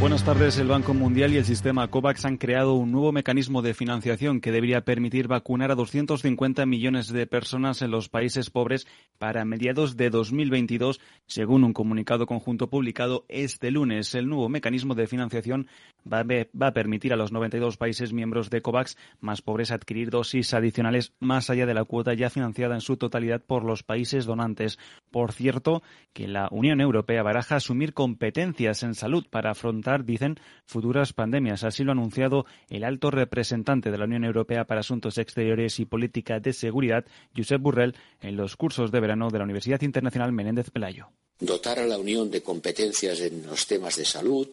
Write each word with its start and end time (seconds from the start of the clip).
Buenas 0.00 0.24
tardes. 0.24 0.56
El 0.56 0.68
Banco 0.68 0.94
Mundial 0.94 1.34
y 1.34 1.36
el 1.36 1.44
sistema 1.44 1.86
COVAX 1.86 2.24
han 2.24 2.38
creado 2.38 2.72
un 2.72 2.90
nuevo 2.90 3.12
mecanismo 3.12 3.60
de 3.60 3.74
financiación 3.74 4.40
que 4.40 4.50
debería 4.50 4.80
permitir 4.80 5.28
vacunar 5.28 5.70
a 5.70 5.74
250 5.74 6.64
millones 6.64 7.08
de 7.08 7.26
personas 7.26 7.82
en 7.82 7.90
los 7.90 8.08
países 8.08 8.48
pobres 8.48 8.86
para 9.18 9.44
mediados 9.44 9.98
de 9.98 10.08
2022, 10.08 11.02
según 11.26 11.64
un 11.64 11.74
comunicado 11.74 12.24
conjunto 12.24 12.70
publicado 12.70 13.26
este 13.28 13.70
lunes. 13.70 14.14
El 14.14 14.26
nuevo 14.26 14.48
mecanismo 14.48 14.94
de 14.94 15.06
financiación 15.06 15.68
va 16.10 16.20
a, 16.20 16.72
permitir 16.72 17.12
a 17.12 17.16
los 17.16 17.30
92 17.30 17.76
países 17.76 18.14
miembros 18.14 18.48
de 18.48 18.62
COVAX 18.62 18.96
más 19.20 19.42
pobres 19.42 19.70
adquirir 19.70 20.08
dosis 20.08 20.54
adicionales 20.54 21.12
más 21.20 21.50
allá 21.50 21.66
de 21.66 21.74
la 21.74 21.84
cuota 21.84 22.14
ya 22.14 22.30
financiada 22.30 22.74
en 22.74 22.80
su 22.80 22.96
totalidad 22.96 23.42
por 23.46 23.64
los 23.64 23.82
países 23.82 24.24
donantes. 24.24 24.78
Por 25.10 25.32
cierto, 25.32 25.82
que 26.14 26.26
la 26.26 26.48
Unión 26.50 26.80
Europea 26.80 27.22
baraja 27.22 27.56
asumir 27.56 27.92
competencias 27.92 28.82
en 28.82 28.94
salud 28.94 29.26
para 29.28 29.50
afrontar 29.50 29.89
dicen, 29.98 30.38
futuras 30.66 31.12
pandemias. 31.12 31.64
Así 31.64 31.84
lo 31.84 31.90
ha 31.90 31.92
anunciado 31.92 32.46
el 32.68 32.84
alto 32.84 33.10
representante 33.10 33.90
de 33.90 33.98
la 33.98 34.04
Unión 34.04 34.24
Europea 34.24 34.64
para 34.64 34.80
Asuntos 34.80 35.18
Exteriores 35.18 35.78
y 35.80 35.84
Política 35.84 36.40
de 36.40 36.52
Seguridad, 36.52 37.04
Josep 37.36 37.60
Burrell, 37.60 37.94
en 38.20 38.36
los 38.36 38.56
cursos 38.56 38.90
de 38.90 39.00
verano 39.00 39.30
de 39.30 39.38
la 39.38 39.44
Universidad 39.44 39.82
Internacional 39.82 40.32
Menéndez 40.32 40.70
Pelayo. 40.70 41.08
Dotar 41.38 41.78
a 41.78 41.86
la 41.86 41.98
Unión 41.98 42.30
de 42.30 42.42
competencias 42.42 43.20
en 43.20 43.46
los 43.46 43.66
temas 43.66 43.96
de 43.96 44.04
salud, 44.04 44.48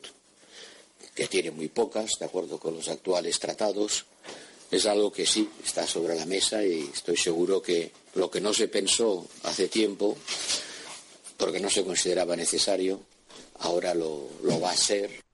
que 1.13 1.27
tiene 1.27 1.51
muy 1.51 1.67
pocas, 1.67 2.11
de 2.19 2.25
acuerdo 2.25 2.59
con 2.59 2.75
los 2.75 2.89
actuales 2.89 3.39
tratados, 3.39 4.05
es 4.69 4.85
algo 4.85 5.11
que 5.11 5.25
sí 5.25 5.49
está 5.63 5.87
sobre 5.87 6.15
la 6.15 6.25
mesa 6.25 6.63
y 6.63 6.81
estoy 6.93 7.17
seguro 7.17 7.61
que 7.61 7.91
lo 8.15 8.29
que 8.29 8.41
no 8.41 8.53
se 8.53 8.67
pensó 8.67 9.25
hace 9.43 9.67
tiempo, 9.67 10.17
porque 11.37 11.59
no 11.59 11.69
se 11.69 11.83
consideraba 11.83 12.35
necesario, 12.35 13.01
ahora 13.59 13.93
lo, 13.93 14.29
lo 14.43 14.59
va 14.59 14.71
a 14.71 14.75
ser 14.77 15.26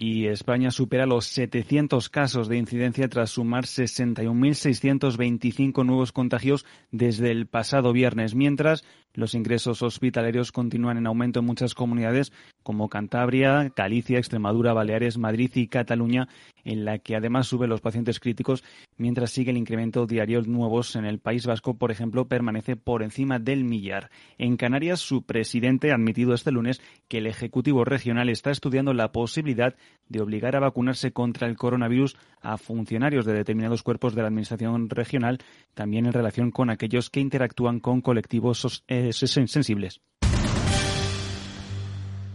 y 0.00 0.28
España 0.28 0.70
supera 0.70 1.06
los 1.06 1.26
700 1.26 2.08
casos 2.08 2.46
de 2.46 2.56
incidencia 2.56 3.08
tras 3.08 3.30
sumar 3.30 3.64
61.625 3.64 5.84
nuevos 5.84 6.12
contagios 6.12 6.64
desde 6.92 7.32
el 7.32 7.48
pasado 7.48 7.92
viernes, 7.92 8.36
mientras 8.36 8.84
los 9.18 9.34
ingresos 9.34 9.82
hospitalarios 9.82 10.52
continúan 10.52 10.96
en 10.96 11.08
aumento 11.08 11.40
en 11.40 11.46
muchas 11.46 11.74
comunidades 11.74 12.32
como 12.62 12.88
Cantabria, 12.88 13.72
Galicia, 13.74 14.18
Extremadura, 14.18 14.72
Baleares, 14.72 15.18
Madrid 15.18 15.50
y 15.54 15.66
Cataluña, 15.66 16.28
en 16.64 16.84
la 16.84 16.98
que 16.98 17.16
además 17.16 17.46
suben 17.46 17.70
los 17.70 17.80
pacientes 17.80 18.20
críticos, 18.20 18.62
mientras 18.96 19.30
sigue 19.30 19.50
el 19.50 19.56
incremento 19.56 20.06
diario 20.06 20.42
nuevos 20.42 20.94
en 20.94 21.04
el 21.04 21.18
País 21.18 21.46
Vasco, 21.46 21.78
por 21.78 21.90
ejemplo, 21.90 22.28
permanece 22.28 22.76
por 22.76 23.02
encima 23.02 23.38
del 23.38 23.64
millar. 23.64 24.10
En 24.36 24.56
Canarias, 24.56 25.00
su 25.00 25.22
presidente 25.22 25.90
ha 25.90 25.94
admitido 25.94 26.34
este 26.34 26.52
lunes 26.52 26.80
que 27.08 27.18
el 27.18 27.26
Ejecutivo 27.26 27.84
Regional 27.84 28.28
está 28.28 28.50
estudiando 28.50 28.92
la 28.92 29.10
posibilidad 29.10 29.74
de 30.08 30.20
obligar 30.20 30.54
a 30.54 30.60
vacunarse 30.60 31.12
contra 31.12 31.48
el 31.48 31.56
coronavirus 31.56 32.16
a 32.40 32.56
funcionarios 32.56 33.24
de 33.24 33.32
determinados 33.32 33.82
cuerpos 33.82 34.14
de 34.14 34.22
la 34.22 34.28
Administración 34.28 34.90
regional, 34.90 35.38
también 35.74 36.06
en 36.06 36.12
relación 36.12 36.50
con 36.50 36.70
aquellos 36.70 37.10
que 37.10 37.20
interactúan 37.20 37.80
con 37.80 38.00
colectivos 38.00 38.84
eh, 38.88 39.07
sensibles. 39.12 40.00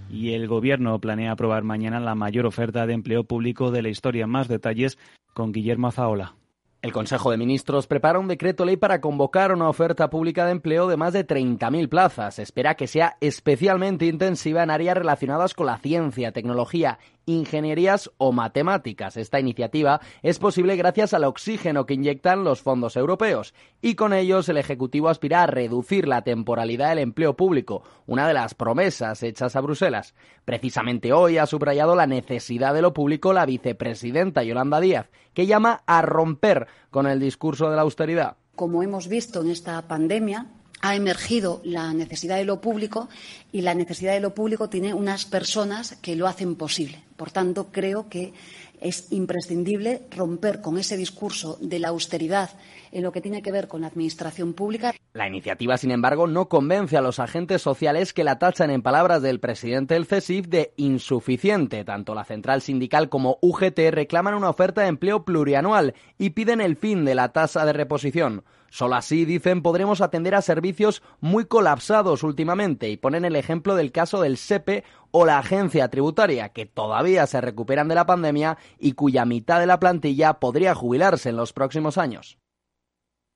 Y 0.09 0.33
el 0.33 0.47
Gobierno 0.47 0.99
planea 0.99 1.31
aprobar 1.31 1.63
mañana 1.63 1.99
la 1.99 2.13
mayor 2.13 2.45
oferta 2.45 2.85
de 2.85 2.93
empleo 2.93 3.23
público 3.23 3.71
de 3.71 3.81
la 3.81 3.89
historia. 3.89 4.27
Más 4.27 4.47
detalles 4.47 4.99
con 5.33 5.51
Guillermo 5.51 5.87
Azaola. 5.87 6.35
El 6.83 6.91
Consejo 6.91 7.31
de 7.31 7.37
Ministros 7.37 7.87
prepara 7.87 8.19
un 8.19 8.27
decreto 8.27 8.65
ley 8.65 8.75
para 8.75 8.99
convocar 8.99 9.53
una 9.53 9.69
oferta 9.69 10.09
pública 10.09 10.45
de 10.45 10.51
empleo 10.51 10.87
de 10.87 10.97
más 10.97 11.13
de 11.13 11.25
30.000 11.25 11.87
plazas. 11.87 12.39
Espera 12.39 12.75
que 12.75 12.87
sea 12.87 13.15
especialmente 13.21 14.05
intensiva 14.05 14.63
en 14.63 14.69
áreas 14.69 14.97
relacionadas 14.97 15.53
con 15.53 15.67
la 15.67 15.77
ciencia, 15.77 16.33
tecnología 16.33 16.99
ingenierías 17.25 18.11
o 18.17 18.31
matemáticas. 18.31 19.17
Esta 19.17 19.39
iniciativa 19.39 20.01
es 20.21 20.39
posible 20.39 20.75
gracias 20.75 21.13
al 21.13 21.23
oxígeno 21.23 21.85
que 21.85 21.93
inyectan 21.93 22.43
los 22.43 22.61
fondos 22.61 22.95
europeos 22.95 23.53
y 23.81 23.95
con 23.95 24.13
ellos 24.13 24.49
el 24.49 24.57
Ejecutivo 24.57 25.09
aspira 25.09 25.43
a 25.43 25.47
reducir 25.47 26.07
la 26.07 26.23
temporalidad 26.23 26.89
del 26.89 26.99
empleo 26.99 27.35
público, 27.35 27.83
una 28.05 28.27
de 28.27 28.33
las 28.33 28.53
promesas 28.53 29.23
hechas 29.23 29.55
a 29.55 29.61
Bruselas. 29.61 30.13
Precisamente 30.45 31.13
hoy 31.13 31.37
ha 31.37 31.45
subrayado 31.45 31.95
la 31.95 32.07
necesidad 32.07 32.73
de 32.73 32.81
lo 32.81 32.93
público 32.93 33.33
la 33.33 33.45
vicepresidenta 33.45 34.43
Yolanda 34.43 34.79
Díaz, 34.79 35.09
que 35.33 35.45
llama 35.45 35.83
a 35.85 36.01
romper 36.01 36.67
con 36.91 37.07
el 37.07 37.19
discurso 37.19 37.69
de 37.69 37.75
la 37.75 37.81
austeridad. 37.83 38.37
Como 38.55 38.83
hemos 38.83 39.07
visto 39.07 39.41
en 39.41 39.49
esta 39.49 39.81
pandemia, 39.87 40.47
ha 40.83 40.95
emergido 40.95 41.61
la 41.63 41.93
necesidad 41.93 42.35
de 42.35 42.43
lo 42.43 42.59
público 42.59 43.07
y 43.53 43.61
la 43.61 43.73
necesidad 43.73 44.11
de 44.11 44.19
lo 44.19 44.35
público 44.35 44.67
tiene 44.67 44.93
unas 44.93 45.23
personas 45.23 45.95
que 46.01 46.17
lo 46.17 46.27
hacen 46.27 46.55
posible. 46.55 47.01
Por 47.15 47.31
tanto, 47.31 47.69
creo 47.71 48.09
que 48.09 48.33
es 48.81 49.07
imprescindible 49.13 50.01
romper 50.11 50.59
con 50.59 50.77
ese 50.77 50.97
discurso 50.97 51.57
de 51.61 51.79
la 51.79 51.87
austeridad 51.87 52.49
en 52.91 53.01
lo 53.01 53.13
que 53.13 53.21
tiene 53.21 53.41
que 53.41 53.53
ver 53.53 53.69
con 53.69 53.79
la 53.79 53.87
administración 53.87 54.51
pública. 54.51 54.93
La 55.13 55.25
iniciativa, 55.25 55.77
sin 55.77 55.91
embargo, 55.91 56.27
no 56.27 56.49
convence 56.49 56.97
a 56.97 57.01
los 57.01 57.19
agentes 57.19 57.61
sociales 57.61 58.11
que 58.11 58.25
la 58.25 58.37
tachan, 58.37 58.69
en 58.69 58.81
palabras 58.81 59.21
del 59.21 59.39
presidente 59.39 59.93
del 59.93 60.05
CESIF, 60.05 60.47
de 60.49 60.73
insuficiente. 60.75 61.85
Tanto 61.85 62.13
la 62.13 62.25
central 62.25 62.61
sindical 62.61 63.07
como 63.07 63.37
UGT 63.41 63.79
reclaman 63.89 64.33
una 64.33 64.49
oferta 64.49 64.81
de 64.81 64.89
empleo 64.89 65.23
plurianual 65.23 65.93
y 66.17 66.31
piden 66.31 66.59
el 66.59 66.75
fin 66.75 67.05
de 67.05 67.15
la 67.15 67.31
tasa 67.31 67.65
de 67.65 67.71
reposición. 67.71 68.43
Solo 68.73 68.95
así, 68.95 69.23
dicen, 69.23 69.61
podremos 69.61 70.01
atender 70.01 70.33
a 70.33 70.41
servicios 70.41 71.03
muy 71.21 71.45
colapsados 71.45 72.23
últimamente 72.23 72.89
y 72.89 72.97
ponen 72.97 73.23
el 73.23 73.35
ejemplo 73.35 73.75
del 73.75 73.91
caso 73.91 74.19
del 74.19 74.35
SEPE 74.35 74.83
o 75.11 75.27
la 75.27 75.37
agencia 75.37 75.89
tributaria, 75.89 76.49
que 76.49 76.65
todavía 76.65 77.27
se 77.27 77.39
recuperan 77.39 77.87
de 77.87 77.93
la 77.93 78.07
pandemia 78.07 78.57
y 78.79 78.93
cuya 78.93 79.25
mitad 79.25 79.59
de 79.59 79.67
la 79.67 79.79
plantilla 79.79 80.39
podría 80.39 80.73
jubilarse 80.73 81.29
en 81.29 81.35
los 81.35 81.53
próximos 81.53 81.99
años. 81.99 82.39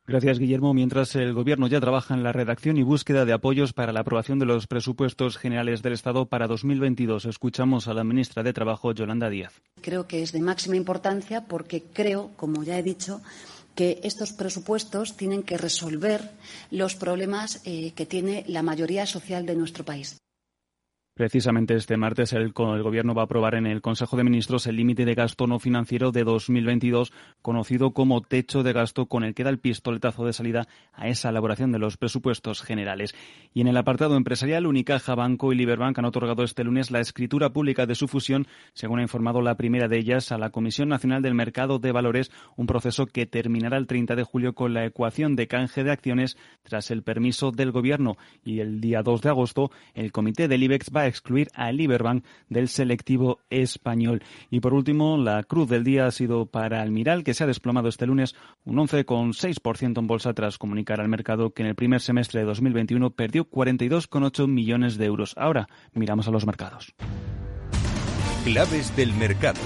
Gracias, 0.08 0.40
Guillermo. 0.40 0.74
Mientras 0.74 1.16
el 1.16 1.34
Gobierno 1.34 1.68
ya 1.68 1.81
trabaja 1.81 2.16
en 2.16 2.24
la 2.24 2.31
redacción 2.31 2.78
y 2.78 2.84
búsqueda 2.84 3.26
de 3.26 3.34
apoyos 3.34 3.74
para 3.74 3.92
la 3.92 4.00
aprobación 4.00 4.40
de 4.40 4.46
los 4.46 4.66
presupuestos 4.66 5.38
generales 5.38 5.84
del 5.84 5.94
Estado 5.94 6.26
para 6.26 6.47
2022, 6.47 7.26
escuchamos 7.26 7.88
a 7.88 7.94
la 7.94 8.03
ministra 8.03 8.42
de 8.42 8.53
Trabajo, 8.53 8.92
Yolanda 8.94 9.30
Díaz. 9.30 9.62
Creo 9.81 10.08
que 10.08 10.24
es 10.24 10.31
de 10.31 10.40
máxima 10.40 10.78
importancia 10.78 11.46
porque 11.46 11.84
creo, 11.84 12.31
como 12.38 12.64
ya 12.64 12.80
he 12.80 12.84
dicho, 12.84 13.22
que 13.78 14.02
estos 14.04 14.34
presupuestos 14.34 15.16
tienen 15.16 15.44
que 15.44 15.56
resolver 15.56 16.32
los 16.72 16.96
problemas 16.96 17.62
eh, 17.64 17.94
que 17.96 18.08
tiene 18.08 18.44
la 18.48 18.64
mayoría 18.64 19.06
social 19.06 19.46
de 19.46 19.56
nuestro 19.56 19.86
país. 19.86 20.18
Precisamente 21.17 21.73
este 21.73 21.97
martes 21.97 22.31
el, 22.33 22.53
Gobierno 22.53 23.16
va 23.16 23.23
a 23.23 23.25
aprobar 23.25 23.55
en 23.55 23.66
el 23.66 23.81
Consejo 23.81 24.17
de 24.17 24.23
Ministros 24.23 24.67
el 24.67 24.75
límite 24.75 25.03
de 25.03 25.16
gasto 25.16 25.47
no 25.47 25.57
financiero 25.57 26.11
de 26.11 26.23
2022, 26.23 27.11
conocido 27.41 27.89
como 27.89 28.22
techo 28.22 28.61
de 28.61 28.72
gasto, 28.72 29.07
con 29.07 29.23
el 29.23 29.33
que 29.33 29.44
da 29.44 29.50
el 29.50 29.57
pistoletazo 29.57 30.28
de 30.28 30.33
salida 30.33 30.67
a 30.94 31.07
esa 31.07 31.29
elaboración 31.29 31.72
de 31.72 31.79
los 31.79 31.97
presupuestos 31.97 32.61
generales. 32.61 33.16
Y 33.51 33.61
en 33.61 33.67
el 33.67 33.78
apartado 33.78 34.16
empresarial, 34.16 34.67
Unicaja, 34.67 35.16
Banco 35.16 35.51
y 35.51 35.55
Liberbank 35.55 35.97
han 35.97 36.05
otorgado 36.05 36.44
este 36.44 36.63
lunes 36.63 36.91
la 36.91 37.00
escritura 37.00 37.49
pública 37.49 37.88
de 37.88 37.95
su 37.95 38.07
fusión, 38.07 38.45
según 38.73 38.99
ha 38.99 39.01
informado 39.01 39.41
la 39.41 39.57
primera 39.57 39.88
de 39.88 39.97
ellas 39.97 40.31
a 40.31 40.38
la 40.38 40.51
Comisión 40.51 40.88
Nacional 40.88 41.23
del 41.23 41.34
Mercado 41.34 41.79
de 41.79 41.91
Valores, 41.91 42.29
un 42.57 42.67
proceso 42.67 43.07
que 43.07 43.25
terminará 43.25 43.78
el 43.78 43.88
30 43.88 44.16
de 44.16 44.23
julio 44.23 44.53
con 44.53 44.75
la 44.75 44.85
ecuación 44.85 45.35
de 45.35 45.47
canje 45.47 45.84
de 45.84 45.91
acciones 45.91 46.38
tras 46.61 46.91
el 46.91 47.01
permiso 47.01 47.51
del 47.51 47.72
Gobierno. 47.72 48.17
Y 48.45 48.59
el 48.59 48.79
día 48.81 49.01
2 49.01 49.23
de 49.23 49.29
agosto, 49.29 49.72
el 49.95 50.11
Comité 50.11 50.47
del 50.47 50.61
IBEX 50.61 50.91
va 50.95 51.01
a 51.01 51.06
excluir 51.07 51.50
a 51.53 51.72
Liberbank 51.72 52.25
del 52.50 52.68
selectivo 52.68 53.40
español. 53.50 54.23
Y 54.50 54.59
por 54.59 54.73
último, 54.73 55.18
la 55.18 55.44
cruz 55.44 55.69
del 55.69 55.84
día 55.84 56.06
ha 56.06 56.12
sido 56.12 56.45
para 56.45 56.81
Almiral, 56.81 57.23
que 57.23 57.34
se 57.34 57.44
ha 57.44 57.47
desplomado 57.47 57.90
este 57.90 58.05
lunes 58.05 58.35
un 58.64 58.78
11,6% 58.78 59.99
en 59.99 60.08
bolsa 60.08 60.34
tras 60.34 60.58
comunicar 60.58 61.02
al 61.02 61.09
mercado 61.09 61.52
que 61.52 61.64
en 61.64 61.70
el 61.70 61.76
primer 61.76 62.02
semestre 62.02 62.41
de 62.41 62.46
2021 62.46 63.11
perdió 63.11 63.49
42,8 63.49 64.47
millones 64.47 64.97
de 64.97 65.05
euros. 65.05 65.34
Ahora 65.37 65.67
miramos 65.93 66.28
a 66.28 66.32
los 66.32 66.46
mercados. 66.46 66.93
Claves 68.43 68.96
del 68.96 69.14
mercado. 69.14 69.59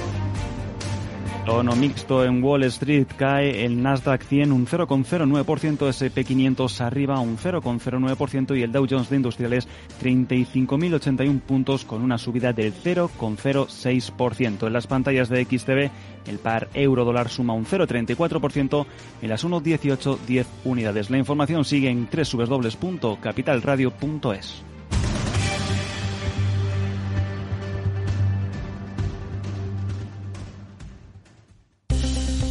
Tono 1.46 1.76
mixto 1.76 2.24
en 2.24 2.42
Wall 2.44 2.64
Street 2.66 3.08
cae 3.18 3.66
el 3.66 3.82
Nasdaq 3.82 4.24
100 4.24 4.52
un 4.52 4.68
0,09%, 4.68 5.88
SP 5.90 6.22
500 6.24 6.82
arriba 6.82 7.20
un 7.20 7.36
0,09% 7.36 8.56
y 8.56 8.62
el 8.62 8.72
Dow 8.72 8.86
Jones 8.88 9.10
de 9.10 9.16
Industriales 9.16 9.68
35.081 10.04 11.42
puntos 11.42 11.84
con 11.84 12.04
una 12.04 12.20
subida 12.20 12.54
del 12.54 12.76
0,06%. 12.76 14.68
En 14.68 14.74
las 14.74 14.86
pantallas 14.86 15.30
de 15.30 15.44
XTV 15.44 15.90
el 16.30 16.38
par 16.38 16.70
euro 16.76 17.06
dólar 17.06 17.30
suma 17.30 17.54
un 17.54 17.66
0,34% 17.66 18.86
en 19.24 19.30
las 19.30 19.44
1,1810 19.44 20.46
unidades. 20.64 21.10
La 21.10 21.18
información 21.18 21.66
sigue 21.66 21.90
en 21.90 22.08
www.capitalradio.es. 22.08 24.71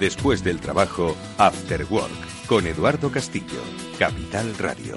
Después 0.00 0.44
del 0.44 0.60
trabajo, 0.60 1.16
After 1.38 1.86
Work, 1.88 2.46
con 2.46 2.66
Eduardo 2.66 3.10
Castillo, 3.10 3.62
Capital 3.98 4.54
Radio. 4.58 4.94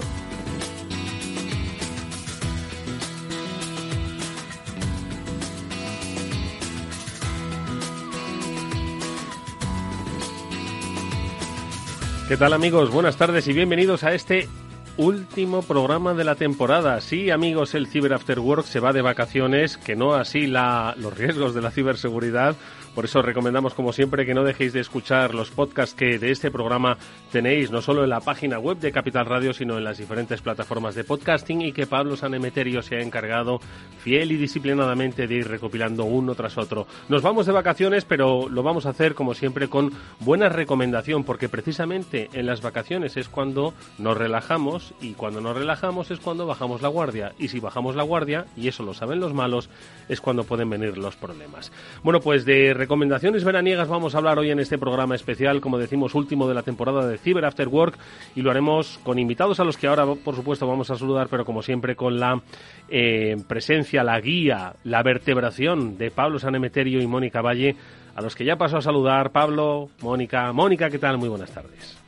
¿Qué 12.28 12.36
tal 12.36 12.52
amigos? 12.52 12.92
Buenas 12.92 13.16
tardes 13.16 13.48
y 13.48 13.54
bienvenidos 13.54 14.04
a 14.04 14.14
este 14.14 14.50
último 14.98 15.62
programa 15.62 16.14
de 16.14 16.26
la 16.26 16.36
temporada. 16.36 17.00
Sí, 17.00 17.32
amigos, 17.32 17.74
el 17.74 17.88
Cyber 17.88 18.14
After 18.14 18.38
Work 18.38 18.66
se 18.66 18.82
va 18.82 18.92
de 18.92 19.02
vacaciones, 19.02 19.78
que 19.78 19.96
no 19.96 20.14
así 20.14 20.46
la, 20.46 20.94
los 20.98 21.18
riesgos 21.18 21.56
de 21.56 21.62
la 21.62 21.72
ciberseguridad 21.72 22.58
por 23.00 23.06
eso 23.06 23.22
recomendamos, 23.22 23.76
como 23.76 23.94
siempre, 23.94 24.26
que 24.26 24.34
no 24.34 24.44
dejéis 24.44 24.74
de 24.74 24.82
escuchar 24.82 25.34
los 25.34 25.52
podcasts 25.52 25.96
que 25.96 26.20
de 26.20 26.32
este 26.32 26.52
programa 26.52 26.98
tenéis, 27.32 27.72
no 27.72 27.82
solo 27.82 28.04
en 28.04 28.10
la 28.10 28.20
página 28.20 28.60
web 28.60 28.78
de 28.78 28.92
Capital 28.92 29.26
Radio, 29.26 29.54
sino 29.54 29.78
en 29.78 29.86
las 29.86 30.00
diferentes 30.00 30.42
plataformas 30.42 30.96
de 30.96 31.06
podcasting 31.06 31.62
y 31.62 31.72
que 31.72 31.88
Pablo 31.88 32.18
Sanemeterio 32.18 32.82
se 32.82 32.98
ha 32.98 33.02
encargado 33.02 33.62
fiel 34.04 34.34
y 34.34 34.36
disciplinadamente 34.36 35.28
de 35.28 35.36
ir 35.36 35.48
recopilando 35.48 36.04
uno 36.04 36.36
tras 36.36 36.58
otro. 36.58 36.88
Nos 37.08 37.22
vamos 37.22 37.46
de 37.46 37.54
vacaciones, 37.54 38.04
pero 38.04 38.50
lo 38.50 38.64
vamos 38.64 38.86
a 38.86 38.90
hacer, 38.90 39.16
como 39.16 39.34
siempre, 39.34 39.70
con 39.70 39.94
buena 40.20 40.50
recomendación, 40.50 41.24
porque 41.24 41.48
precisamente 41.48 42.30
en 42.34 42.48
las 42.48 42.62
vacaciones 42.62 43.16
es 43.16 43.30
cuando 43.30 43.74
nos 43.98 44.18
relajamos 44.18 44.94
y 45.00 45.14
cuando 45.14 45.40
nos 45.40 45.56
relajamos 45.56 46.12
es 46.12 46.20
cuando 46.20 46.46
bajamos 46.46 46.82
la 46.82 46.90
guardia. 46.90 47.32
Y 47.40 47.48
si 47.48 47.62
bajamos 47.62 47.96
la 47.96 48.04
guardia, 48.04 48.46
y 48.58 48.68
eso 48.68 48.84
lo 48.84 48.94
saben 48.94 49.22
los 49.22 49.34
malos, 49.34 49.70
es 50.10 50.20
cuando 50.20 50.44
pueden 50.44 50.70
venir 50.70 50.98
los 50.98 51.16
problemas. 51.16 51.72
Bueno, 52.04 52.20
pues 52.20 52.44
de 52.44 52.74
recomendaciones 52.90 53.44
veraniegas 53.44 53.88
vamos 53.88 54.16
a 54.16 54.18
hablar 54.18 54.40
hoy 54.40 54.50
en 54.50 54.58
este 54.58 54.80
programa 54.80 55.14
especial, 55.14 55.62
como 55.62 55.78
decimos, 55.78 56.16
último 56.16 56.48
de 56.48 56.56
la 56.56 56.64
temporada 56.64 57.06
de 57.06 57.20
Cyber 57.20 57.46
After 57.46 57.68
Work 57.68 58.00
y 58.36 58.42
lo 58.42 58.50
haremos 58.50 59.00
con 59.04 59.20
invitados 59.20 59.60
a 59.60 59.64
los 59.64 59.78
que 59.78 59.86
ahora, 59.86 60.08
por 60.08 60.36
supuesto, 60.36 60.66
vamos 60.66 60.90
a 60.90 60.96
saludar, 60.96 61.28
pero 61.30 61.46
como 61.46 61.62
siempre 61.62 61.96
con 61.96 62.20
la 62.20 62.42
eh, 62.90 63.38
presencia, 63.48 64.04
la 64.04 64.20
guía, 64.20 64.74
la 64.86 65.04
vertebración 65.04 66.00
de 66.00 66.10
Pablo 66.10 66.40
Sanemeterio 66.40 67.00
y 67.00 67.06
Mónica 67.06 67.44
Valle, 67.44 67.76
a 68.16 68.24
los 68.24 68.36
que 68.36 68.44
ya 68.44 68.56
paso 68.56 68.78
a 68.78 68.82
saludar. 68.82 69.30
Pablo, 69.30 69.90
Mónica. 70.02 70.52
Mónica, 70.52 70.90
¿qué 70.90 70.98
tal? 70.98 71.20
Muy 71.20 71.30
buenas 71.30 71.52
tardes. 71.52 71.99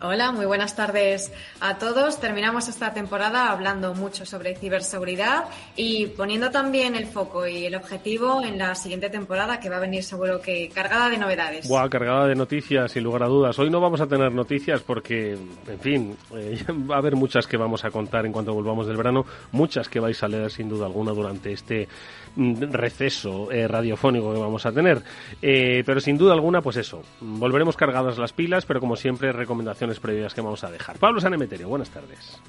Hola, 0.00 0.32
muy 0.32 0.44
buenas 0.44 0.74
tardes 0.74 1.32
a 1.60 1.78
todos. 1.78 2.20
Terminamos 2.20 2.68
esta 2.68 2.92
temporada 2.92 3.50
hablando 3.50 3.94
mucho 3.94 4.26
sobre 4.26 4.56
ciberseguridad 4.56 5.44
y 5.76 6.06
poniendo 6.06 6.50
también 6.50 6.96
el 6.96 7.06
foco 7.06 7.46
y 7.46 7.66
el 7.66 7.76
objetivo 7.76 8.42
en 8.42 8.58
la 8.58 8.74
siguiente 8.74 9.08
temporada 9.08 9.60
que 9.60 9.70
va 9.70 9.76
a 9.76 9.80
venir 9.80 10.02
seguro 10.02 10.40
que 10.40 10.68
cargada 10.68 11.08
de 11.10 11.18
novedades. 11.18 11.68
Buah, 11.68 11.88
cargada 11.88 12.26
de 12.26 12.34
noticias, 12.34 12.90
sin 12.90 13.04
lugar 13.04 13.22
a 13.22 13.26
dudas. 13.26 13.56
Hoy 13.58 13.70
no 13.70 13.80
vamos 13.80 14.00
a 14.00 14.06
tener 14.08 14.32
noticias 14.32 14.80
porque, 14.82 15.38
en 15.68 15.80
fin, 15.80 16.16
eh, 16.36 16.64
va 16.90 16.96
a 16.96 16.98
haber 16.98 17.14
muchas 17.14 17.46
que 17.46 17.56
vamos 17.56 17.84
a 17.84 17.90
contar 17.90 18.26
en 18.26 18.32
cuanto 18.32 18.52
volvamos 18.52 18.88
del 18.88 18.96
verano, 18.96 19.24
muchas 19.52 19.88
que 19.88 20.00
vais 20.00 20.20
a 20.22 20.28
leer 20.28 20.50
sin 20.50 20.68
duda 20.68 20.86
alguna 20.86 21.12
durante 21.12 21.52
este 21.52 21.88
receso 22.36 23.50
eh, 23.50 23.68
radiofónico 23.68 24.32
que 24.32 24.40
vamos 24.40 24.66
a 24.66 24.72
tener. 24.72 25.02
Eh, 25.40 25.82
pero 25.86 26.00
sin 26.00 26.18
duda 26.18 26.32
alguna, 26.32 26.62
pues 26.62 26.76
eso, 26.76 27.02
volveremos 27.20 27.76
cargadas 27.76 28.18
las 28.18 28.32
pilas, 28.32 28.66
pero 28.66 28.80
como 28.80 28.96
siempre, 28.96 29.32
recomendaciones 29.32 30.00
previas 30.00 30.34
que 30.34 30.40
vamos 30.40 30.64
a 30.64 30.70
dejar. 30.70 30.98
Pablo 30.98 31.20
Sanemeterio, 31.20 31.68
buenas 31.68 31.90
tardes. 31.90 32.40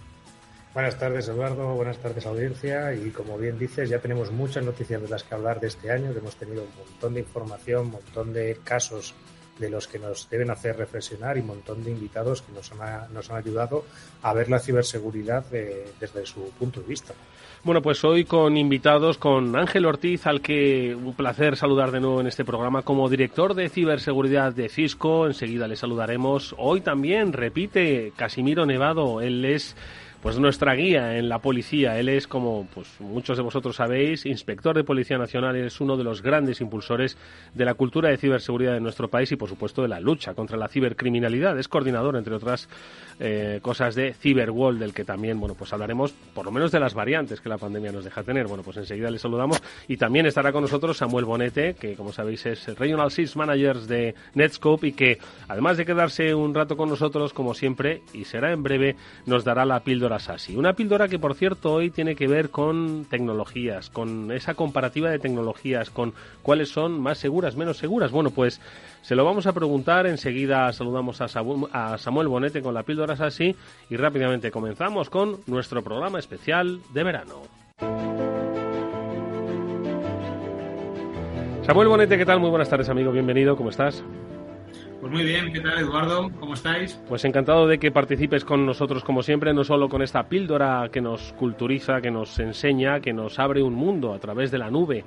Buenas 0.74 1.00
tardes, 1.00 1.30
Eduardo. 1.30 1.74
Buenas 1.76 1.98
tardes, 2.00 2.26
audiencia. 2.26 2.94
Y 2.94 3.12
como 3.12 3.38
bien 3.38 3.58
dices, 3.58 3.90
ya 3.90 4.00
tenemos 4.00 4.32
muchas 4.32 4.66
noticias 4.66 5.02
de 5.02 5.08
las 5.08 5.24
que 5.24 5.34
hablar 5.34 5.62
de 5.62 5.68
este 5.68 5.90
año, 5.90 6.12
hemos 6.12 6.36
tenido 6.36 6.64
un 6.64 6.70
montón 6.78 7.14
de 7.14 7.22
información, 7.22 7.86
un 7.86 7.92
montón 7.92 8.34
de 8.34 8.60
casos 8.64 9.16
de 9.58 9.70
los 9.70 9.88
que 9.88 10.00
nos 10.00 10.30
deben 10.30 10.52
hacer 10.52 10.76
reflexionar 10.76 11.38
y 11.38 11.40
un 11.40 11.48
montón 11.48 11.82
de 11.82 11.92
invitados 11.92 12.42
que 12.42 12.52
nos 12.52 12.74
han, 12.74 13.14
nos 13.14 13.32
han 13.32 13.38
ayudado 13.38 13.86
a 14.22 14.34
ver 14.34 14.50
la 14.50 14.60
ciberseguridad 14.60 15.46
desde 15.46 16.26
su 16.26 16.50
punto 16.60 16.82
de 16.82 16.88
vista. 16.88 17.14
Bueno, 17.66 17.82
pues 17.82 18.04
hoy 18.04 18.26
con 18.26 18.58
invitados, 18.58 19.18
con 19.18 19.56
Ángel 19.56 19.88
Ortiz, 19.88 20.28
al 20.28 20.40
que 20.40 20.94
un 20.94 21.16
placer 21.16 21.58
saludar 21.58 21.90
de 21.90 22.00
nuevo 22.00 22.22
en 22.22 22.28
este 22.28 22.46
programa 22.46 22.84
como 22.84 23.10
director 23.10 23.56
de 23.56 23.70
ciberseguridad 23.70 24.54
de 24.54 24.70
Cisco. 24.70 25.26
Enseguida 25.26 25.68
le 25.68 25.76
saludaremos. 25.76 26.54
Hoy 26.60 26.82
también 26.82 27.34
repite 27.34 28.14
Casimiro 28.16 28.68
Nevado. 28.68 29.20
Él 29.20 29.44
es 29.46 29.76
pues 30.26 30.40
nuestra 30.40 30.74
guía 30.74 31.20
en 31.20 31.30
la 31.30 31.38
policía. 31.38 32.00
Él 32.00 32.10
es, 32.10 32.28
como 32.28 32.68
pues 32.74 32.88
muchos 33.00 33.38
de 33.38 33.44
vosotros 33.44 33.76
sabéis, 33.76 34.26
inspector 34.26 34.76
de 34.76 34.84
Policía 34.84 35.20
Nacional, 35.20 35.56
es 35.56 35.80
uno 35.80 35.98
de 35.98 36.04
los 36.04 36.24
grandes 36.24 36.62
impulsores 36.62 37.16
de 37.54 37.64
la 37.64 37.76
cultura 37.76 38.10
de 38.10 38.18
ciberseguridad 38.18 38.74
de 38.74 38.80
nuestro 38.80 39.08
país 39.08 39.32
y, 39.32 39.36
por 39.36 39.50
supuesto, 39.50 39.84
de 39.84 39.88
la 39.88 40.00
lucha 40.00 40.34
contra 40.34 40.58
la 40.58 40.68
cibercriminalidad. 40.68 41.60
Es 41.60 41.68
coordinador, 41.68 42.16
entre 42.16 42.34
otras 42.34 42.68
eh, 43.20 43.60
cosas, 43.62 43.96
de 43.96 44.14
Cyberwall, 44.14 44.80
del 44.80 44.94
que 44.94 45.06
también, 45.06 45.40
bueno, 45.40 45.56
pues 45.56 45.72
hablaremos 45.72 46.14
por 46.34 46.46
lo 46.46 46.52
menos 46.52 46.72
de 46.72 46.80
las 46.80 46.94
variantes 46.94 47.40
que 47.42 47.50
la 47.50 47.58
pandemia 47.58 47.92
nos 47.92 48.04
deja 48.04 48.24
tener. 48.24 48.48
Bueno, 48.48 48.64
pues 48.64 48.78
enseguida 48.78 49.12
le 49.12 49.20
saludamos 49.20 49.62
y 49.88 49.98
también 49.98 50.26
estará 50.26 50.52
con 50.52 50.62
nosotros 50.62 50.98
Samuel 50.98 51.26
Bonete, 51.26 51.76
que 51.76 51.96
como 51.96 52.12
sabéis 52.12 52.46
es 52.46 52.68
Regional 52.78 53.12
Sales 53.12 53.36
Manager 53.36 53.78
de 53.82 54.16
Netscope 54.34 54.88
y 54.88 54.92
que, 54.94 55.20
además 55.48 55.78
de 55.78 55.86
quedarse 55.86 56.34
un 56.34 56.54
rato 56.54 56.76
con 56.76 56.90
nosotros, 56.90 57.34
como 57.34 57.54
siempre, 57.54 58.02
y 58.14 58.26
será 58.26 58.52
en 58.52 58.64
breve, 58.64 58.96
nos 59.26 59.44
dará 59.44 59.66
la 59.66 59.82
píldora 59.82 60.16
así. 60.16 60.56
Una 60.56 60.74
píldora 60.74 61.08
que, 61.08 61.20
por 61.20 61.36
cierto, 61.36 61.74
hoy 61.74 61.90
tiene 61.90 62.16
que 62.16 62.28
ver 62.28 62.50
con 62.50 63.06
tecnologías, 63.06 63.90
con 63.90 64.32
esa 64.32 64.54
comparativa 64.54 65.10
de 65.10 65.20
tecnologías, 65.20 65.90
con 65.90 66.14
cuáles 66.42 66.70
son 66.70 67.00
más 67.00 67.18
seguras, 67.18 67.56
menos 67.56 67.78
seguras. 67.78 68.12
Bueno, 68.12 68.32
pues 68.32 68.62
se 69.06 69.14
lo 69.14 69.24
vamos 69.24 69.46
a 69.46 69.54
preguntar. 69.54 70.08
Enseguida 70.08 70.74
saludamos 70.74 71.22
a, 71.22 71.98
Samuel 71.98 72.28
Bonete 72.28 72.64
con 72.64 72.74
la 72.74 72.82
píldora 72.82 73.14
así 73.14 73.56
y 73.88 73.98
rápidamente 73.98 74.50
comenzamos 74.50 75.12
con 75.12 75.42
nuestro 75.46 75.84
programa 75.84 76.18
especial 76.18 76.80
de 76.92 77.04
verano. 77.04 77.44
Samuel 81.62 81.88
Bonete, 81.88 82.18
¿qué 82.18 82.26
tal? 82.26 82.40
Muy 82.40 82.50
buenas 82.50 82.68
tardes, 82.68 82.90
amigo. 82.90 83.12
Bienvenido. 83.12 83.56
¿Cómo 83.56 83.70
estás? 83.70 84.04
Pues 85.02 85.14
muy 85.14 85.24
bien, 85.24 85.54
¿qué 85.54 85.60
tal 85.60 85.78
Eduardo? 85.78 86.32
¿Cómo 86.40 86.56
estáis? 86.56 87.00
Pues 87.08 87.24
encantado 87.26 87.68
de 87.68 87.78
que 87.78 87.92
participes 87.92 88.44
con 88.44 88.66
nosotros 88.66 89.04
como 89.04 89.22
siempre, 89.22 89.54
no 89.54 89.64
solo 89.64 89.88
con 89.88 90.02
esta 90.02 90.24
píldora 90.24 90.90
que 90.92 91.02
nos 91.02 91.32
culturiza, 91.34 92.02
que 92.02 92.10
nos 92.10 92.40
enseña, 92.40 93.00
que 93.02 93.14
nos 93.14 93.38
abre 93.38 93.62
un 93.62 93.76
mundo 93.76 94.14
a 94.14 94.20
través 94.20 94.50
de 94.50 94.58
la 94.58 94.72
nube 94.72 95.04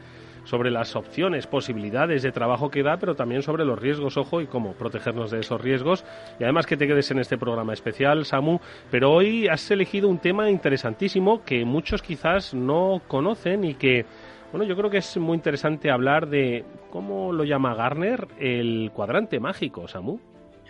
sobre 0.49 0.71
las 0.71 0.97
opciones, 0.97 1.47
posibilidades 1.47 2.23
de 2.23 2.33
trabajo 2.33 2.71
que 2.71 2.83
da, 2.83 2.97
pero 2.97 3.15
también 3.15 3.43
sobre 3.43 3.67
los 3.67 3.79
riesgos, 3.79 4.17
ojo, 4.17 4.41
y 4.41 4.47
cómo 4.47 4.73
protegernos 4.73 5.31
de 5.31 5.41
esos 5.41 5.61
riesgos. 5.61 6.05
Y 6.41 6.45
además 6.45 6.65
que 6.65 6.79
te 6.79 6.87
quedes 6.87 7.11
en 7.11 7.19
este 7.19 7.37
programa 7.37 7.75
especial, 7.75 8.25
Samu. 8.25 8.59
Pero 8.91 9.13
hoy 9.13 9.47
has 9.47 9.71
elegido 9.71 10.09
un 10.09 10.19
tema 10.19 10.49
interesantísimo 10.49 11.45
que 11.45 11.67
muchos 11.67 12.01
quizás 12.01 12.55
no 12.55 13.03
conocen 13.09 13.65
y 13.65 13.75
que 13.75 14.07
bueno, 14.51 14.65
yo 14.65 14.75
creo 14.77 14.89
que 14.89 14.97
es 14.97 15.19
muy 15.19 15.35
interesante 15.35 15.91
hablar 15.91 16.27
de 16.27 16.65
cómo 16.91 17.33
lo 17.35 17.45
llama 17.45 17.75
Garner 17.75 18.27
el 18.39 18.91
cuadrante 18.95 19.39
mágico, 19.41 19.87
Samu. 19.87 20.19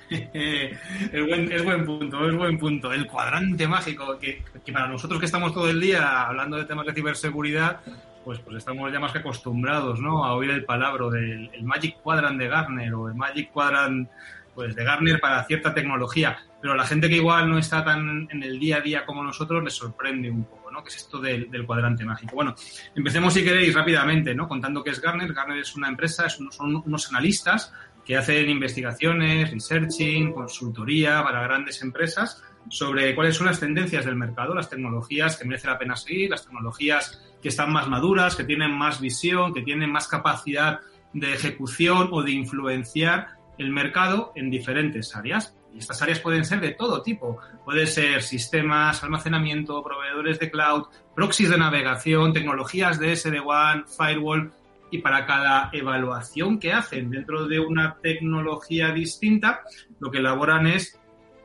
es, 0.10 1.26
buen, 1.26 1.52
es 1.52 1.64
buen 1.64 1.84
punto, 1.84 2.28
es 2.28 2.36
buen 2.36 2.58
punto. 2.58 2.92
El 2.92 3.06
cuadrante 3.06 3.68
mágico, 3.68 4.18
que, 4.18 4.42
para 4.72 4.88
nosotros 4.88 5.20
que 5.20 5.26
estamos 5.26 5.52
todo 5.52 5.68
el 5.68 5.80
día 5.80 6.22
hablando 6.26 6.56
de 6.56 6.64
temas 6.64 6.86
de 6.86 6.94
ciberseguridad, 6.94 7.80
pues, 8.28 8.40
pues 8.40 8.58
estamos 8.58 8.92
ya 8.92 9.00
más 9.00 9.10
que 9.10 9.20
acostumbrados 9.20 10.00
¿no? 10.00 10.22
a 10.22 10.34
oír 10.34 10.50
el 10.50 10.66
palabra 10.66 11.08
del 11.08 11.50
Magic 11.62 11.96
Quadrant 12.02 12.38
de 12.38 12.46
Garner 12.46 12.92
o 12.92 13.08
el 13.08 13.14
Magic 13.14 13.50
Quadrant 13.50 14.06
pues, 14.54 14.76
de 14.76 14.84
Garner 14.84 15.18
para 15.18 15.42
cierta 15.44 15.72
tecnología. 15.72 16.38
Pero 16.60 16.74
la 16.74 16.84
gente 16.84 17.08
que 17.08 17.16
igual 17.16 17.48
no 17.48 17.56
está 17.56 17.82
tan 17.82 18.28
en 18.30 18.42
el 18.42 18.60
día 18.60 18.76
a 18.76 18.80
día 18.82 19.06
como 19.06 19.24
nosotros 19.24 19.64
les 19.64 19.72
sorprende 19.72 20.30
un 20.30 20.44
poco. 20.44 20.70
¿no? 20.70 20.82
¿Qué 20.82 20.90
es 20.90 20.96
esto 20.96 21.18
del, 21.18 21.48
cuadrante 21.64 22.04
mágico? 22.04 22.34
Bueno, 22.34 22.54
empecemos 22.94 23.32
si 23.32 23.42
queréis 23.42 23.74
rápidamente, 23.74 24.34
¿no? 24.34 24.46
Contando 24.46 24.84
qué 24.84 24.90
es 24.90 25.00
Garner. 25.00 25.32
Garner 25.32 25.60
es 25.60 25.74
una 25.74 25.88
empresa, 25.88 26.28
son 26.28 26.50
unos 26.84 27.08
analistas 27.08 27.72
que 28.04 28.18
hacen 28.18 28.50
investigaciones, 28.50 29.50
researching, 29.50 30.34
consultoría 30.34 31.22
para 31.22 31.42
grandes 31.44 31.80
empresas 31.80 32.42
sobre 32.68 33.14
cuáles 33.14 33.36
son 33.36 33.46
las 33.46 33.60
tendencias 33.60 34.04
del 34.04 34.16
mercado, 34.16 34.54
las 34.54 34.68
tecnologías 34.68 35.36
que 35.36 35.44
merece 35.44 35.68
la 35.68 35.78
pena 35.78 35.96
seguir, 35.96 36.30
las 36.30 36.44
tecnologías 36.44 37.22
que 37.40 37.48
están 37.48 37.72
más 37.72 37.88
maduras, 37.88 38.36
que 38.36 38.44
tienen 38.44 38.72
más 38.72 39.00
visión, 39.00 39.54
que 39.54 39.62
tienen 39.62 39.90
más 39.90 40.08
capacidad 40.08 40.80
de 41.12 41.32
ejecución 41.32 42.08
o 42.12 42.22
de 42.22 42.32
influenciar 42.32 43.38
el 43.58 43.70
mercado 43.70 44.32
en 44.34 44.50
diferentes 44.50 45.14
áreas. 45.16 45.54
Y 45.74 45.78
estas 45.78 46.00
áreas 46.02 46.20
pueden 46.20 46.44
ser 46.44 46.60
de 46.60 46.72
todo 46.72 47.02
tipo. 47.02 47.38
Puede 47.64 47.86
ser 47.86 48.22
sistemas, 48.22 49.02
almacenamiento, 49.02 49.82
proveedores 49.82 50.38
de 50.38 50.50
cloud, 50.50 50.84
proxies 51.14 51.50
de 51.50 51.58
navegación, 51.58 52.32
tecnologías 52.32 52.98
de 52.98 53.14
SD-WAN, 53.14 53.84
firewall. 53.86 54.52
Y 54.90 54.98
para 54.98 55.26
cada 55.26 55.68
evaluación 55.72 56.58
que 56.58 56.72
hacen 56.72 57.10
dentro 57.10 57.46
de 57.46 57.60
una 57.60 57.98
tecnología 58.02 58.90
distinta, 58.92 59.60
lo 60.00 60.10
que 60.10 60.18
elaboran 60.18 60.66
es 60.66 60.98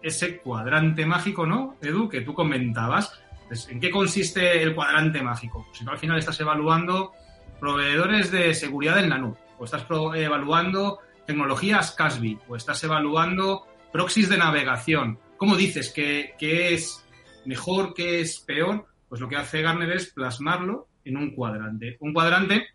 ese 0.03 0.37
cuadrante 0.37 1.05
mágico, 1.05 1.47
¿no, 1.47 1.77
Edu? 1.81 2.09
Que 2.09 2.21
tú 2.21 2.33
comentabas. 2.33 3.19
Pues, 3.47 3.67
¿En 3.69 3.79
qué 3.79 3.89
consiste 3.89 4.61
el 4.61 4.75
cuadrante 4.75 5.23
mágico? 5.23 5.65
Si 5.73 5.83
tú 5.83 5.91
al 5.91 5.97
final 5.97 6.19
estás 6.19 6.39
evaluando 6.39 7.13
proveedores 7.59 8.29
de 8.29 8.53
seguridad 8.53 8.99
en 8.99 9.09
la 9.09 9.17
nube, 9.17 9.37
o 9.57 9.65
estás 9.65 9.85
evaluando 9.89 10.99
tecnologías 11.25 11.91
CASB, 11.91 12.37
o 12.47 12.55
estás 12.55 12.83
evaluando 12.83 13.65
proxies 13.91 14.27
de 14.27 14.37
navegación. 14.37 15.19
¿Cómo 15.37 15.55
dices 15.55 15.91
que, 15.91 16.33
es 16.39 17.05
mejor, 17.45 17.93
que 17.93 18.21
es 18.21 18.39
peor? 18.39 18.87
Pues 19.07 19.21
lo 19.21 19.29
que 19.29 19.37
hace 19.37 19.61
Garner 19.61 19.91
es 19.91 20.11
plasmarlo 20.11 20.87
en 21.05 21.17
un 21.17 21.35
cuadrante. 21.35 21.97
Un 21.99 22.13
cuadrante 22.13 22.67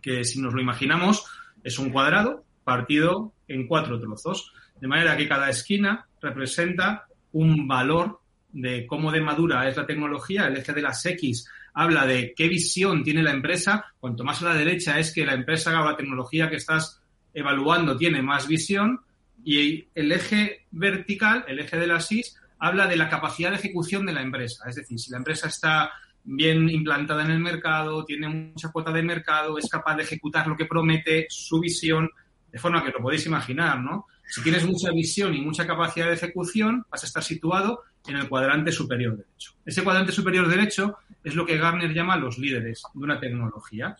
que, 0.00 0.24
si 0.24 0.40
nos 0.40 0.54
lo 0.54 0.60
imaginamos, 0.60 1.24
es 1.64 1.78
un 1.78 1.90
cuadrado 1.90 2.44
partido 2.64 3.32
en 3.48 3.66
cuatro 3.66 3.98
trozos. 3.98 4.52
De 4.82 4.88
manera 4.88 5.16
que 5.16 5.28
cada 5.28 5.48
esquina 5.48 6.08
representa 6.20 7.06
un 7.34 7.68
valor 7.68 8.18
de 8.50 8.84
cómo 8.84 9.12
de 9.12 9.20
madura 9.20 9.68
es 9.68 9.76
la 9.76 9.86
tecnología. 9.86 10.48
El 10.48 10.56
eje 10.56 10.72
de 10.72 10.82
las 10.82 11.06
X 11.06 11.48
habla 11.72 12.04
de 12.04 12.34
qué 12.36 12.48
visión 12.48 13.04
tiene 13.04 13.22
la 13.22 13.30
empresa. 13.30 13.84
Cuanto 14.00 14.24
más 14.24 14.42
a 14.42 14.46
la 14.46 14.54
derecha 14.56 14.98
es 14.98 15.14
que 15.14 15.24
la 15.24 15.34
empresa 15.34 15.80
o 15.80 15.84
la 15.84 15.96
tecnología 15.96 16.50
que 16.50 16.56
estás 16.56 17.00
evaluando 17.32 17.96
tiene 17.96 18.22
más 18.22 18.48
visión 18.48 19.02
y 19.44 19.86
el 19.94 20.10
eje 20.10 20.66
vertical, 20.72 21.44
el 21.46 21.60
eje 21.60 21.76
de 21.76 21.86
la 21.86 22.00
SIS, 22.00 22.36
habla 22.58 22.88
de 22.88 22.96
la 22.96 23.08
capacidad 23.08 23.50
de 23.50 23.58
ejecución 23.58 24.04
de 24.04 24.14
la 24.14 24.22
empresa. 24.22 24.68
Es 24.68 24.74
decir, 24.74 24.98
si 24.98 25.12
la 25.12 25.18
empresa 25.18 25.46
está 25.46 25.92
bien 26.24 26.68
implantada 26.68 27.24
en 27.24 27.30
el 27.30 27.38
mercado, 27.38 28.04
tiene 28.04 28.28
mucha 28.28 28.72
cuota 28.72 28.90
de 28.90 29.04
mercado, 29.04 29.58
es 29.58 29.70
capaz 29.70 29.94
de 29.94 30.02
ejecutar 30.02 30.48
lo 30.48 30.56
que 30.56 30.66
promete, 30.66 31.26
su 31.30 31.60
visión, 31.60 32.10
de 32.52 32.58
forma 32.58 32.84
que 32.84 32.90
lo 32.90 33.00
podéis 33.00 33.26
imaginar, 33.26 33.80
¿no? 33.80 34.06
Si 34.28 34.42
tienes 34.42 34.66
mucha 34.66 34.90
visión 34.92 35.34
y 35.34 35.40
mucha 35.40 35.66
capacidad 35.66 36.06
de 36.06 36.14
ejecución, 36.14 36.84
vas 36.90 37.02
a 37.02 37.06
estar 37.06 37.22
situado 37.22 37.82
en 38.06 38.16
el 38.16 38.28
cuadrante 38.28 38.72
superior 38.72 39.16
derecho. 39.16 39.52
Ese 39.64 39.82
cuadrante 39.82 40.12
superior 40.12 40.48
derecho 40.48 40.98
es 41.22 41.34
lo 41.34 41.46
que 41.46 41.56
Garner 41.56 41.92
llama 41.92 42.16
los 42.16 42.38
líderes 42.38 42.82
de 42.94 43.04
una 43.04 43.18
tecnología. 43.18 43.96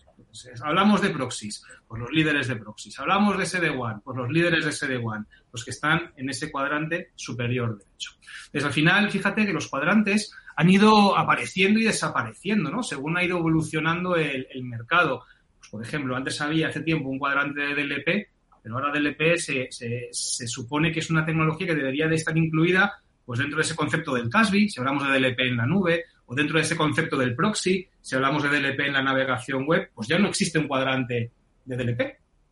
hablamos 0.61 1.01
de 1.01 1.09
proxies, 1.09 1.63
pues 1.87 2.01
los 2.01 2.11
líderes 2.11 2.47
de 2.47 2.55
proxies. 2.57 2.99
Hablamos 2.99 3.37
de 3.37 3.45
SD-WAN, 3.45 4.01
pues 4.01 4.17
los 4.17 4.29
líderes 4.29 4.65
de 4.65 4.71
SD-WAN, 4.71 5.27
los 5.51 5.63
que 5.63 5.71
están 5.71 6.11
en 6.17 6.29
ese 6.29 6.51
cuadrante 6.51 7.11
superior 7.15 7.77
derecho. 7.77 8.11
Desde 8.51 8.67
al 8.67 8.73
final, 8.73 9.09
fíjate 9.09 9.45
que 9.45 9.53
los 9.53 9.67
cuadrantes 9.67 10.33
han 10.55 10.69
ido 10.69 11.17
apareciendo 11.17 11.79
y 11.79 11.83
desapareciendo, 11.83 12.69
¿no? 12.69 12.83
Según 12.83 13.17
ha 13.17 13.23
ido 13.23 13.37
evolucionando 13.37 14.15
el, 14.15 14.47
mercado. 14.63 15.23
Pues, 15.59 15.69
por 15.71 15.83
ejemplo, 15.83 16.15
antes 16.15 16.39
había 16.41 16.67
hace 16.67 16.81
tiempo 16.81 17.09
un 17.09 17.19
cuadrante 17.19 17.61
de 17.61 17.75
DLP, 17.75 18.32
pero 18.63 18.75
ahora 18.75 18.97
DLP 18.97 19.37
se, 19.37 19.67
se, 19.69 20.47
supone 20.47 20.91
que 20.91 21.01
es 21.01 21.09
una 21.09 21.25
tecnología 21.25 21.67
que 21.67 21.75
debería 21.75 22.07
de 22.07 22.15
estar 22.15 22.35
incluida 22.37 22.93
pues 23.25 23.39
dentro 23.39 23.57
de 23.57 23.63
ese 23.63 23.75
concepto 23.75 24.15
del 24.15 24.29
CASB, 24.29 24.69
si 24.69 24.79
hablamos 24.79 25.05
de 25.05 25.19
DLP 25.19 25.39
en 25.41 25.57
la 25.57 25.65
nube, 25.65 26.05
o 26.25 26.35
dentro 26.35 26.57
de 26.57 26.63
ese 26.63 26.75
concepto 26.75 27.17
del 27.17 27.35
proxy, 27.35 27.87
si 28.01 28.15
hablamos 28.15 28.43
de 28.43 28.49
DLP 28.49 28.79
en 28.81 28.93
la 28.93 29.03
navegación 29.03 29.65
web, 29.65 29.89
pues 29.93 30.07
ya 30.07 30.17
no 30.17 30.27
existe 30.27 30.59
un 30.59 30.67
cuadrante 30.67 31.31
de 31.65 31.77
DLP, 31.77 32.01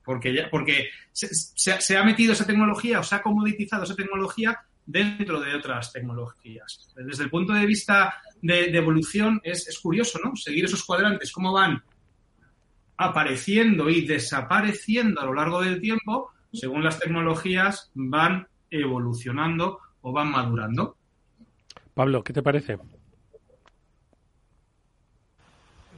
porque, 0.03 0.33
ya, 0.33 0.49
porque 0.49 0.89
se, 1.11 1.97
ha 1.97 2.03
metido 2.03 2.33
esa 2.33 2.45
tecnología 2.45 2.99
o 2.99 3.03
se 3.03 3.15
ha 3.15 3.21
comoditizado 3.21 3.83
esa 3.83 3.95
tecnología 3.95 4.57
dentro 4.85 5.39
de 5.39 5.55
otras 5.55 5.91
tecnologías. 5.93 6.91
Desde 6.95 7.23
el 7.23 7.29
punto 7.29 7.53
de 7.53 7.65
vista 7.65 8.15
de, 8.41 8.65
evolución 8.77 9.39
es, 9.43 9.67
es, 9.67 9.79
curioso, 9.79 10.19
¿no? 10.23 10.35
Seguir 10.35 10.65
esos 10.65 10.83
cuadrantes, 10.83 11.31
cómo 11.31 11.53
van 11.53 11.81
apareciendo 13.03 13.89
y 13.89 14.05
desapareciendo 14.05 15.21
a 15.21 15.25
lo 15.25 15.33
largo 15.33 15.61
del 15.61 15.81
tiempo, 15.81 16.31
según 16.53 16.83
las 16.83 16.99
tecnologías 16.99 17.91
van 17.93 18.47
evolucionando 18.69 19.79
o 20.01 20.11
van 20.11 20.31
madurando. 20.31 20.95
Pablo, 21.93 22.23
¿qué 22.23 22.33
te 22.33 22.41
parece? 22.41 22.77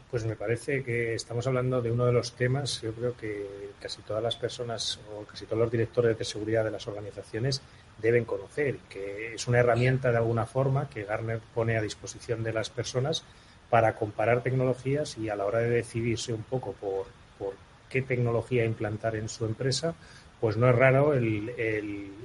Pues 0.10 0.26
me 0.26 0.36
parece 0.36 0.84
que 0.84 1.16
estamos 1.16 1.48
hablando 1.48 1.82
de 1.82 1.92
uno 1.92 2.06
de 2.06 2.14
los 2.14 2.34
temas, 2.34 2.82
yo 2.82 2.94
creo 2.94 3.18
que 3.18 3.72
casi 3.80 4.02
todas 4.04 4.22
las 4.22 4.36
personas 4.36 5.00
o 5.12 5.24
casi 5.24 5.46
todos 5.46 5.58
los 5.58 5.72
directores 5.72 6.18
de 6.18 6.24
seguridad 6.24 6.64
de 6.64 6.70
las 6.70 6.88
organizaciones 6.88 7.64
deben 8.00 8.26
conocer, 8.26 8.78
que 8.90 9.34
es 9.34 9.48
una 9.48 9.60
herramienta 9.60 10.12
de 10.12 10.18
alguna 10.18 10.46
forma 10.46 10.88
que 10.88 11.04
Garner 11.04 11.40
pone 11.54 11.78
a 11.78 11.82
disposición 11.82 12.44
de 12.44 12.54
las 12.54 12.70
personas 12.70 13.24
para 13.74 13.96
comparar 13.96 14.44
tecnologías 14.44 15.18
y 15.18 15.30
a 15.30 15.36
la 15.36 15.46
hora 15.46 15.58
de 15.58 15.68
decidirse 15.68 16.32
un 16.32 16.44
poco 16.44 16.74
por, 16.74 17.08
por 17.40 17.56
qué 17.90 18.04
tecnología 18.04 18.66
implantar 18.66 19.16
en 19.16 19.28
su 19.28 19.48
empresa, 19.48 19.96
pues 20.40 20.58
no 20.58 20.70
es 20.70 20.76
raro 20.76 21.16
el, 21.16 21.50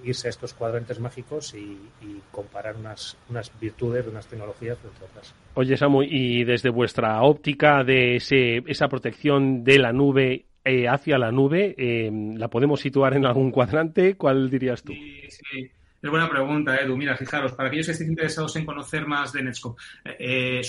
irse 0.04 0.26
a 0.26 0.30
estos 0.30 0.52
cuadrantes 0.52 1.00
mágicos 1.00 1.54
y, 1.54 1.78
comparar 2.32 2.76
unas, 2.76 3.16
unas 3.30 3.50
virtudes 3.58 4.04
de 4.04 4.10
unas 4.10 4.26
tecnologías 4.26 4.76
frente 4.76 5.02
otras. 5.02 5.34
Oye, 5.54 5.78
Samu, 5.78 6.02
y 6.02 6.44
desde 6.44 6.68
vuestra 6.68 7.22
óptica 7.22 7.82
de 7.82 8.16
ese, 8.16 8.62
esa 8.66 8.88
protección 8.88 9.64
de 9.64 9.78
la 9.78 9.94
nube 9.94 10.44
eh, 10.66 10.86
hacia 10.86 11.16
la 11.16 11.32
nube, 11.32 11.74
eh, 11.78 12.10
¿la 12.36 12.48
podemos 12.48 12.80
situar 12.80 13.14
en 13.14 13.24
algún 13.24 13.52
cuadrante? 13.52 14.18
¿Cuál 14.18 14.50
dirías 14.50 14.82
tú? 14.82 14.92
Sí, 14.92 15.22
sí. 15.30 15.70
Es 16.00 16.10
buena 16.10 16.30
pregunta, 16.30 16.76
Edu. 16.76 16.96
Mira, 16.96 17.16
fijaros, 17.16 17.52
para 17.52 17.68
aquellos 17.68 17.86
que 17.86 17.92
estén 17.92 18.08
interesados 18.08 18.54
en 18.54 18.64
conocer 18.64 19.04
más 19.06 19.32
de 19.32 19.42
Netscope 19.42 19.82
eh, 20.04 20.62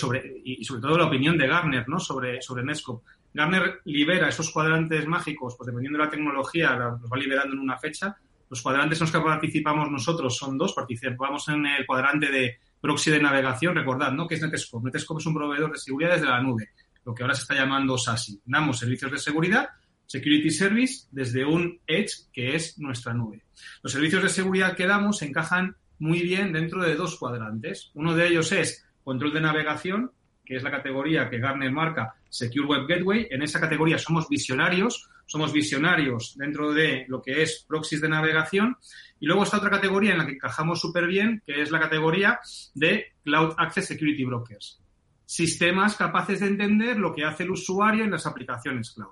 y 0.44 0.64
sobre 0.66 0.82
todo 0.82 0.98
la 0.98 1.06
opinión 1.06 1.38
de 1.38 1.48
Garner 1.48 1.88
¿no? 1.88 2.00
sobre, 2.00 2.42
sobre 2.42 2.64
Netscope, 2.64 3.06
Garner 3.34 3.82
libera 3.86 4.28
esos 4.28 4.50
cuadrantes 4.52 5.06
mágicos, 5.06 5.56
pues 5.56 5.68
dependiendo 5.68 6.00
de 6.00 6.06
la 6.06 6.10
tecnología, 6.10 6.76
los 6.76 7.12
va 7.12 7.18
liberando 7.18 7.54
en 7.54 7.60
una 7.60 7.78
fecha. 7.78 8.18
Los 8.50 8.64
cuadrantes 8.64 9.00
en 9.00 9.06
los 9.06 9.12
que 9.12 9.20
participamos 9.20 9.92
nosotros 9.92 10.36
son 10.36 10.58
dos. 10.58 10.74
Participamos 10.74 11.48
en 11.50 11.66
el 11.68 11.86
cuadrante 11.86 12.32
de 12.32 12.58
proxy 12.82 13.12
de 13.12 13.22
navegación. 13.22 13.76
Recordad, 13.76 14.12
¿no? 14.12 14.28
Que 14.28 14.36
es 14.36 14.42
Netscope. 14.42 14.90
Netscope 14.92 15.20
es 15.20 15.28
un 15.28 15.36
proveedor 15.36 15.72
de 15.72 15.78
seguridad 15.78 16.14
desde 16.14 16.26
la 16.26 16.42
nube, 16.42 16.70
lo 17.06 17.14
que 17.14 17.22
ahora 17.22 17.36
se 17.36 17.44
está 17.44 17.54
llamando 17.54 18.00
SASI. 18.00 18.42
Damos 18.46 18.80
servicios 18.80 19.12
de 19.12 19.20
seguridad, 19.20 19.70
Security 20.10 20.50
Service, 20.50 21.06
desde 21.12 21.46
un 21.46 21.82
Edge, 21.86 22.32
que 22.34 22.56
es 22.56 22.80
nuestra 22.80 23.14
nube. 23.14 23.44
Los 23.84 23.92
servicios 23.92 24.24
de 24.24 24.30
seguridad 24.30 24.76
que 24.76 24.88
damos 24.88 25.22
encajan 25.22 25.76
muy 26.00 26.24
bien 26.24 26.52
dentro 26.52 26.82
de 26.82 26.96
dos 26.96 27.20
cuadrantes. 27.20 27.92
Uno 27.94 28.16
de 28.16 28.28
ellos 28.28 28.52
es 28.52 28.84
control 29.04 29.34
de 29.34 29.42
navegación, 29.42 30.12
que 30.44 30.56
es 30.56 30.64
la 30.64 30.72
categoría 30.72 31.30
que 31.30 31.38
Garner 31.38 31.72
marca 31.72 32.16
Secure 32.28 32.66
Web 32.66 32.88
Gateway. 32.88 33.28
En 33.30 33.44
esa 33.44 33.60
categoría 33.60 34.00
somos 34.00 34.28
visionarios, 34.28 35.08
somos 35.28 35.54
visionarios 35.54 36.36
dentro 36.36 36.74
de 36.74 37.06
lo 37.08 37.22
que 37.22 37.44
es 37.44 37.64
proxies 37.68 38.02
de 38.02 38.10
navegación. 38.10 38.78
Y 39.20 39.28
luego 39.28 39.44
está 39.44 39.58
otra 39.58 39.70
categoría 39.70 40.14
en 40.14 40.18
la 40.18 40.26
que 40.26 40.34
encajamos 40.34 40.82
súper 40.82 41.06
bien, 41.06 41.44
que 41.46 41.62
es 41.62 41.70
la 41.70 41.80
categoría 41.80 42.40
de 42.74 43.14
Cloud 43.24 43.54
Access 43.60 43.86
Security 43.86 44.26
Brokers. 44.26 44.82
Sistemas 45.24 45.96
capaces 45.96 46.40
de 46.40 46.48
entender 46.48 46.98
lo 46.98 47.14
que 47.14 47.26
hace 47.26 47.44
el 47.44 47.52
usuario 47.52 48.04
en 48.04 48.10
las 48.10 48.26
aplicaciones 48.26 48.90
cloud. 48.90 49.12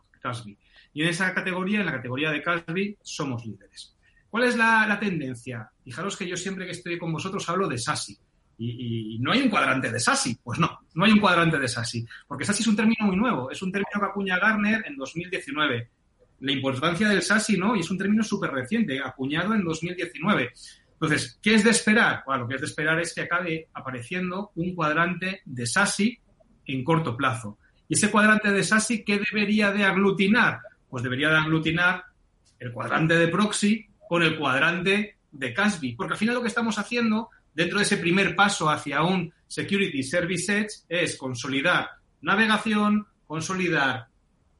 Y 0.97 1.03
en 1.03 1.09
esa 1.09 1.31
categoría, 1.31 1.81
en 1.81 1.85
la 1.85 1.91
categoría 1.91 2.31
de 2.31 2.41
CASB, 2.41 2.95
somos 3.03 3.45
líderes. 3.45 3.95
¿Cuál 4.31 4.45
es 4.45 4.57
la, 4.57 4.87
la 4.87 4.99
tendencia? 4.99 5.69
Fijaros 5.83 6.17
que 6.17 6.27
yo 6.27 6.35
siempre 6.35 6.65
que 6.65 6.71
estoy 6.71 6.97
con 6.97 7.13
vosotros 7.13 7.47
hablo 7.49 7.67
de 7.67 7.77
SASI. 7.77 8.17
Y, 8.57 9.19
no 9.19 9.31
hay 9.31 9.43
un 9.43 9.49
cuadrante 9.51 9.91
de 9.91 9.99
SASI. 9.99 10.39
Pues 10.43 10.57
no, 10.57 10.79
no 10.95 11.05
hay 11.05 11.11
un 11.11 11.19
cuadrante 11.19 11.59
de 11.59 11.67
SASI. 11.67 12.03
Porque 12.27 12.45
SASI 12.45 12.63
es 12.63 12.67
un 12.67 12.75
término 12.75 13.05
muy 13.05 13.15
nuevo. 13.15 13.51
Es 13.51 13.61
un 13.61 13.71
término 13.71 13.99
que 13.99 14.05
acuña 14.07 14.39
Garner 14.39 14.85
en 14.87 14.95
2019. 14.95 15.91
La 16.39 16.51
importancia 16.51 17.09
del 17.09 17.21
SASI, 17.21 17.57
¿no? 17.59 17.75
Y 17.75 17.81
es 17.81 17.91
un 17.91 17.99
término 17.99 18.23
súper 18.23 18.49
reciente, 18.49 18.99
acuñado 18.99 19.53
en 19.53 19.63
2019. 19.63 20.51
Entonces, 20.93 21.37
¿qué 21.43 21.53
es 21.53 21.63
de 21.63 21.69
esperar? 21.69 22.23
Bueno, 22.25 22.41
lo 22.41 22.47
que 22.49 22.55
es 22.55 22.61
de 22.61 22.67
esperar 22.67 22.99
es 22.99 23.13
que 23.13 23.21
acabe 23.21 23.67
apareciendo 23.71 24.49
un 24.55 24.73
cuadrante 24.73 25.43
de 25.45 25.67
SASI 25.67 26.19
en 26.65 26.83
corto 26.83 27.15
plazo. 27.15 27.59
¿Y 27.87 27.93
ese 27.93 28.09
cuadrante 28.09 28.51
de 28.51 28.63
SASI 28.63 29.03
qué 29.03 29.19
debería 29.19 29.71
de 29.71 29.83
aglutinar? 29.83 30.61
Pues 30.89 31.03
debería 31.03 31.29
de 31.29 31.37
aglutinar 31.37 32.05
el 32.59 32.71
cuadrante 32.71 33.17
de 33.17 33.27
proxy 33.27 33.87
con 34.07 34.23
el 34.23 34.37
cuadrante 34.37 35.17
de 35.31 35.53
CASB. 35.53 35.95
Porque 35.95 36.13
al 36.13 36.19
final 36.19 36.35
lo 36.35 36.41
que 36.41 36.47
estamos 36.47 36.77
haciendo 36.79 37.29
dentro 37.53 37.79
de 37.79 37.83
ese 37.83 37.97
primer 37.97 38.35
paso 38.35 38.69
hacia 38.69 39.03
un 39.03 39.33
Security 39.47 40.03
Service 40.03 40.57
Edge 40.57 40.69
es 40.89 41.17
consolidar 41.17 41.89
navegación, 42.21 43.07
consolidar 43.25 44.07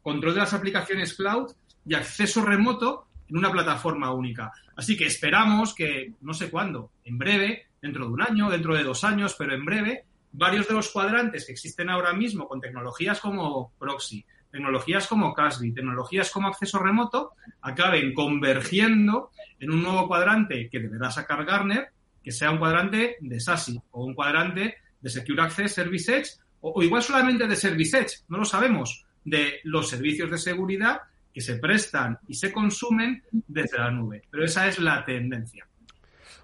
control 0.01 0.33
de 0.35 0.39
las 0.39 0.53
aplicaciones 0.53 1.13
cloud 1.13 1.51
y 1.85 1.93
acceso 1.93 2.43
remoto 2.43 3.07
en 3.29 3.37
una 3.37 3.51
plataforma 3.51 4.11
única. 4.13 4.51
Así 4.75 4.95
que 4.95 5.05
esperamos 5.05 5.73
que, 5.73 6.13
no 6.21 6.33
sé 6.33 6.49
cuándo, 6.49 6.91
en 7.03 7.17
breve, 7.17 7.67
dentro 7.81 8.05
de 8.05 8.13
un 8.13 8.21
año, 8.21 8.49
dentro 8.49 8.75
de 8.75 8.83
dos 8.83 9.03
años, 9.03 9.35
pero 9.37 9.53
en 9.53 9.65
breve, 9.65 10.05
varios 10.31 10.67
de 10.67 10.73
los 10.75 10.89
cuadrantes 10.89 11.45
que 11.45 11.51
existen 11.51 11.89
ahora 11.89 12.13
mismo 12.13 12.47
con 12.47 12.61
tecnologías 12.61 13.19
como 13.19 13.73
proxy, 13.77 14.25
tecnologías 14.57 15.05
como 15.05 15.35
CASB, 15.35 15.71
tecnologías 15.71 16.31
como 16.31 16.47
acceso 16.47 16.79
remoto, 16.79 17.33
acaben 17.61 18.11
convergiendo 18.11 19.29
en 19.59 19.69
un 19.69 19.83
nuevo 19.83 20.07
cuadrante 20.07 20.67
que 20.67 20.79
deberá 20.79 21.11
sacar 21.11 21.45
Garner, 21.45 21.89
que 22.23 22.31
sea 22.31 22.49
un 22.49 22.57
cuadrante 22.57 23.17
de 23.21 23.39
SASI 23.39 23.79
o 23.91 24.03
un 24.03 24.15
cuadrante 24.15 24.77
de 24.99 25.09
Secure 25.11 25.43
Access 25.43 25.73
Service 25.73 26.11
Edge 26.11 26.29
o, 26.61 26.81
igual 26.81 27.03
solamente 27.03 27.47
de 27.47 27.55
Service 27.55 27.95
Edge, 27.95 28.13
no 28.29 28.39
lo 28.39 28.45
sabemos, 28.45 29.05
de 29.23 29.59
los 29.63 29.89
servicios 29.89 30.31
de 30.31 30.39
seguridad 30.39 31.01
que 31.31 31.41
se 31.41 31.57
prestan 31.57 32.17
y 32.27 32.33
se 32.33 32.51
consumen 32.51 33.21
desde 33.31 33.77
la 33.77 33.91
nube. 33.91 34.23
Pero 34.31 34.43
esa 34.43 34.67
es 34.67 34.79
la 34.79 35.05
tendencia. 35.05 35.67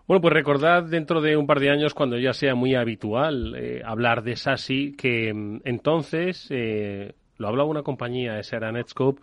Bueno, 0.06 0.22
pues 0.22 0.34
recordad 0.36 0.84
dentro 0.84 1.20
de 1.20 1.36
un 1.36 1.48
par 1.48 1.60
de 1.60 1.72
años, 1.72 1.96
cuando 1.96 2.20
ya 2.20 2.34
sea 2.34 2.54
muy 2.54 2.76
habitual 2.76 3.56
eh, 3.56 3.82
hablar 3.84 4.22
de 4.22 4.36
SASI, 4.36 4.94
que 4.96 5.34
mm, 5.34 5.62
entonces 5.64 6.46
eh, 6.52 7.16
lo 7.38 7.48
hablaba 7.48 7.70
una 7.70 7.84
compañía, 7.84 8.40
esa 8.40 8.58
era 8.58 8.72
Netscope, 8.72 9.22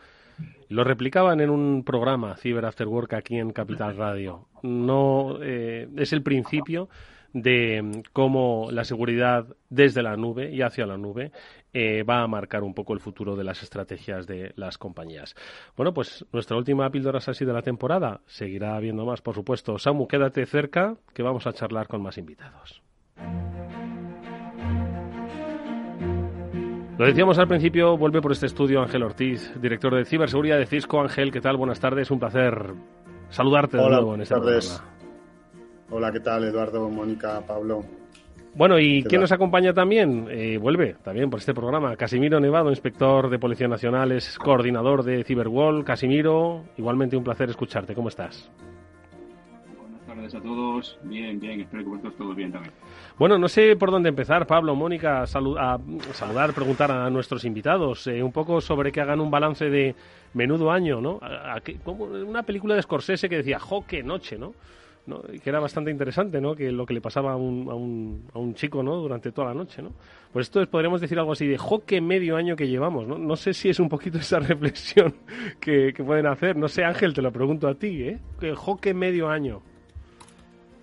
lo 0.69 0.85
replicaban 0.85 1.41
en 1.41 1.51
un 1.51 1.85
programa, 1.85 2.37
Cyber 2.37 2.65
After 2.65 2.87
Work, 2.87 3.15
aquí 3.15 3.37
en 3.37 3.53
Capital 3.53 3.97
Radio. 3.97 4.47
No 4.63 5.39
eh, 5.43 5.89
es 5.97 6.13
el 6.13 6.23
principio 6.23 6.89
de 7.33 7.83
mm, 7.83 8.03
cómo 8.13 8.69
la 8.71 8.85
seguridad 8.85 9.47
desde 9.69 10.03
la 10.03 10.17
nube 10.17 10.51
y 10.53 10.63
hacia 10.63 10.87
la 10.87 10.97
nube 10.97 11.33
eh, 11.73 12.03
va 12.03 12.23
a 12.23 12.27
marcar 12.27 12.63
un 12.63 12.75
poco 12.75 12.93
el 12.93 13.01
futuro 13.01 13.37
de 13.37 13.45
las 13.45 13.63
estrategias 13.63 14.27
de 14.27 14.53
las 14.57 14.79
compañías. 14.79 15.35
Bueno, 15.77 15.95
pues 15.95 16.25
nuestra 16.33 16.57
última 16.57 16.91
píldora 16.91 17.19
así 17.19 17.45
de 17.45 17.53
la 17.53 17.63
temporada. 17.63 18.21
Seguirá 18.27 18.77
habiendo 18.77 19.05
más, 19.05 19.21
por 19.21 19.35
supuesto. 19.35 19.79
Samu, 19.79 20.09
quédate 20.09 20.47
cerca, 20.47 20.97
que 21.15 21.23
vamos 21.23 21.47
a 21.47 21.53
charlar 21.53 21.87
con 21.87 22.03
más 22.03 22.19
invitados. 22.19 22.83
Lo 27.01 27.07
decíamos 27.07 27.39
al 27.39 27.49
principio, 27.49 27.97
vuelve 27.97 28.21
por 28.21 28.31
este 28.31 28.45
estudio 28.45 28.83
Ángel 28.83 29.03
Ortiz, 29.03 29.59
director 29.59 29.95
de 29.95 30.05
ciberseguridad 30.05 30.59
de 30.59 30.67
Cisco. 30.67 31.01
Ángel, 31.01 31.33
¿qué 31.33 31.41
tal? 31.41 31.57
Buenas 31.57 31.81
tardes, 31.81 32.11
un 32.11 32.19
placer 32.19 32.75
saludarte 33.31 33.79
de 33.79 33.89
nuevo 33.89 34.17
en 34.17 34.21
este 34.21 34.35
tardes. 34.35 34.83
Hola, 35.89 36.13
¿qué 36.13 36.21
tal, 36.21 36.45
Eduardo, 36.45 36.91
Mónica, 36.91 37.41
Pablo? 37.47 37.83
Bueno, 38.55 38.79
¿y 38.79 39.03
quién 39.05 39.23
nos 39.23 39.33
acompaña 39.33 39.73
también? 39.73 40.27
Eh, 40.31 40.59
vuelve 40.59 40.97
también 41.03 41.31
por 41.31 41.41
este 41.41 41.55
programa. 41.55 41.97
Casimiro 41.97 42.39
Nevado, 42.39 42.69
inspector 42.69 43.31
de 43.31 43.39
Policía 43.39 43.67
Nacional, 43.67 44.13
es 44.13 44.37
coordinador 44.37 45.03
de 45.03 45.25
Cyberwall. 45.25 45.87
Casimiro, 45.87 46.65
igualmente 46.77 47.17
un 47.17 47.25
placer 47.25 47.49
escucharte. 47.49 47.95
¿Cómo 47.95 48.11
estás? 48.11 48.53
Buenas 49.75 50.07
tardes 50.07 50.35
a 50.35 50.41
todos. 50.43 50.99
Bien, 51.05 51.41
bien, 51.41 51.63
espero 51.63 51.83
que 51.83 51.89
vosotros 51.89 52.17
todos 52.19 52.37
bien 52.37 52.53
también. 52.53 52.75
Bueno, 53.19 53.39
no 53.39 53.49
sé 53.49 53.77
por 53.77 53.91
dónde 53.91 54.09
empezar, 54.09 54.47
Pablo, 54.47 54.75
Mónica, 54.75 55.23
a 55.23 55.27
saludar, 55.27 55.81
preguntar 56.55 56.91
a 56.91 57.11
nuestros 57.11 57.45
invitados 57.45 58.07
eh, 58.07 58.23
un 58.23 58.33
poco 58.33 58.61
sobre 58.61 58.93
que 58.93 59.01
hagan 59.01 59.21
un 59.21 59.31
balance 59.31 59.69
de 59.69 59.95
menudo 60.33 60.71
año, 60.71 61.01
¿no? 61.01 61.21
como 61.85 62.05
una 62.05 62.43
película 62.43 62.75
de 62.75 62.83
Scorsese 62.83 63.29
que 63.29 63.39
decía, 63.39 63.59
jo, 63.59 63.85
qué 63.87 64.03
noche, 64.03 64.39
¿no? 64.39 64.55
que 65.43 65.51
era 65.51 65.61
bastante 65.61 65.91
interesante, 65.91 66.41
¿no? 66.41 66.55
Que 66.55 66.71
lo 66.71 66.87
que 66.87 66.95
le 66.95 67.01
pasaba 67.01 67.33
a 67.33 67.37
un, 67.37 67.69
a 67.69 67.75
un, 67.75 68.27
a 68.35 68.39
un 68.39 68.55
chico, 68.55 68.83
¿no? 68.83 68.97
Durante 68.97 69.33
toda 69.33 69.49
la 69.49 69.55
noche, 69.55 69.83
¿no? 69.83 69.93
Pues 70.33 70.47
esto 70.47 70.61
es, 70.61 70.69
podríamos 70.69 71.01
decir 71.01 71.19
algo 71.19 71.33
así 71.33 71.47
de, 71.47 71.59
jo, 71.59 71.85
qué 71.85 72.01
medio 72.01 72.37
año 72.37 72.57
que 72.57 72.69
llevamos, 72.69 73.07
¿no? 73.07 73.19
No 73.19 73.37
sé 73.37 73.53
si 73.55 73.69
es 73.69 73.81
un 73.81 73.89
poquito 73.89 74.19
esa 74.19 74.39
reflexión 74.41 75.15
que, 75.59 75.93
pueden 76.05 76.27
hacer. 76.27 76.57
No 76.57 76.69
sé, 76.69 76.85
Ángel, 76.85 77.15
te 77.15 77.23
lo 77.23 77.33
pregunto 77.33 77.69
a 77.69 77.75
ti, 77.75 78.03
¿eh? 78.03 78.19
Jo, 78.55 78.77
qué 78.77 78.95
medio 78.95 79.29
año. 79.29 79.63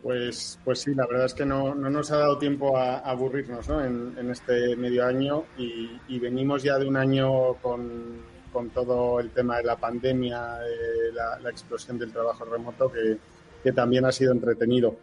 Pues, 0.08 0.58
pues 0.64 0.80
sí, 0.80 0.96
la 0.96 1.06
verdad 1.06 1.26
es 1.26 1.34
que 1.34 1.46
no, 1.46 1.76
no 1.76 1.90
nos 1.90 2.12
ha 2.12 2.18
dado 2.20 2.38
tiempo 2.38 2.78
a, 2.78 3.00
aburrirnos 3.00 3.68
¿no? 3.68 3.84
en, 3.84 4.16
en, 4.18 4.32
este 4.32 4.74
medio 4.78 5.06
año 5.06 5.44
y, 5.58 6.18
venimos 6.18 6.64
ya 6.64 6.80
de 6.80 6.88
un 6.88 6.96
año 6.96 7.56
con, 7.56 8.22
con, 8.54 8.70
todo 8.70 9.20
el 9.20 9.32
tema 9.32 9.58
de 9.58 9.64
la 9.66 9.76
pandemia, 9.76 10.60
eh, 10.66 11.12
la, 11.14 11.50
explosión 11.50 12.00
del 12.00 12.14
trabajo 12.14 12.46
remoto 12.46 12.90
que, 12.90 13.18
que 13.62 13.74
también 13.74 14.06
ha 14.06 14.14
sido 14.14 14.32
entretenido. 14.32 14.96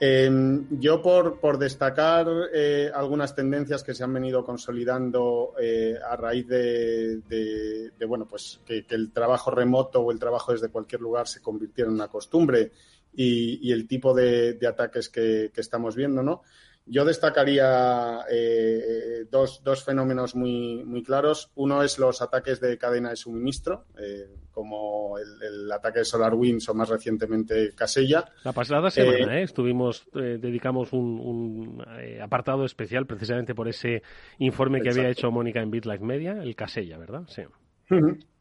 Em, 0.00 0.66
yo 0.80 1.00
por, 1.00 1.38
por 1.38 1.56
destacar 1.56 2.26
eh, 2.52 2.90
algunas 2.92 3.36
tendencias 3.36 3.84
que 3.84 3.94
se 3.94 4.02
han 4.02 4.12
venido 4.14 4.44
consolidando 4.44 5.52
eh, 5.60 5.94
a 6.04 6.16
raíz 6.16 6.48
de, 6.48 7.18
de, 7.28 8.04
bueno 8.04 8.26
pues 8.26 8.60
que, 8.64 8.84
que, 8.84 8.96
el 8.96 9.12
trabajo 9.12 9.52
remoto 9.52 10.00
o 10.00 10.10
el 10.10 10.18
trabajo 10.18 10.50
desde 10.50 10.70
cualquier 10.70 11.02
lugar 11.02 11.28
se 11.28 11.40
convirtiera 11.40 11.88
en 11.88 11.94
una 11.94 12.08
costumbre 12.08 12.72
y, 13.12 13.72
el 13.72 13.86
tipo 13.86 14.14
de, 14.14 14.58
ataques 14.66 15.08
que, 15.08 15.50
estamos 15.56 15.96
viendo, 15.96 16.22
¿no? 16.22 16.42
Yo 16.86 17.04
destacaría 17.04 18.24
eh, 18.30 19.26
dos, 19.30 19.62
dos, 19.62 19.84
fenómenos 19.84 20.34
muy, 20.34 20.82
muy 20.84 21.02
claros. 21.04 21.52
Uno 21.54 21.82
es 21.82 21.98
los 21.98 22.20
ataques 22.20 22.58
de 22.60 22.78
cadena 22.78 23.10
de 23.10 23.16
suministro, 23.16 23.84
eh, 23.96 24.28
como 24.50 25.16
el, 25.18 25.70
ataque 25.70 26.00
de 26.00 26.04
SolarWinds 26.04 26.68
o 26.68 26.74
más 26.74 26.88
recientemente 26.88 27.72
Casella. 27.76 28.24
La 28.44 28.52
pasada 28.52 28.90
semana 28.90 29.38
eh, 29.38 29.42
estuvimos, 29.42 30.08
dedicamos 30.12 30.92
un, 30.92 31.84
apartado 32.20 32.64
especial 32.64 33.06
precisamente 33.06 33.54
por 33.54 33.68
ese 33.68 34.02
informe 34.38 34.80
que 34.80 34.90
había 34.90 35.10
hecho 35.10 35.30
Mónica 35.30 35.60
en 35.60 35.70
BitLife 35.70 36.04
Media, 36.04 36.42
el 36.42 36.56
Casella, 36.56 36.98
¿verdad? 36.98 37.22
Sí. 37.28 37.42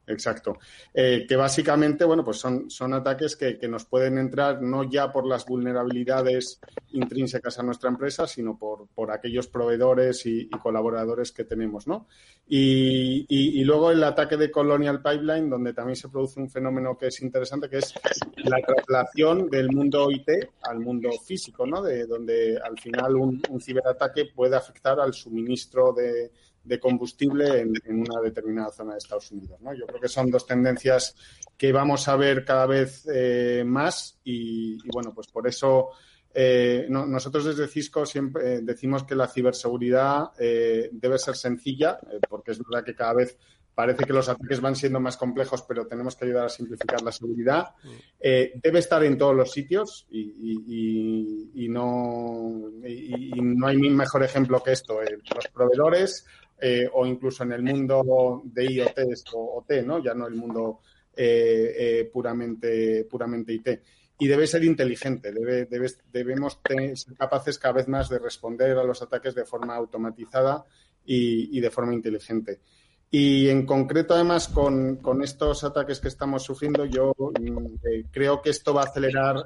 Exacto. 0.10 0.58
Eh, 0.92 1.26
que 1.28 1.36
básicamente, 1.36 2.04
bueno, 2.04 2.26
pues 2.26 2.38
son, 2.38 2.70
son 2.70 2.94
ataques 2.96 3.36
que, 3.36 3.60
nos 3.70 3.86
pueden 3.86 4.18
entrar 4.18 4.60
no 4.60 4.90
ya 4.90 5.12
por 5.12 5.28
las 5.28 5.46
vulnerabilidades 5.46 6.60
intrínsecas 6.94 7.60
a 7.60 7.64
nuestra 7.64 7.90
empresa, 7.90 8.26
sino 8.26 8.58
por, 8.58 8.88
por 8.88 9.12
aquellos 9.12 9.48
proveedores 9.48 10.26
y, 10.26 10.50
colaboradores 10.50 11.32
que 11.32 11.44
tenemos, 11.44 11.86
¿no? 11.86 12.08
Y, 12.48 13.64
luego 13.64 13.92
el 13.92 14.04
ataque 14.04 14.36
de 14.36 14.50
Colonial 14.50 15.04
Pipeline, 15.04 15.48
donde 15.48 15.74
también 15.74 15.96
se 15.96 16.10
produce 16.10 16.40
un 16.40 16.50
fenómeno 16.50 16.98
que 16.98 17.08
es 17.08 17.22
interesante, 17.22 17.70
que 17.70 17.78
es 17.78 17.94
la 18.38 18.58
traslación 18.66 19.48
del 19.48 19.70
mundo 19.70 20.10
IT 20.10 20.28
al 20.64 20.80
mundo 20.80 21.12
físico, 21.24 21.68
¿no? 21.68 21.84
De 21.84 22.08
donde 22.08 22.58
al 22.58 22.80
final 22.80 23.16
un 23.16 23.62
ciberataque 23.62 24.32
puede 24.34 24.56
afectar 24.56 25.00
al 25.00 25.14
suministro 25.14 25.94
de 25.94 26.32
de 26.64 26.80
combustible 26.80 27.62
en, 27.62 27.74
una 27.88 28.22
determinada 28.22 28.72
zona 28.72 28.94
de 28.94 29.00
Estados 29.00 29.32
Unidos. 29.32 29.60
¿no? 29.62 29.74
Yo 29.74 29.86
creo 29.86 30.00
que 30.00 30.08
son 30.08 30.30
dos 30.30 30.46
tendencias 30.46 31.16
que 31.58 31.72
vamos 31.72 32.08
a 32.08 32.16
ver 32.16 32.46
cada 32.46 32.66
vez 32.66 33.08
eh, 33.12 33.64
más 33.66 34.20
y, 34.24 34.78
bueno, 34.92 35.14
pues 35.14 35.28
por 35.28 35.48
eso 35.48 35.90
eh, 36.34 36.86
nosotros 36.90 37.46
desde 37.46 37.68
Cisco 37.68 38.06
siempre 38.06 38.56
eh, 38.56 38.60
decimos 38.62 39.04
que 39.04 39.16
la 39.16 39.28
ciberseguridad 39.28 40.32
debe 40.38 41.18
ser 41.18 41.36
sencilla, 41.36 42.00
porque 42.30 42.52
es 42.52 42.60
verdad 42.60 42.86
que 42.86 42.96
cada 42.96 43.16
vez 43.16 43.38
parece 43.74 44.04
que 44.04 44.14
los 44.14 44.28
ataques 44.28 44.60
van 44.60 44.76
siendo 44.76 45.00
más 45.00 45.16
complejos, 45.16 45.64
pero 45.64 45.88
tenemos 45.88 46.16
que 46.16 46.26
ayudar 46.26 46.46
a 46.46 46.50
simplificar 46.50 47.02
la 47.02 47.14
seguridad. 47.14 47.70
debe 48.20 48.80
estar 48.80 49.04
en 49.06 49.18
todos 49.18 49.36
los 49.36 49.52
sitios 49.52 50.06
y, 50.12 51.68
no, 51.70 52.72
y, 52.86 53.42
no 53.42 53.68
hay 53.68 53.78
mejor 53.78 54.24
ejemplo 54.24 54.62
que 54.62 54.74
esto. 54.74 55.00
los 55.02 55.48
proveedores 55.48 56.26
eh, 56.62 56.90
o 56.94 57.06
incluso 57.06 57.44
en 57.44 57.54
el 57.54 57.64
mundo 57.64 58.42
de 58.44 58.66
IoT 58.66 59.00
o 59.34 59.60
OT, 59.60 59.84
¿no? 59.86 60.04
Ya 60.04 60.14
no 60.14 60.28
el 60.28 60.36
mundo 60.36 60.82
eh, 61.16 61.74
eh, 61.78 62.10
puramente, 62.12 63.06
puramente 63.10 63.54
IT. 63.54 63.70
Y 64.20 64.28
debe 64.28 64.46
ser 64.46 64.66
inteligente, 64.66 65.32
debe, 65.32 65.68
debemos 66.12 66.60
ser 66.94 67.16
capaces 67.16 67.58
cada 67.58 67.76
vez 67.76 67.88
más 67.88 68.10
de 68.10 68.20
responder 68.20 68.78
a 68.78 68.84
los 68.84 69.02
ataques 69.02 69.34
de 69.34 69.46
forma 69.46 69.76
automatizada 69.76 70.66
y, 71.06 71.58
de 71.62 71.72
forma 71.72 71.94
inteligente. 71.94 72.60
Y 73.10 73.48
en 73.48 73.66
concreto, 73.66 74.14
además, 74.14 74.50
con, 74.50 75.00
estos 75.24 75.64
ataques 75.64 76.02
que 76.02 76.10
estamos 76.10 76.44
sufriendo, 76.44 76.84
yo 76.84 77.14
mm, 77.18 77.76
creo 78.12 78.42
que 78.42 78.50
esto 78.50 78.74
va 78.74 78.82
a 78.82 78.86
acelerar 78.86 79.46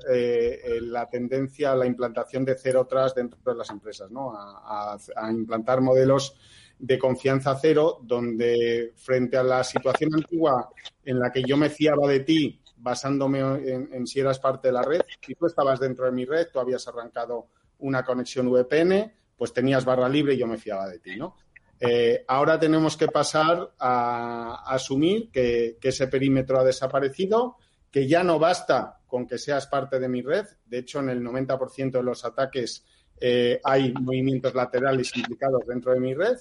la 0.81 1.07
tendencia 1.07 1.73
a 1.73 1.75
la 1.75 1.85
implantación 1.85 2.43
de 2.43 2.55
cero 2.55 2.87
tras 2.89 3.13
dentro 3.13 3.39
de 3.45 3.55
las 3.55 3.69
empresas, 3.69 4.09
¿no? 4.09 4.33
a 4.35 4.97
implantar 5.31 5.81
modelos 5.81 6.35
de 6.85 6.99
confianza 6.99 7.57
cero, 7.61 7.99
donde 8.03 8.91
frente 8.97 9.37
a 9.37 9.43
la 9.43 9.63
situación 9.63 10.15
antigua 10.15 10.69
en 11.05 11.17
la 11.17 11.31
que 11.31 11.41
yo 11.41 11.55
me 11.55 11.69
fiaba 11.69 12.05
de 12.09 12.19
ti 12.19 12.61
basándome 12.75 13.39
en, 13.39 14.05
si 14.05 14.19
eras 14.19 14.37
parte 14.37 14.67
de 14.67 14.73
la 14.73 14.81
red, 14.81 14.99
si 15.25 15.33
tú 15.33 15.45
estabas 15.45 15.79
dentro 15.79 16.03
de 16.05 16.11
mi 16.11 16.25
red, 16.25 16.47
tú 16.51 16.59
habías 16.59 16.85
arrancado 16.89 17.47
una 17.79 18.03
conexión 18.03 18.51
VPN, 18.51 19.13
pues 19.37 19.53
tenías 19.53 19.85
barra 19.85 20.09
libre 20.09 20.33
y 20.33 20.37
yo 20.37 20.45
me 20.45 20.57
fiaba 20.57 20.89
de 20.89 20.99
ti, 20.99 21.15
¿no? 21.15 21.37
Eh, 21.79 22.25
ahora 22.27 22.59
tenemos 22.59 22.97
que 22.97 23.07
pasar 23.07 23.71
a, 23.79 24.65
asumir 24.67 25.31
que, 25.31 25.77
ese 25.81 26.07
perímetro 26.07 26.59
ha 26.59 26.65
desaparecido, 26.65 27.55
que 27.89 28.09
ya 28.09 28.25
no 28.25 28.39
basta 28.39 28.99
con 29.07 29.25
que 29.25 29.37
seas 29.37 29.67
parte 29.67 30.01
de 30.01 30.09
mi 30.09 30.21
red. 30.21 30.45
De 30.65 30.79
hecho, 30.79 30.99
en 30.99 31.07
el 31.11 31.23
90% 31.23 31.91
de 31.91 32.03
los 32.03 32.25
ataques 32.25 32.83
eh, 33.21 33.61
hay 33.63 33.93
movimientos 33.93 34.53
laterales 34.53 35.15
implicados 35.15 35.65
dentro 35.65 35.93
de 35.93 36.01
mi 36.01 36.13
red 36.13 36.37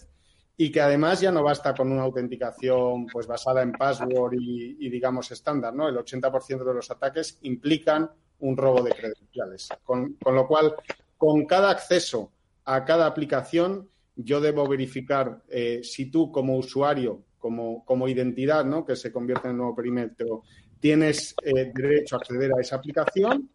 y 0.56 0.70
que 0.70 0.80
además 0.80 1.20
ya 1.20 1.32
no 1.32 1.42
basta 1.42 1.74
con 1.74 1.90
una 1.90 2.02
autenticación 2.02 3.06
pues 3.06 3.26
basada 3.26 3.62
en 3.62 3.72
password 3.72 4.34
y, 4.38 4.88
digamos 4.90 5.30
estándar, 5.30 5.74
¿no? 5.74 5.88
El 5.88 5.96
80% 5.96 6.64
de 6.64 6.74
los 6.74 6.90
ataques 6.90 7.38
implican 7.42 8.10
un 8.40 8.56
robo 8.56 8.82
de 8.82 8.92
credenciales. 8.92 9.68
Con, 9.82 10.16
lo 10.24 10.46
cual, 10.46 10.74
con 11.16 11.46
cada 11.46 11.70
acceso 11.70 12.32
a 12.64 12.84
cada 12.84 13.06
aplicación, 13.06 13.88
yo 14.14 14.40
debo 14.40 14.68
verificar 14.68 15.42
eh, 15.48 15.80
si 15.82 16.10
tú 16.10 16.30
como 16.30 16.56
usuario, 16.56 17.22
como, 17.38 17.84
como 17.84 18.08
identidad, 18.08 18.64
¿no? 18.64 18.84
que 18.84 18.94
se 18.94 19.10
convierte 19.10 19.48
en 19.48 19.52
el 19.52 19.56
nuevo 19.56 19.74
perímetro, 19.74 20.42
tienes 20.78 21.34
eh, 21.42 21.72
derecho 21.74 22.16
a 22.16 22.18
acceder 22.18 22.52
a 22.52 22.60
esa 22.60 22.76
aplicación, 22.76 23.48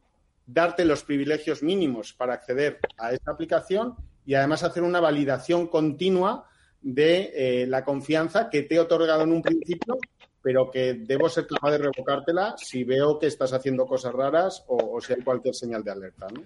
darte 0.45 0.83
los 0.85 1.03
privilegios 1.03 1.61
mínimos 1.61 2.13
para 2.13 2.33
acceder 2.33 2.79
a 2.97 3.11
esa 3.11 3.31
aplicación 3.31 3.95
y 4.25 4.33
además 4.33 4.63
hacer 4.63 4.81
una 4.81 4.99
validación 4.99 5.67
continua 5.67 6.47
de 6.87 7.31
eh, 7.35 7.67
la 7.67 7.83
confianza 7.83 8.49
que 8.49 8.63
te 8.63 8.75
he 8.75 8.79
otorgado 8.79 9.23
en 9.23 9.33
un 9.33 9.41
principio, 9.41 9.97
pero 10.41 10.71
que 10.71 10.93
debo 10.93 11.27
ser 11.27 11.45
capaz 11.45 11.71
de 11.71 11.79
revocártela 11.79 12.55
si 12.57 12.85
veo 12.85 13.19
que 13.19 13.27
estás 13.27 13.51
haciendo 13.51 13.85
cosas 13.85 14.13
raras 14.13 14.63
o, 14.67 15.01
si 15.01 15.11
hay 15.13 15.21
cualquier 15.21 15.53
señal 15.53 15.83
de 15.83 15.91
alerta. 15.91 16.27
¿no? 16.33 16.43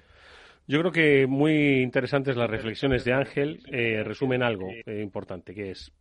Yo 0.67 0.80
creo 0.80 0.91
que 0.91 1.27
muy 1.27 1.84
interesantes 1.84 2.36
las 2.36 2.49
reflexiones 2.49 3.04
de 3.04 3.13
Ángel 3.13 3.62
eh, 3.71 4.04
resumen 4.04 4.41
algo 4.41 4.67
eh, 4.71 5.01
importante, 5.01 5.54
que 5.54 5.71
es 5.71 5.91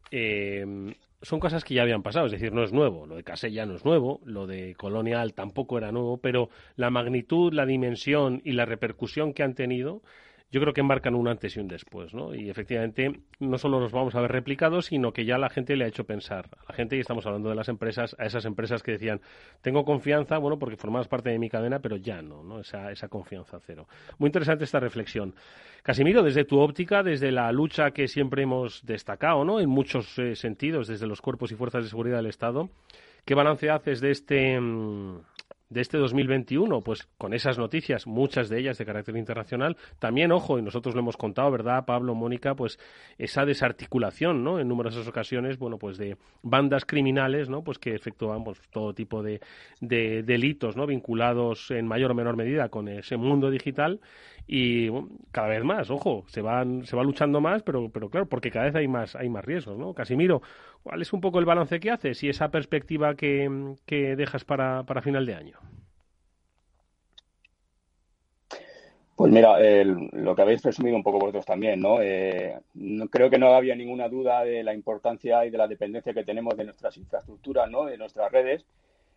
son 1.22 1.38
cosas 1.38 1.64
que 1.64 1.74
ya 1.74 1.82
habían 1.82 2.02
pasado, 2.02 2.24
es 2.24 2.32
decir, 2.32 2.50
no 2.52 2.64
es 2.64 2.72
nuevo. 2.72 3.06
Lo 3.06 3.16
de 3.16 3.24
Casella 3.24 3.66
no 3.66 3.74
es 3.74 3.84
nuevo, 3.84 4.20
lo 4.24 4.46
de 4.46 4.74
Colonial 4.74 5.34
tampoco 5.34 5.76
era 5.76 5.92
nuevo, 5.92 6.16
pero 6.16 6.48
la 6.76 6.88
magnitud, 6.88 7.52
la 7.52 7.66
dimensión 7.66 8.40
y 8.42 8.52
la 8.52 8.64
repercusión 8.64 9.34
que 9.34 9.42
han 9.42 9.54
tenido 9.54 10.00
yo 10.52 10.60
creo 10.60 10.72
que 10.72 10.82
marcan 10.82 11.14
un 11.14 11.28
antes 11.28 11.56
y 11.56 11.60
un 11.60 11.68
después, 11.68 12.12
¿no? 12.12 12.34
Y 12.34 12.50
efectivamente 12.50 13.20
no 13.38 13.56
solo 13.56 13.78
los 13.78 13.92
vamos 13.92 14.14
a 14.16 14.20
ver 14.20 14.32
replicados, 14.32 14.86
sino 14.86 15.12
que 15.12 15.24
ya 15.24 15.38
la 15.38 15.48
gente 15.48 15.76
le 15.76 15.84
ha 15.84 15.88
hecho 15.88 16.04
pensar. 16.04 16.48
A 16.58 16.70
la 16.70 16.74
gente, 16.74 16.96
y 16.96 17.00
estamos 17.00 17.24
hablando 17.26 17.50
de 17.50 17.54
las 17.54 17.68
empresas, 17.68 18.16
a 18.18 18.26
esas 18.26 18.44
empresas 18.44 18.82
que 18.82 18.92
decían, 18.92 19.20
tengo 19.62 19.84
confianza, 19.84 20.38
bueno, 20.38 20.58
porque 20.58 20.76
formabas 20.76 21.06
parte 21.06 21.30
de 21.30 21.38
mi 21.38 21.48
cadena, 21.48 21.78
pero 21.78 21.96
ya 21.96 22.20
no, 22.20 22.42
¿no? 22.42 22.60
Esa, 22.60 22.90
esa 22.90 23.08
confianza 23.08 23.60
cero. 23.64 23.86
Muy 24.18 24.28
interesante 24.28 24.64
esta 24.64 24.80
reflexión. 24.80 25.34
Casimiro, 25.82 26.22
desde 26.22 26.44
tu 26.44 26.58
óptica, 26.58 27.02
desde 27.02 27.30
la 27.30 27.52
lucha 27.52 27.92
que 27.92 28.08
siempre 28.08 28.42
hemos 28.42 28.84
destacado, 28.84 29.44
¿no? 29.44 29.60
En 29.60 29.68
muchos 29.68 30.18
eh, 30.18 30.34
sentidos, 30.34 30.88
desde 30.88 31.06
los 31.06 31.20
cuerpos 31.20 31.52
y 31.52 31.54
fuerzas 31.54 31.84
de 31.84 31.90
seguridad 31.90 32.16
del 32.16 32.26
Estado, 32.26 32.70
¿qué 33.24 33.34
balance 33.34 33.70
haces 33.70 34.00
de 34.00 34.10
este... 34.10 34.58
De 35.70 35.80
este 35.80 35.98
2021, 35.98 36.80
pues 36.80 37.08
con 37.16 37.32
esas 37.32 37.56
noticias, 37.56 38.06
muchas 38.06 38.48
de 38.48 38.58
ellas 38.58 38.76
de 38.76 38.84
carácter 38.84 39.16
internacional, 39.16 39.76
también, 40.00 40.32
ojo, 40.32 40.58
y 40.58 40.62
nosotros 40.62 40.96
lo 40.96 41.00
hemos 41.00 41.16
contado, 41.16 41.48
¿verdad, 41.52 41.84
Pablo, 41.86 42.16
Mónica? 42.16 42.56
Pues 42.56 42.78
esa 43.18 43.44
desarticulación, 43.44 44.42
¿no? 44.42 44.58
En 44.58 44.66
numerosas 44.66 45.06
ocasiones, 45.06 45.58
bueno, 45.58 45.78
pues 45.78 45.96
de 45.96 46.16
bandas 46.42 46.84
criminales, 46.84 47.48
¿no? 47.48 47.62
Pues 47.62 47.78
que 47.78 47.94
efectúan 47.94 48.42
pues, 48.42 48.60
todo 48.72 48.92
tipo 48.94 49.22
de, 49.22 49.40
de 49.80 50.24
delitos, 50.24 50.76
¿no? 50.76 50.86
Vinculados 50.86 51.70
en 51.70 51.86
mayor 51.86 52.10
o 52.10 52.14
menor 52.14 52.36
medida 52.36 52.68
con 52.68 52.88
ese 52.88 53.16
mundo 53.16 53.48
digital 53.48 54.00
y 54.52 54.90
cada 55.30 55.46
vez 55.46 55.62
más, 55.62 55.90
ojo, 55.90 56.24
se 56.26 56.42
van 56.42 56.84
se 56.84 56.96
va 56.96 57.04
luchando 57.04 57.40
más, 57.40 57.62
pero 57.62 57.88
pero 57.88 58.10
claro, 58.10 58.28
porque 58.28 58.50
cada 58.50 58.64
vez 58.64 58.74
hay 58.74 58.88
más 58.88 59.14
hay 59.14 59.28
más 59.28 59.44
riesgos, 59.44 59.78
¿no? 59.78 59.94
Casimiro, 59.94 60.42
¿cuál 60.82 61.00
es 61.02 61.12
un 61.12 61.20
poco 61.20 61.38
el 61.38 61.44
balance 61.44 61.78
que 61.78 61.92
haces 61.92 62.20
y 62.24 62.28
esa 62.28 62.50
perspectiva 62.50 63.14
que, 63.14 63.76
que 63.86 64.16
dejas 64.16 64.44
para, 64.44 64.82
para 64.82 65.02
final 65.02 65.24
de 65.24 65.34
año? 65.36 65.58
Pues 69.14 69.30
mira, 69.30 69.56
lo 69.84 70.34
que 70.34 70.42
habéis 70.42 70.62
presumido 70.62 70.96
un 70.96 71.04
poco 71.04 71.20
vosotros 71.20 71.46
también, 71.46 71.78
¿no? 71.80 72.02
Eh, 72.02 72.58
¿no? 72.74 73.06
Creo 73.06 73.30
que 73.30 73.38
no 73.38 73.54
había 73.54 73.76
ninguna 73.76 74.08
duda 74.08 74.42
de 74.42 74.64
la 74.64 74.74
importancia 74.74 75.44
y 75.46 75.50
de 75.50 75.58
la 75.58 75.68
dependencia 75.68 76.12
que 76.12 76.24
tenemos 76.24 76.56
de 76.56 76.64
nuestras 76.64 76.96
infraestructuras, 76.96 77.70
¿no? 77.70 77.84
De 77.84 77.98
nuestras 77.98 78.32
redes 78.32 78.66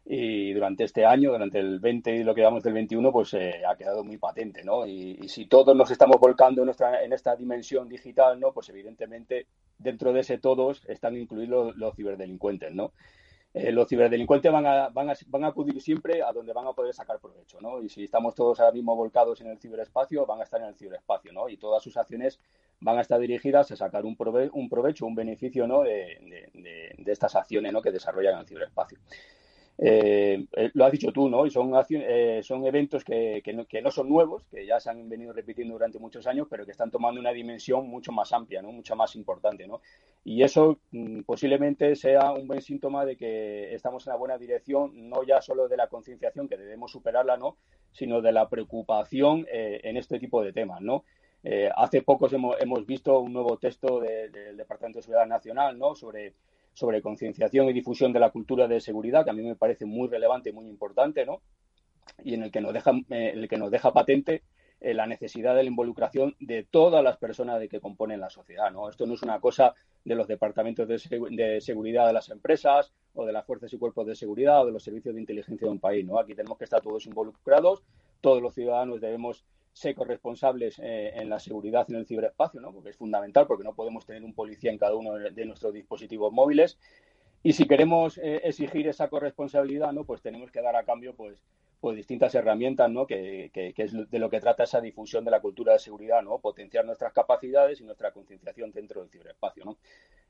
y 0.05 0.51
durante 0.53 0.83
este 0.83 1.05
año, 1.05 1.31
durante 1.31 1.59
el 1.59 1.79
20 1.79 2.15
y 2.15 2.23
lo 2.23 2.35
que 2.35 2.41
llevamos 2.41 2.63
del 2.63 2.73
21, 2.73 3.11
pues 3.11 3.33
eh, 3.35 3.61
ha 3.65 3.75
quedado 3.77 4.03
muy 4.03 4.17
patente, 4.17 4.63
¿no? 4.63 4.85
Y, 4.85 5.29
si 5.29 5.45
todos 5.45 5.75
nos 5.75 5.91
estamos 5.91 6.19
volcando 6.19 6.61
en, 6.61 6.65
nuestra, 6.65 7.03
en 7.03 7.13
esta 7.13 7.35
dimensión 7.37 7.87
digital, 7.87 8.37
¿no? 8.39 8.51
Pues 8.51 8.67
evidentemente 8.69 9.47
dentro 9.77 10.11
de 10.11 10.19
ese 10.19 10.39
todos 10.39 10.83
están 10.89 11.15
incluidos 11.15 11.75
los, 11.77 11.95
ciberdelincuentes, 11.95 12.73
¿no? 12.73 12.91
Eh, 13.53 13.71
los 13.71 13.87
ciberdelincuentes 13.87 14.51
van 14.51 14.65
a, 14.65 14.89
van, 14.89 15.09
a, 15.09 15.13
van 15.27 15.45
a 15.45 15.47
acudir 15.47 15.79
siempre 15.81 16.21
a 16.21 16.33
donde 16.33 16.51
van 16.51 16.67
a 16.67 16.73
poder 16.73 16.93
sacar 16.93 17.19
provecho, 17.19 17.61
¿no? 17.61 17.81
Y 17.81 17.87
si 17.87 18.03
estamos 18.03 18.35
todos 18.35 18.59
ahora 18.59 18.73
mismo 18.73 18.97
volcados 18.97 19.39
en 19.39 19.47
el 19.47 19.59
ciberespacio, 19.59 20.25
van 20.25 20.41
a 20.41 20.43
estar 20.43 20.59
en 20.59 20.67
el 20.67 20.75
ciberespacio, 20.75 21.31
¿no? 21.31 21.47
Y 21.47 21.55
todas 21.55 21.81
sus 21.81 21.95
acciones 21.95 22.41
van 22.81 22.97
a 22.97 23.01
estar 23.01 23.21
dirigidas 23.21 23.71
a 23.71 23.77
sacar 23.77 24.03
un, 24.03 24.17
un 24.51 24.69
provecho, 24.69 25.05
un 25.05 25.15
beneficio, 25.15 25.65
¿no? 25.65 25.83
De, 25.83 26.17
de, 26.53 26.93
de, 26.97 27.11
estas 27.11 27.35
acciones, 27.35 27.71
¿no? 27.71 27.81
Que 27.81 27.91
desarrollan 27.91 28.33
en 28.33 28.39
el 28.41 28.47
ciberespacio. 28.47 28.99
Eh, 29.77 30.45
eh, 30.53 30.71
lo 30.75 30.85
has 30.85 30.91
dicho 30.91 31.11
tú, 31.11 31.29
¿no? 31.29 31.45
Y 31.45 31.51
son, 31.51 31.73
eh, 31.89 32.41
son 32.43 32.65
eventos 32.65 33.03
que, 33.03 33.41
que, 33.43 33.81
no, 33.81 33.91
son 33.91 34.07
nuevos, 34.07 34.43
que 34.45 34.65
ya 34.65 34.79
se 34.79 34.89
han 34.89 35.09
venido 35.09 35.33
repitiendo 35.33 35.73
durante 35.73 35.99
muchos 35.99 36.27
años, 36.27 36.47
pero 36.49 36.65
que 36.65 36.71
están 36.71 36.91
tomando 36.91 37.19
una 37.19 37.31
dimensión 37.31 37.87
mucho 37.87 38.11
más 38.11 38.31
amplia, 38.33 38.61
¿no? 38.61 38.71
Mucho 38.71 38.95
más 38.95 39.15
importante, 39.15 39.67
¿no? 39.67 39.81
Y 40.23 40.43
eso 40.43 40.79
mm, 40.91 41.21
posiblemente 41.21 41.95
sea 41.95 42.31
un 42.31 42.47
buen 42.47 42.61
síntoma 42.61 43.03
de 43.03 43.17
que 43.17 43.73
estamos 43.73 44.05
en 44.05 44.11
la 44.11 44.17
buena 44.17 44.37
dirección, 44.37 45.09
no 45.09 45.23
ya 45.23 45.41
solo 45.41 45.67
de 45.67 45.77
la 45.77 45.87
concienciación, 45.87 46.47
que 46.47 46.57
debemos 46.57 46.91
superarla, 46.91 47.37
¿no? 47.37 47.57
Sino 47.91 48.21
de 48.21 48.31
la 48.31 48.47
preocupación 48.49 49.45
en 49.49 49.97
este 49.97 50.19
tipo 50.19 50.41
de 50.43 50.53
temas, 50.53 50.81
¿no? 50.81 51.03
hace 51.75 52.01
pocos 52.01 52.31
hemos, 52.31 52.55
hemos, 52.61 52.85
visto 52.85 53.19
un 53.19 53.33
nuevo 53.33 53.57
texto 53.57 53.99
del 53.99 54.55
Departamento 54.55 54.99
de 54.99 55.03
Seguridad 55.03 55.27
Nacional, 55.27 55.77
¿no? 55.77 55.93
Sobre 55.93 56.33
sobre 56.73 57.01
concienciación 57.01 57.69
y 57.69 57.73
difusión 57.73 58.13
de 58.13 58.19
la 58.19 58.31
cultura 58.31 58.67
de 58.67 58.81
seguridad, 58.81 59.23
que 59.23 59.29
a 59.29 59.33
mí 59.33 59.43
me 59.43 59.55
parece 59.55 59.85
muy 59.85 60.07
relevante 60.07 60.49
y 60.49 60.53
muy 60.53 60.67
importante, 60.67 61.25
¿no? 61.25 61.41
Y 62.23 62.33
en 62.33 62.43
el 62.43 62.51
que 62.51 62.61
nos 62.61 62.73
deja, 62.73 62.91
eh, 63.09 63.31
el 63.33 63.47
que 63.47 63.57
nos 63.57 63.71
deja 63.71 63.93
patente 63.93 64.43
eh, 64.81 64.93
la 64.93 65.05
necesidad 65.05 65.55
de 65.55 65.63
la 65.63 65.69
involucración 65.69 66.35
de 66.39 66.63
todas 66.63 67.03
las 67.03 67.17
personas 67.17 67.59
de 67.59 67.69
que 67.69 67.79
componen 67.79 68.19
la 68.19 68.29
sociedad, 68.29 68.71
¿no? 68.71 68.89
Esto 68.89 69.05
no 69.05 69.13
es 69.13 69.21
una 69.23 69.39
cosa 69.39 69.73
de 70.03 70.15
los 70.15 70.27
departamentos 70.27 70.87
de, 70.87 70.99
de, 71.31 71.61
seguridad 71.61 72.07
de 72.07 72.13
las 72.13 72.29
empresas 72.29 72.91
o 73.13 73.25
de 73.25 73.31
las 73.31 73.45
fuerzas 73.45 73.71
y 73.71 73.77
cuerpos 73.77 74.05
de 74.07 74.15
seguridad 74.15 74.61
o 74.61 74.65
de 74.65 74.73
los 74.73 74.83
servicios 74.83 75.15
de 75.15 75.21
inteligencia 75.21 75.65
de 75.65 75.71
un 75.71 75.79
país, 75.79 76.05
¿no? 76.05 76.19
Aquí 76.19 76.35
tenemos 76.35 76.57
que 76.57 76.65
estar 76.65 76.81
todos 76.81 77.05
involucrados, 77.05 77.83
todos 78.19 78.41
los 78.41 78.53
ciudadanos 78.53 78.99
debemos 78.99 79.45
ser 79.73 79.95
corresponsables 79.95 80.79
eh, 80.79 81.13
en 81.15 81.29
la 81.29 81.39
seguridad 81.39 81.85
en 81.89 81.95
el 81.95 82.05
ciberespacio, 82.05 82.61
¿no? 82.61 82.71
porque 82.71 82.91
es 82.91 82.97
fundamental, 82.97 83.47
porque 83.47 83.63
no 83.63 83.73
podemos 83.73 84.05
tener 84.05 84.23
un 84.23 84.33
policía 84.33 84.71
en 84.71 84.77
cada 84.77 84.95
uno 84.95 85.13
de 85.15 85.45
nuestros 85.45 85.73
dispositivos 85.73 86.31
móviles. 86.31 86.77
Y 87.41 87.53
si 87.53 87.67
queremos 87.67 88.17
eh, 88.19 88.41
exigir 88.45 88.87
esa 88.87 89.09
corresponsabilidad, 89.09 89.91
¿no? 89.91 90.05
pues 90.05 90.21
tenemos 90.21 90.51
que 90.51 90.61
dar 90.61 90.75
a 90.75 90.85
cambio 90.85 91.15
pues, 91.15 91.43
pues 91.81 91.97
distintas 91.97 92.33
herramientas, 92.35 92.89
¿no? 92.89 93.05
Que, 93.05 93.51
que, 93.53 93.73
es 93.75 93.91
de 94.09 94.19
lo 94.19 94.29
que 94.29 94.39
trata 94.39 94.63
esa 94.63 94.79
difusión 94.79 95.25
de 95.25 95.31
la 95.31 95.41
cultura 95.41 95.73
de 95.73 95.79
seguridad, 95.79 96.21
¿no? 96.21 96.39
potenciar 96.39 96.85
nuestras 96.85 97.11
capacidades 97.11 97.81
y 97.81 97.83
nuestra 97.83 98.13
concienciación 98.13 98.71
dentro 98.71 99.01
del 99.01 99.09
ciberespacio. 99.09 99.65
¿no? 99.65 99.77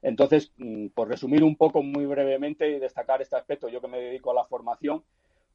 Entonces, 0.01 0.51
mm, 0.58 0.88
por 0.88 1.10
resumir 1.10 1.43
un 1.43 1.56
poco 1.56 1.84
muy 1.84 2.06
brevemente 2.06 2.67
y 2.69 2.79
destacar 2.79 3.21
este 3.21 3.36
aspecto, 3.36 3.69
yo 3.69 3.82
que 3.82 3.88
me 3.88 3.99
dedico 3.99 4.32
a 4.32 4.34
la 4.34 4.45
formación, 4.45 5.03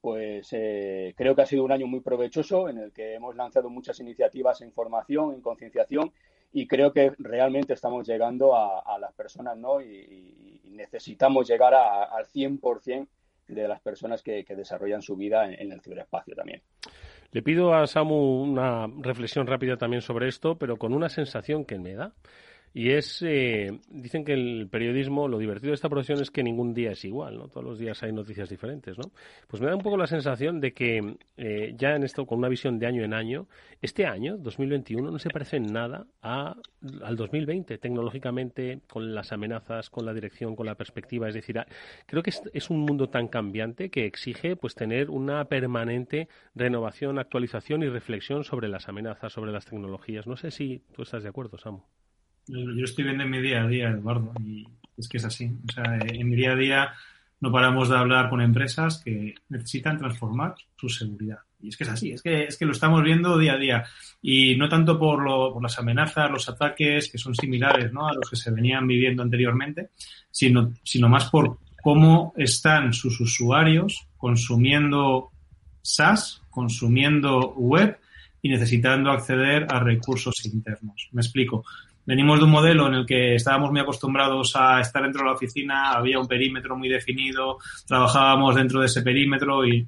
pues 0.00 0.48
eh, 0.52 1.14
creo 1.16 1.34
que 1.34 1.42
ha 1.42 1.46
sido 1.46 1.64
un 1.64 1.72
año 1.72 1.86
muy 1.86 2.00
provechoso 2.00 2.68
en 2.68 2.78
el 2.78 2.92
que 2.92 3.14
hemos 3.14 3.34
lanzado 3.34 3.68
muchas 3.68 3.98
iniciativas 4.00 4.60
en 4.60 4.72
formación, 4.72 5.34
en 5.34 5.40
concienciación 5.40 6.12
y 6.52 6.66
creo 6.66 6.92
que 6.92 7.12
realmente 7.18 7.74
estamos 7.74 8.06
llegando 8.06 8.56
a, 8.56 8.98
las 8.98 9.12
personas 9.12 9.56
¿no? 9.56 9.80
y, 9.80 10.60
necesitamos 10.70 11.48
llegar 11.48 11.74
al 11.74 12.24
100% 12.26 13.08
de 13.48 13.66
las 13.66 13.80
personas 13.80 14.22
que, 14.22 14.44
desarrollan 14.44 15.02
su 15.02 15.16
vida 15.16 15.50
en, 15.50 15.72
el 15.72 15.80
ciberespacio 15.80 16.36
también. 16.36 16.62
Le 17.32 17.42
pido 17.42 17.74
a 17.74 17.86
Samu 17.86 18.42
una 18.42 18.86
reflexión 18.98 19.46
rápida 19.46 19.76
también 19.76 20.02
sobre 20.02 20.28
esto, 20.28 20.56
pero 20.56 20.76
con 20.76 20.94
una 20.94 21.08
sensación 21.08 21.64
que 21.64 21.78
me 21.78 21.94
da 21.94 22.12
y 22.74 22.90
es, 22.90 23.22
eh, 23.22 23.78
dicen 23.88 24.24
que 24.24 24.32
el 24.32 24.68
periodismo, 24.70 25.28
lo 25.28 25.38
divertido 25.38 25.70
de 25.70 25.74
esta 25.74 25.88
profesión 25.88 26.20
es 26.20 26.30
que 26.30 26.42
ningún 26.42 26.74
día 26.74 26.92
es 26.92 27.04
igual, 27.04 27.38
¿no? 27.38 27.48
Todos 27.48 27.64
los 27.64 27.78
días 27.78 28.02
hay 28.02 28.12
noticias 28.12 28.48
diferentes, 28.48 28.96
¿no? 28.98 29.10
Pues 29.46 29.62
me 29.62 29.68
da 29.68 29.76
un 29.76 29.82
poco 29.82 29.96
la 29.96 30.06
sensación 30.06 30.60
de 30.60 30.72
que 30.72 31.16
eh, 31.36 31.74
ya 31.76 31.96
en 31.96 32.04
esto, 32.04 32.26
con 32.26 32.38
una 32.38 32.48
visión 32.48 32.78
de 32.78 32.86
año 32.86 33.04
en 33.04 33.14
año, 33.14 33.46
este 33.80 34.06
año, 34.06 34.36
2021, 34.38 35.10
no 35.10 35.18
se 35.18 35.30
parece 35.30 35.56
en 35.56 35.72
nada 35.72 36.06
a, 36.22 36.56
al 37.02 37.16
2020, 37.16 37.78
tecnológicamente, 37.78 38.80
con 38.88 39.14
las 39.14 39.32
amenazas, 39.32 39.90
con 39.90 40.04
la 40.04 40.12
dirección, 40.12 40.54
con 40.54 40.66
la 40.66 40.74
perspectiva. 40.74 41.28
Es 41.28 41.34
decir, 41.34 41.60
creo 42.06 42.22
que 42.22 42.30
es, 42.30 42.42
es 42.52 42.70
un 42.70 42.80
mundo 42.80 43.08
tan 43.08 43.28
cambiante 43.28 43.90
que 43.90 44.04
exige, 44.06 44.56
pues, 44.56 44.74
tener 44.74 45.10
una 45.10 45.44
permanente 45.46 46.28
renovación, 46.54 47.18
actualización 47.18 47.82
y 47.82 47.88
reflexión 47.88 48.44
sobre 48.44 48.68
las 48.68 48.88
amenazas, 48.88 49.32
sobre 49.32 49.52
las 49.52 49.64
tecnologías. 49.66 50.26
No 50.26 50.36
sé 50.36 50.50
si 50.50 50.82
tú 50.92 51.02
estás 51.02 51.22
de 51.22 51.28
acuerdo, 51.28 51.58
Samu. 51.58 51.82
Yo 52.48 52.84
estoy 52.84 53.04
viendo 53.04 53.24
en 53.24 53.30
mi 53.30 53.40
día 53.40 53.62
a 53.62 53.66
día, 53.66 53.90
Eduardo, 53.90 54.32
y 54.44 54.66
es 54.96 55.08
que 55.08 55.18
es 55.18 55.24
así. 55.24 55.50
O 55.68 55.72
sea, 55.72 55.98
en 55.98 56.28
mi 56.28 56.36
día 56.36 56.52
a 56.52 56.56
día 56.56 56.92
no 57.40 57.52
paramos 57.52 57.88
de 57.88 57.96
hablar 57.96 58.30
con 58.30 58.40
empresas 58.40 59.00
que 59.04 59.34
necesitan 59.48 59.98
transformar 59.98 60.54
su 60.76 60.88
seguridad. 60.88 61.38
Y 61.60 61.68
es 61.68 61.76
que 61.76 61.84
es 61.84 61.90
así, 61.90 62.12
es 62.12 62.22
que, 62.22 62.44
es 62.44 62.56
que 62.56 62.64
lo 62.64 62.72
estamos 62.72 63.02
viendo 63.02 63.36
día 63.36 63.54
a 63.54 63.58
día. 63.58 63.84
Y 64.22 64.56
no 64.56 64.68
tanto 64.68 64.98
por, 64.98 65.22
lo, 65.22 65.52
por 65.52 65.62
las 65.62 65.78
amenazas, 65.78 66.30
los 66.30 66.48
ataques, 66.48 67.10
que 67.10 67.18
son 67.18 67.34
similares 67.34 67.92
¿no? 67.92 68.06
a 68.06 68.14
los 68.14 68.30
que 68.30 68.36
se 68.36 68.50
venían 68.50 68.86
viviendo 68.86 69.22
anteriormente, 69.22 69.90
sino, 70.30 70.74
sino 70.82 71.08
más 71.08 71.30
por 71.30 71.58
cómo 71.82 72.32
están 72.36 72.92
sus 72.92 73.20
usuarios 73.20 74.06
consumiendo 74.16 75.30
SaaS, 75.82 76.42
consumiendo 76.50 77.54
web 77.54 77.98
y 78.40 78.48
necesitando 78.48 79.10
acceder 79.10 79.66
a 79.68 79.80
recursos 79.80 80.34
internos. 80.44 81.08
Me 81.12 81.22
explico. 81.22 81.64
Venimos 82.08 82.38
de 82.38 82.46
un 82.46 82.52
modelo 82.52 82.86
en 82.86 82.94
el 82.94 83.04
que 83.04 83.34
estábamos 83.34 83.70
muy 83.70 83.80
acostumbrados 83.80 84.56
a 84.56 84.80
estar 84.80 85.02
dentro 85.02 85.20
de 85.20 85.26
la 85.26 85.34
oficina, 85.34 85.90
había 85.90 86.18
un 86.18 86.26
perímetro 86.26 86.74
muy 86.74 86.88
definido, 86.88 87.58
trabajábamos 87.86 88.54
dentro 88.54 88.80
de 88.80 88.86
ese 88.86 89.02
perímetro 89.02 89.66
y, 89.66 89.86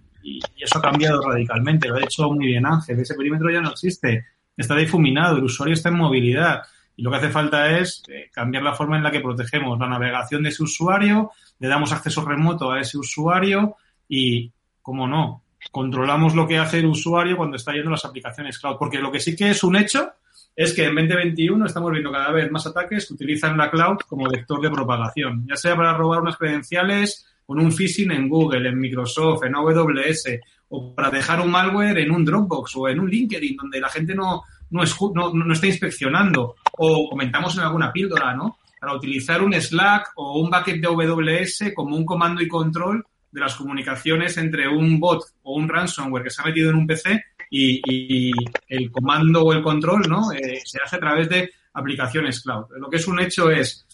eso 0.55 0.79
ha 0.79 0.83
cambiado 0.83 1.23
radicalmente. 1.23 1.89
Lo 1.89 1.97
ha 1.97 2.05
hecho 2.05 2.31
muy 2.31 2.49
bien 2.49 2.67
Ángel. 2.67 3.01
Ese 3.01 3.15
perímetro 3.15 3.51
ya 3.51 3.63
no 3.63 3.71
existe, 3.71 4.27
está 4.55 4.77
difuminado, 4.77 5.39
el 5.39 5.45
usuario 5.45 5.73
está 5.73 5.89
en 5.89 5.97
movilidad. 5.97 6.61
Y 6.95 7.03
lo 7.03 7.11
que 7.11 7.17
hace 7.17 7.31
falta 7.31 7.79
es 7.79 8.03
eh, 8.11 8.29
cambiar 8.31 8.65
la 8.65 8.75
forma 8.75 8.99
en 8.99 9.03
la 9.03 9.11
que 9.11 9.21
protegemos 9.21 9.79
la 9.79 9.89
navegación 9.89 10.43
de 10.43 10.51
ese 10.51 10.63
usuario, 10.63 11.31
le 11.59 11.69
damos 11.69 11.91
acceso 11.91 12.23
remoto 12.23 12.71
a 12.71 12.81
ese 12.81 12.99
usuario 12.99 13.77
y, 14.07 14.53
como 14.83 15.09
no, 15.09 15.45
controlamos 15.73 16.35
lo 16.35 16.47
que 16.47 16.59
hace 16.59 16.81
el 16.81 16.87
usuario 16.87 17.39
cuando 17.39 17.57
está 17.57 17.73
yendo 17.73 17.89
las 17.89 18.05
aplicaciones 18.05 18.59
cloud. 18.59 18.77
Porque 18.79 18.99
lo 18.99 19.11
que 19.11 19.21
sí 19.21 19.35
que 19.35 19.49
es 19.49 19.65
un 19.65 19.77
hecho 19.77 20.13
es 20.61 20.75
que 20.75 20.85
en 20.85 20.95
2021 20.95 21.65
estamos 21.65 21.91
viendo 21.91 22.13
cada 22.13 22.33
vez 22.33 22.51
más 22.51 22.67
ataques 22.67 23.07
que 23.07 23.15
utilizan 23.15 23.57
la 23.57 23.71
cloud 23.71 23.97
como 24.07 24.29
vector 24.29 24.61
de 24.61 24.69
propagación, 24.69 25.47
ya 25.49 25.57
sea 25.57 25.75
para 25.75 25.97
robar 25.97 26.21
unas 26.21 26.37
credenciales 26.37 27.27
con 27.47 27.59
un 27.59 27.73
phishing 27.73 28.11
en 28.11 28.29
Google, 28.29 28.69
en 28.69 28.79
Microsoft, 28.79 29.43
en 29.45 29.55
AWS, 29.55 30.39
o 30.69 30.95
para 30.95 31.09
dejar 31.09 31.41
un 31.41 31.51
malware 31.51 31.97
en 32.01 32.11
un 32.11 32.27
Dropbox 32.27 32.77
o 32.77 32.91
en 32.91 33.01
un 33.01 33.09
LinkedIn 33.09 33.57
donde 33.57 33.81
la 33.81 33.89
gente 33.89 34.15
no, 34.15 34.43
no, 34.69 34.85
no 35.33 35.53
está 35.55 35.67
inspeccionando, 35.67 36.57
o 36.77 37.09
comentamos 37.09 37.57
en 37.57 37.63
alguna 37.63 37.91
píldora, 37.91 38.35
¿no? 38.35 38.59
Para 38.79 38.93
utilizar 38.93 39.43
un 39.43 39.55
Slack 39.55 40.13
o 40.17 40.41
un 40.41 40.51
bucket 40.51 40.79
de 40.79 40.89
AWS 40.89 41.73
como 41.75 41.97
un 41.97 42.05
comando 42.05 42.43
y 42.43 42.49
control 42.49 43.03
de 43.33 43.41
las 43.41 43.55
comunicaciones 43.55 44.37
entre 44.37 44.69
un 44.69 45.01
bot 45.01 45.25
o 45.43 45.55
un 45.55 45.71
ransomware 45.71 46.25
que 46.25 46.31
se 46.31 46.43
ha 46.43 46.45
metido 46.45 46.69
en 46.69 46.77
un 46.77 46.87
PC 46.87 47.25
y, 47.51 48.33
el 48.69 48.91
comando 48.93 49.43
o 49.43 49.53
el 49.53 49.63
control 49.63 50.03
¿no? 50.09 50.33
Eh, 50.33 50.63
se 50.65 50.79
hace 50.83 50.97
a 50.97 51.01
través 51.01 51.29
de 51.29 51.51
aplicaciones 51.73 52.41
cloud. 52.41 52.67
Lo 52.79 52.89
que 52.89 52.97
es 52.97 53.09
un 53.09 53.21
hecho 53.21 53.51
es 53.51 53.87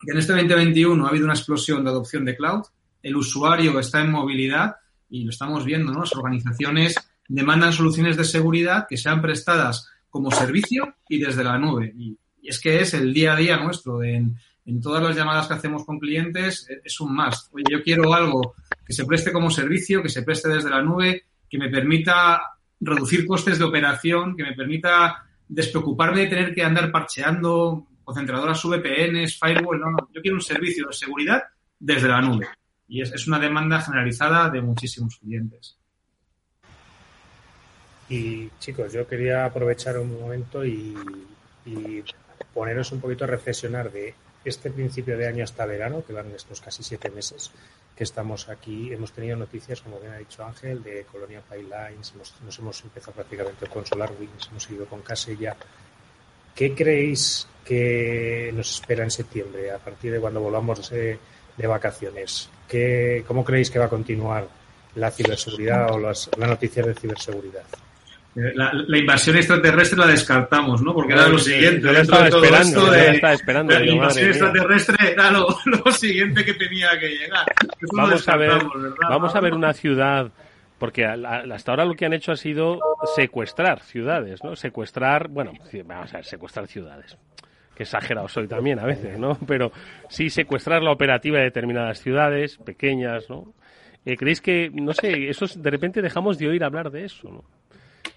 que 0.00 0.12
en 0.12 0.18
este 0.18 0.32
2021 0.32 1.04
ha 1.04 1.08
habido 1.10 1.26
una 1.26 1.34
explosión 1.34 1.84
de 1.84 1.90
adopción 1.90 2.24
de 2.24 2.36
cloud, 2.36 2.62
el 3.02 3.16
usuario 3.16 3.78
está 3.78 4.00
en 4.00 4.10
movilidad 4.10 4.76
y 5.10 5.24
lo 5.24 5.30
estamos 5.30 5.64
viendo, 5.64 5.92
¿no? 5.92 6.00
Las 6.00 6.14
organizaciones 6.14 6.94
demandan 7.28 7.72
soluciones 7.72 8.16
de 8.16 8.24
seguridad 8.24 8.86
que 8.88 8.96
sean 8.96 9.20
prestadas 9.20 9.88
como 10.08 10.30
servicio 10.30 10.94
y 11.08 11.18
desde 11.18 11.44
la 11.44 11.58
nube. 11.58 11.92
Y, 11.96 12.18
es 12.42 12.60
que 12.60 12.80
es 12.80 12.92
el 12.94 13.14
día 13.14 13.34
a 13.34 13.36
día 13.36 13.56
nuestro. 13.56 14.02
En, 14.02 14.36
en 14.66 14.80
todas 14.80 15.00
las 15.00 15.14
llamadas 15.14 15.46
que 15.46 15.54
hacemos 15.54 15.84
con 15.84 16.00
clientes 16.00 16.66
es 16.84 17.00
un 17.00 17.14
must. 17.14 17.54
Oye, 17.54 17.64
yo 17.70 17.82
quiero 17.84 18.12
algo 18.12 18.54
que 18.84 18.92
se 18.92 19.04
preste 19.04 19.32
como 19.32 19.48
servicio, 19.48 20.02
que 20.02 20.08
se 20.08 20.22
preste 20.22 20.48
desde 20.48 20.70
la 20.70 20.82
nube, 20.82 21.26
que 21.48 21.58
me 21.58 21.68
permita 21.68 22.42
reducir 22.82 23.26
costes 23.26 23.58
de 23.58 23.64
operación, 23.64 24.36
que 24.36 24.42
me 24.42 24.54
permita 24.54 25.24
despreocuparme 25.48 26.20
de 26.20 26.26
tener 26.26 26.54
que 26.54 26.62
andar 26.62 26.90
parcheando 26.90 27.86
concentradoras 28.04 28.62
VPNs, 28.62 29.38
firewall. 29.38 29.80
No, 29.80 29.90
no, 29.90 30.08
yo 30.12 30.20
quiero 30.20 30.36
un 30.36 30.42
servicio 30.42 30.86
de 30.86 30.92
seguridad 30.92 31.42
desde 31.78 32.08
la 32.08 32.20
nube. 32.20 32.48
Y 32.88 33.00
es, 33.00 33.26
una 33.26 33.38
demanda 33.38 33.80
generalizada 33.80 34.50
de 34.50 34.60
muchísimos 34.60 35.18
clientes. 35.18 35.78
Y 38.08 38.50
chicos, 38.58 38.92
yo 38.92 39.06
quería 39.06 39.44
aprovechar 39.44 39.98
un 39.98 40.20
momento 40.20 40.64
y, 40.64 40.94
poneros 42.52 42.92
un 42.92 43.00
poquito 43.00 43.24
a 43.24 43.28
reflexionar 43.28 43.90
de 43.90 44.14
este 44.44 44.70
principio 44.70 45.16
de 45.16 45.26
año 45.26 45.44
hasta 45.44 45.66
verano, 45.66 46.04
que 46.06 46.12
van 46.12 46.30
estos 46.34 46.60
casi 46.60 46.82
siete 46.82 47.10
meses, 47.10 47.50
que 47.96 48.04
estamos 48.04 48.48
aquí. 48.48 48.92
Hemos 48.92 49.12
tenido 49.12 49.36
noticias, 49.36 49.80
como 49.80 49.98
bien 50.00 50.12
ha 50.12 50.18
dicho 50.18 50.44
Ángel, 50.44 50.82
de 50.82 51.04
Colonia 51.04 51.40
Pipelines, 51.40 52.14
nos 52.44 52.58
hemos 52.58 52.82
empezado 52.82 53.12
prácticamente 53.12 53.66
con 53.66 53.86
SolarWinds, 53.86 54.48
hemos 54.50 54.70
ido 54.70 54.86
con 54.86 55.02
Casella. 55.02 55.56
¿Qué 56.54 56.74
creéis 56.74 57.46
que 57.64 58.52
nos 58.54 58.70
espera 58.74 59.04
en 59.04 59.10
septiembre, 59.10 59.70
a 59.70 59.78
partir 59.78 60.12
de 60.12 60.20
cuando 60.20 60.40
volvamos 60.40 60.90
de, 60.90 61.18
vacaciones? 61.56 62.50
¿Qué, 62.68 63.24
¿Cómo 63.26 63.44
creéis 63.44 63.70
que 63.70 63.78
va 63.78 63.86
a 63.86 63.88
continuar 63.88 64.48
la 64.96 65.10
ciberseguridad 65.10 65.92
o 65.92 65.98
las 65.98 66.28
noticias 66.36 66.86
de 66.86 66.94
ciberseguridad? 66.94 67.64
La, 68.34 68.98
invasión 68.98 69.36
extraterrestre 69.36 69.98
la 69.98 70.06
descartamos, 70.06 70.80
¿no? 70.80 70.94
Porque 70.94 71.12
era 71.12 71.28
lo 71.28 71.38
siguiente. 71.38 71.82
Yo 71.82 71.90
estaba 71.90 72.28
esperando, 72.28 72.94
estaba 72.94 73.32
esperando. 73.34 73.78
La 73.78 73.86
invasión 73.86 74.28
extraterrestre 74.28 75.12
era 75.12 75.30
lo, 75.30 75.92
siguiente 75.92 76.44
que 76.44 76.54
tenía 76.54 76.98
que 76.98 77.08
llegar. 77.08 77.44
vamos 77.94 78.26
a 78.28 78.36
ver, 78.36 78.52
vamos 79.08 79.34
a 79.34 79.40
ver 79.40 79.52
una 79.52 79.74
ciudad, 79.74 80.32
porque 80.78 81.04
hasta 81.04 81.72
ahora 81.72 81.84
lo 81.84 81.94
que 81.94 82.06
han 82.06 82.14
hecho 82.14 82.32
ha 82.32 82.36
sido 82.36 82.78
secuestrar 83.14 83.80
ciudades, 83.80 84.42
¿no? 84.42 84.56
Secuestrar, 84.56 85.28
bueno, 85.28 85.52
vamos 85.84 86.14
a 86.14 86.18
ver, 86.18 86.24
secuestrar 86.24 86.66
ciudades. 86.66 87.18
Que 87.76 87.82
exagerado 87.82 88.28
soy 88.28 88.48
también 88.48 88.78
a 88.78 88.86
veces, 88.86 89.18
¿no? 89.18 89.38
Pero 89.46 89.72
sí 90.08 90.30
secuestrar 90.30 90.82
la 90.82 90.92
operativa 90.92 91.38
de 91.38 91.44
determinadas 91.44 92.00
ciudades 92.00 92.56
pequeñas, 92.58 93.28
¿no? 93.28 93.52
Eh, 94.04 94.16
¿Creéis 94.16 94.40
que, 94.40 94.70
no 94.72 94.92
sé, 94.94 95.28
eso 95.28 95.46
de 95.54 95.70
repente 95.70 96.02
dejamos 96.02 96.38
de 96.38 96.48
oír 96.48 96.64
hablar 96.64 96.90
de 96.90 97.04
eso, 97.04 97.30
¿no? 97.30 97.44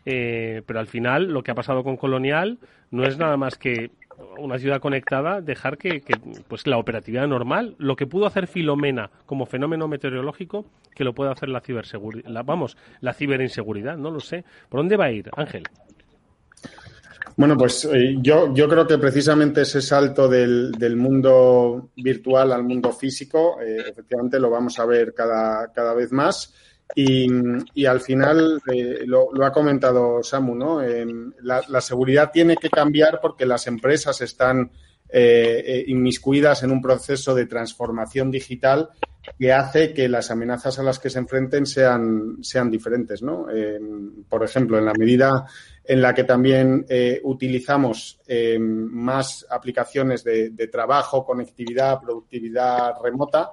Eh, 0.05 0.61
pero 0.65 0.79
al 0.79 0.87
final 0.87 1.25
lo 1.25 1.41
que 1.43 1.51
ha 1.51 1.55
pasado 1.55 1.83
con 1.83 1.97
Colonial 1.97 2.59
no 2.91 3.05
es 3.05 3.17
nada 3.17 3.37
más 3.37 3.57
que 3.57 3.89
una 4.37 4.59
ciudad 4.59 4.79
conectada, 4.79 5.41
dejar 5.41 5.77
que, 5.77 6.01
pues 6.47 6.67
la 6.67 6.77
operatividad 6.77 7.27
normal, 7.27 7.75
lo 7.77 7.95
que 7.95 8.07
pudo 8.07 8.25
hacer 8.25 8.47
Filomena 8.47 9.09
como 9.25 9.45
fenómeno 9.45 9.87
meteorológico, 9.87 10.65
que 10.93 11.03
lo 11.03 11.13
pueda 11.13 11.31
hacer 11.31 11.49
la 11.49 11.61
ciberseguridad, 11.61 12.45
vamos, 12.45 12.77
la 13.01 13.13
ciberinseguridad, 13.13 13.97
no 13.97 14.11
lo 14.11 14.19
sé. 14.19 14.45
¿Por 14.69 14.79
dónde 14.79 14.97
va 14.97 15.05
a 15.05 15.11
ir, 15.11 15.29
Ángel? 15.35 15.63
Bueno, 17.37 17.57
pues 17.57 17.83
eh, 17.85 18.15
yo, 18.21 18.53
yo 18.53 18.69
creo 18.69 18.87
que 18.87 18.97
precisamente 18.97 19.61
ese 19.61 19.81
salto 19.81 20.29
del, 20.29 20.71
del 20.71 20.95
mundo 20.95 21.89
virtual 21.97 22.53
al 22.53 22.63
mundo 22.63 22.93
físico, 22.93 23.59
eh, 23.61 23.83
efectivamente 23.89 24.39
lo 24.39 24.49
vamos 24.49 24.79
a 24.79 24.85
ver 24.85 25.13
cada, 25.13 25.73
cada 25.73 25.93
vez 25.93 26.13
más. 26.13 26.53
Y, 26.93 27.85
al 27.85 27.99
final, 28.01 28.61
eh, 28.71 29.03
lo, 29.05 29.29
ha 29.43 29.51
comentado 29.51 30.21
Samu, 30.21 30.55
¿no? 30.55 30.81
la, 31.41 31.81
seguridad 31.81 32.31
tiene 32.31 32.55
que 32.57 32.69
cambiar 32.69 33.19
porque 33.21 33.45
las 33.45 33.67
empresas 33.67 34.21
están 34.21 34.71
eh, 35.09 35.63
eh, 35.65 35.85
inmiscuidas 35.87 36.63
en 36.63 36.71
un 36.71 36.81
proceso 36.81 37.33
de 37.33 37.47
transformación 37.47 38.29
digital 38.31 38.89
que 39.39 39.51
hace 39.51 39.93
que 39.93 40.07
las 40.07 40.29
amenazas 40.29 40.77
a 40.77 40.83
las 40.83 40.99
que 40.99 41.09
se 41.09 41.17
enfrenten 41.17 41.65
sean, 41.65 42.37
sean 42.41 42.69
diferentes, 42.69 43.23
¿no? 43.23 43.47
por 44.29 44.43
ejemplo, 44.43 44.77
en 44.77 44.85
la 44.85 44.93
medida 44.93 45.45
en 45.83 45.99
la 45.99 46.13
que 46.13 46.25
también 46.25 46.85
utilizamos 47.23 48.19
más 48.59 49.47
aplicaciones 49.49 50.23
de, 50.23 50.51
de, 50.51 50.67
trabajo, 50.67 51.25
conectividad, 51.25 51.99
productividad 51.99 52.93
remota, 53.01 53.49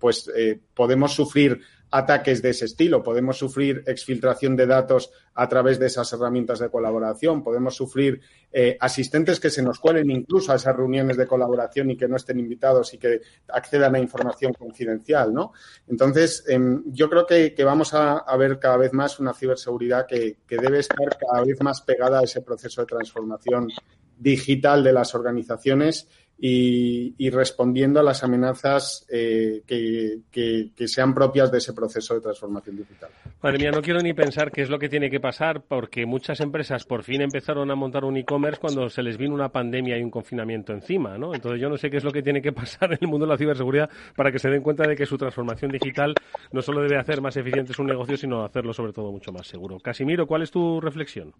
pues 0.00 0.28
podemos 0.74 1.12
sufrir 1.12 1.60
ataques 1.90 2.42
de 2.42 2.50
ese 2.50 2.66
estilo. 2.66 3.02
Podemos 3.02 3.38
sufrir 3.38 3.82
exfiltración 3.86 4.56
de 4.56 4.66
datos 4.66 5.10
a 5.34 5.48
través 5.48 5.78
de 5.78 5.86
esas 5.86 6.12
herramientas 6.12 6.58
de 6.58 6.70
colaboración. 6.70 7.42
Podemos 7.42 7.74
sufrir 7.74 8.20
eh, 8.52 8.76
asistentes 8.80 9.40
que 9.40 9.50
se 9.50 9.62
nos 9.62 9.78
cuelen 9.78 10.10
incluso 10.10 10.52
a 10.52 10.56
esas 10.56 10.76
reuniones 10.76 11.16
de 11.16 11.26
colaboración 11.26 11.90
y 11.90 11.96
que 11.96 12.08
no 12.08 12.16
estén 12.16 12.38
invitados 12.38 12.94
y 12.94 12.98
que 12.98 13.20
accedan 13.48 13.94
a 13.94 13.98
información 13.98 14.52
confidencial, 14.52 15.32
¿no? 15.32 15.52
Entonces, 15.88 16.44
em, 16.48 16.82
yo 16.86 17.08
creo 17.08 17.26
que, 17.26 17.54
vamos 17.64 17.92
a, 17.94 18.24
ver 18.36 18.58
cada 18.58 18.76
vez 18.76 18.92
más 18.92 19.20
una 19.20 19.34
ciberseguridad 19.34 20.06
que, 20.06 20.38
que 20.46 20.56
debe 20.56 20.78
estar 20.78 21.18
cada 21.18 21.44
vez 21.44 21.60
más 21.60 21.82
pegada 21.82 22.20
a 22.20 22.24
ese 22.24 22.40
proceso 22.40 22.80
de 22.80 22.86
transformación 22.86 23.68
digital 24.20 24.84
de 24.84 24.92
las 24.92 25.14
organizaciones 25.14 26.06
y, 26.42 27.30
respondiendo 27.30 28.00
a 28.00 28.02
las 28.02 28.24
amenazas 28.24 29.06
eh, 29.10 29.62
que, 29.66 30.88
sean 30.88 31.14
propias 31.14 31.52
de 31.52 31.58
ese 31.58 31.74
proceso 31.74 32.14
de 32.14 32.20
transformación 32.22 32.76
digital. 32.76 33.10
Madre 33.42 33.58
mía, 33.58 33.70
no 33.70 33.82
quiero 33.82 34.00
ni 34.00 34.14
pensar 34.14 34.50
qué 34.50 34.62
es 34.62 34.70
lo 34.70 34.78
que 34.78 34.88
tiene 34.88 35.10
que 35.10 35.20
pasar 35.20 35.62
porque 35.62 36.06
muchas 36.06 36.40
empresas 36.40 36.84
por 36.84 37.02
fin 37.04 37.20
empezaron 37.20 37.70
a 37.70 37.74
montar 37.74 38.04
un 38.04 38.16
e-commerce 38.16 38.58
cuando 38.58 38.88
se 38.88 39.02
les 39.02 39.18
vino 39.18 39.34
una 39.34 39.50
pandemia 39.50 39.98
y 39.98 40.02
un 40.02 40.10
confinamiento 40.10 40.72
encima, 40.72 41.18
¿no? 41.18 41.34
Entonces 41.34 41.60
yo 41.60 41.68
no 41.68 41.76
sé 41.76 41.90
qué 41.90 41.98
es 41.98 42.04
lo 42.04 42.10
que 42.10 42.22
tiene 42.22 42.40
que 42.40 42.52
pasar 42.52 42.92
en 42.92 42.98
el 43.02 43.08
mundo 43.08 43.26
de 43.26 43.32
la 43.32 43.38
ciberseguridad 43.38 43.90
para 44.16 44.32
que 44.32 44.38
se 44.38 44.48
den 44.48 44.62
cuenta 44.62 44.88
de 44.88 44.96
que 44.96 45.04
su 45.04 45.18
transformación 45.18 45.70
digital 45.70 46.14
no 46.52 46.62
solo 46.62 46.80
debe 46.80 46.98
hacer 46.98 47.20
más 47.20 47.36
eficiente 47.36 47.74
su 47.74 47.84
negocio, 47.84 48.16
sino 48.16 48.44
hacerlo 48.44 48.72
sobre 48.72 48.92
todo 48.92 49.12
mucho 49.12 49.30
más 49.30 49.46
seguro. 49.46 49.78
Casimiro, 49.78 50.26
¿cuál 50.26 50.42
es 50.42 50.50
tu 50.50 50.80
reflexión? 50.80 51.34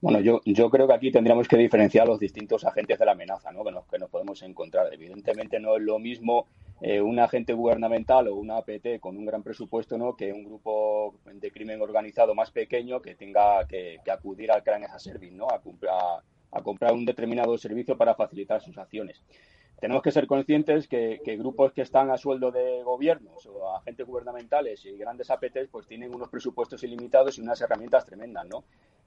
Bueno, 0.00 0.20
yo, 0.20 0.40
yo 0.44 0.70
creo 0.70 0.86
que 0.86 0.94
aquí 0.94 1.10
tendríamos 1.10 1.48
que 1.48 1.56
diferenciar 1.56 2.06
los 2.06 2.20
distintos 2.20 2.64
agentes 2.64 3.00
de 3.00 3.04
la 3.04 3.12
amenaza 3.12 3.50
¿no? 3.50 3.64
que, 3.64 3.72
nos, 3.72 3.84
que 3.86 3.98
nos 3.98 4.08
podemos 4.08 4.40
encontrar. 4.42 4.94
Evidentemente 4.94 5.58
no 5.58 5.76
es 5.76 5.82
lo 5.82 5.98
mismo 5.98 6.46
eh, 6.80 7.00
un 7.00 7.18
agente 7.18 7.52
gubernamental 7.52 8.28
o 8.28 8.36
una 8.36 8.58
APT 8.58 9.00
con 9.00 9.16
un 9.16 9.26
gran 9.26 9.42
presupuesto 9.42 9.98
¿no? 9.98 10.14
que 10.14 10.32
un 10.32 10.44
grupo 10.44 11.16
de 11.24 11.50
crimen 11.50 11.82
organizado 11.82 12.32
más 12.36 12.52
pequeño 12.52 13.02
que 13.02 13.16
tenga 13.16 13.66
que, 13.66 13.98
acudir 14.08 14.52
al 14.52 14.62
CRAN 14.62 14.84
a 14.84 15.00
servir, 15.00 15.32
¿no? 15.32 15.48
a, 15.48 15.60
a 16.52 16.62
comprar 16.62 16.92
un 16.92 17.04
determinado 17.04 17.58
servicio 17.58 17.96
para 17.96 18.14
facilitar 18.14 18.60
sus 18.60 18.78
acciones. 18.78 19.20
Tenemos 19.80 20.02
que 20.02 20.10
ser 20.10 20.26
conscientes 20.26 20.88
que, 20.88 21.20
grupos 21.38 21.72
que 21.72 21.82
están 21.82 22.10
a 22.10 22.16
sueldo 22.16 22.50
de 22.50 22.82
gobiernos 22.82 23.46
o 23.46 23.76
agentes 23.76 24.06
gubernamentales 24.06 24.84
y 24.84 24.96
grandes 24.96 25.30
APTs 25.30 25.68
pues 25.70 25.86
tienen 25.86 26.14
unos 26.14 26.28
presupuestos 26.28 26.82
ilimitados 26.82 27.38
y 27.38 27.42
unas 27.42 27.60
herramientas 27.60 28.04
tremendas, 28.04 28.46
¿no? 28.46 28.64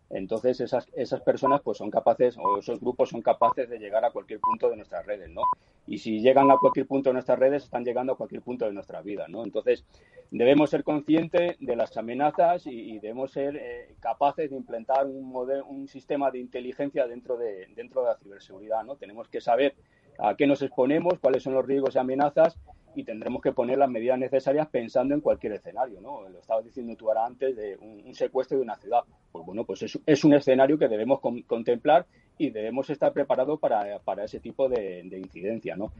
Entonces 0.09 0.59
esas, 0.59 0.87
esas 0.93 1.21
personas 1.21 1.61
pues 1.61 1.77
son 1.77 1.89
capaces 1.89 2.37
o 2.37 2.59
esos 2.59 2.79
grupos 2.79 3.09
son 3.09 3.21
capaces 3.21 3.69
de 3.69 3.79
llegar 3.79 4.03
a 4.03 4.11
cualquier 4.11 4.39
punto 4.39 4.69
de 4.69 4.75
nuestras 4.75 5.05
redes, 5.05 5.29
¿no? 5.29 5.43
Y 5.87 5.97
si 5.97 6.19
llegan 6.19 6.51
a 6.51 6.57
cualquier 6.57 6.85
punto 6.85 7.09
de 7.09 7.13
nuestras 7.13 7.39
redes, 7.39 7.63
están 7.63 7.83
llegando 7.83 8.13
a 8.13 8.17
cualquier 8.17 8.41
punto 8.41 8.65
de 8.65 8.73
nuestra 8.73 9.01
vida, 9.01 9.27
¿no? 9.27 9.43
Entonces 9.43 9.85
debemos 10.29 10.69
ser 10.69 10.83
conscientes 10.83 11.57
de 11.59 11.75
las 11.75 11.95
amenazas 11.97 12.65
y, 12.67 12.99
debemos 12.99 13.31
ser 13.31 13.55
eh, 13.57 13.95
capaces 13.99 14.49
de 14.49 14.55
implementar 14.55 15.05
un, 15.05 15.31
modelo, 15.31 15.65
un 15.65 15.87
sistema 15.87 16.29
de 16.29 16.39
inteligencia 16.39 17.07
dentro 17.07 17.37
de, 17.37 17.67
dentro 17.75 18.01
de 18.01 18.07
la 18.09 18.17
ciberseguridad, 18.17 18.83
¿no? 18.83 18.95
Tenemos 18.95 19.27
que 19.27 19.41
saber 19.41 19.75
a 20.21 20.35
qué 20.35 20.47
nos 20.47 20.61
exponemos, 20.61 21.19
cuáles 21.19 21.43
son 21.43 21.53
los 21.53 21.65
riesgos 21.65 21.95
y 21.95 21.99
amenazas 21.99 22.57
y 22.95 23.03
tendremos 23.03 23.41
que 23.41 23.53
poner 23.53 23.77
las 23.77 23.89
medidas 23.89 24.19
necesarias 24.19 24.67
pensando 24.67 25.15
en 25.15 25.21
cualquier 25.21 25.53
escenario, 25.53 26.01
¿no? 26.01 26.27
Lo 26.27 26.39
estabas 26.39 26.65
diciendo 26.65 26.95
tú 26.95 27.07
ahora 27.07 27.25
antes 27.25 27.55
de 27.55 27.77
un, 27.77 28.13
secuestro 28.13 28.57
de 28.57 28.63
una 28.63 28.75
ciudad. 28.75 29.01
Pues 29.31 29.45
bueno, 29.45 29.63
pues 29.63 29.83
es, 30.05 30.23
un 30.23 30.33
escenario 30.33 30.77
que 30.77 30.89
debemos 30.89 31.21
contemplar 31.47 32.05
y 32.37 32.49
debemos 32.49 32.89
estar 32.89 33.13
preparados 33.13 33.59
para, 33.59 33.99
para 33.99 34.25
ese 34.25 34.39
tipo 34.39 34.67
de, 34.67 35.03
de 35.05 35.19
incidencia, 35.19 35.75
¿no? 35.75 35.91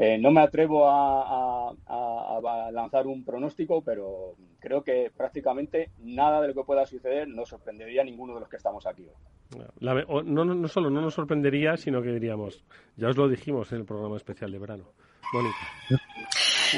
Eh, 0.00 0.16
no 0.16 0.30
me 0.30 0.40
atrevo 0.40 0.88
a, 0.88 1.72
lanzar 2.70 3.08
un 3.08 3.24
pronóstico, 3.24 3.82
pero 3.82 4.34
creo 4.60 4.84
que 4.84 5.10
prácticamente 5.16 5.90
nada 5.98 6.40
de 6.40 6.48
lo 6.48 6.54
que 6.54 6.62
pueda 6.62 6.86
suceder 6.86 7.26
nos 7.26 7.48
sorprendería 7.48 8.02
a 8.02 8.04
ninguno 8.04 8.34
de 8.34 8.40
los 8.40 8.48
que 8.48 8.56
estamos 8.56 8.86
aquí. 8.86 9.06
no, 9.80 10.22
no, 10.22 10.44
no 10.44 10.68
solo 10.68 10.90
no 10.90 11.00
nos 11.00 11.14
sorprendería, 11.14 11.76
sino 11.76 12.00
que 12.00 12.12
diríamos, 12.12 12.64
ya 12.96 13.08
os 13.08 13.16
lo 13.16 13.28
dijimos 13.28 13.72
en 13.72 13.78
el 13.78 13.84
programa 13.84 14.16
especial 14.16 14.52
de 14.52 14.58
verano. 14.58 14.84
Bonita. 15.32 15.56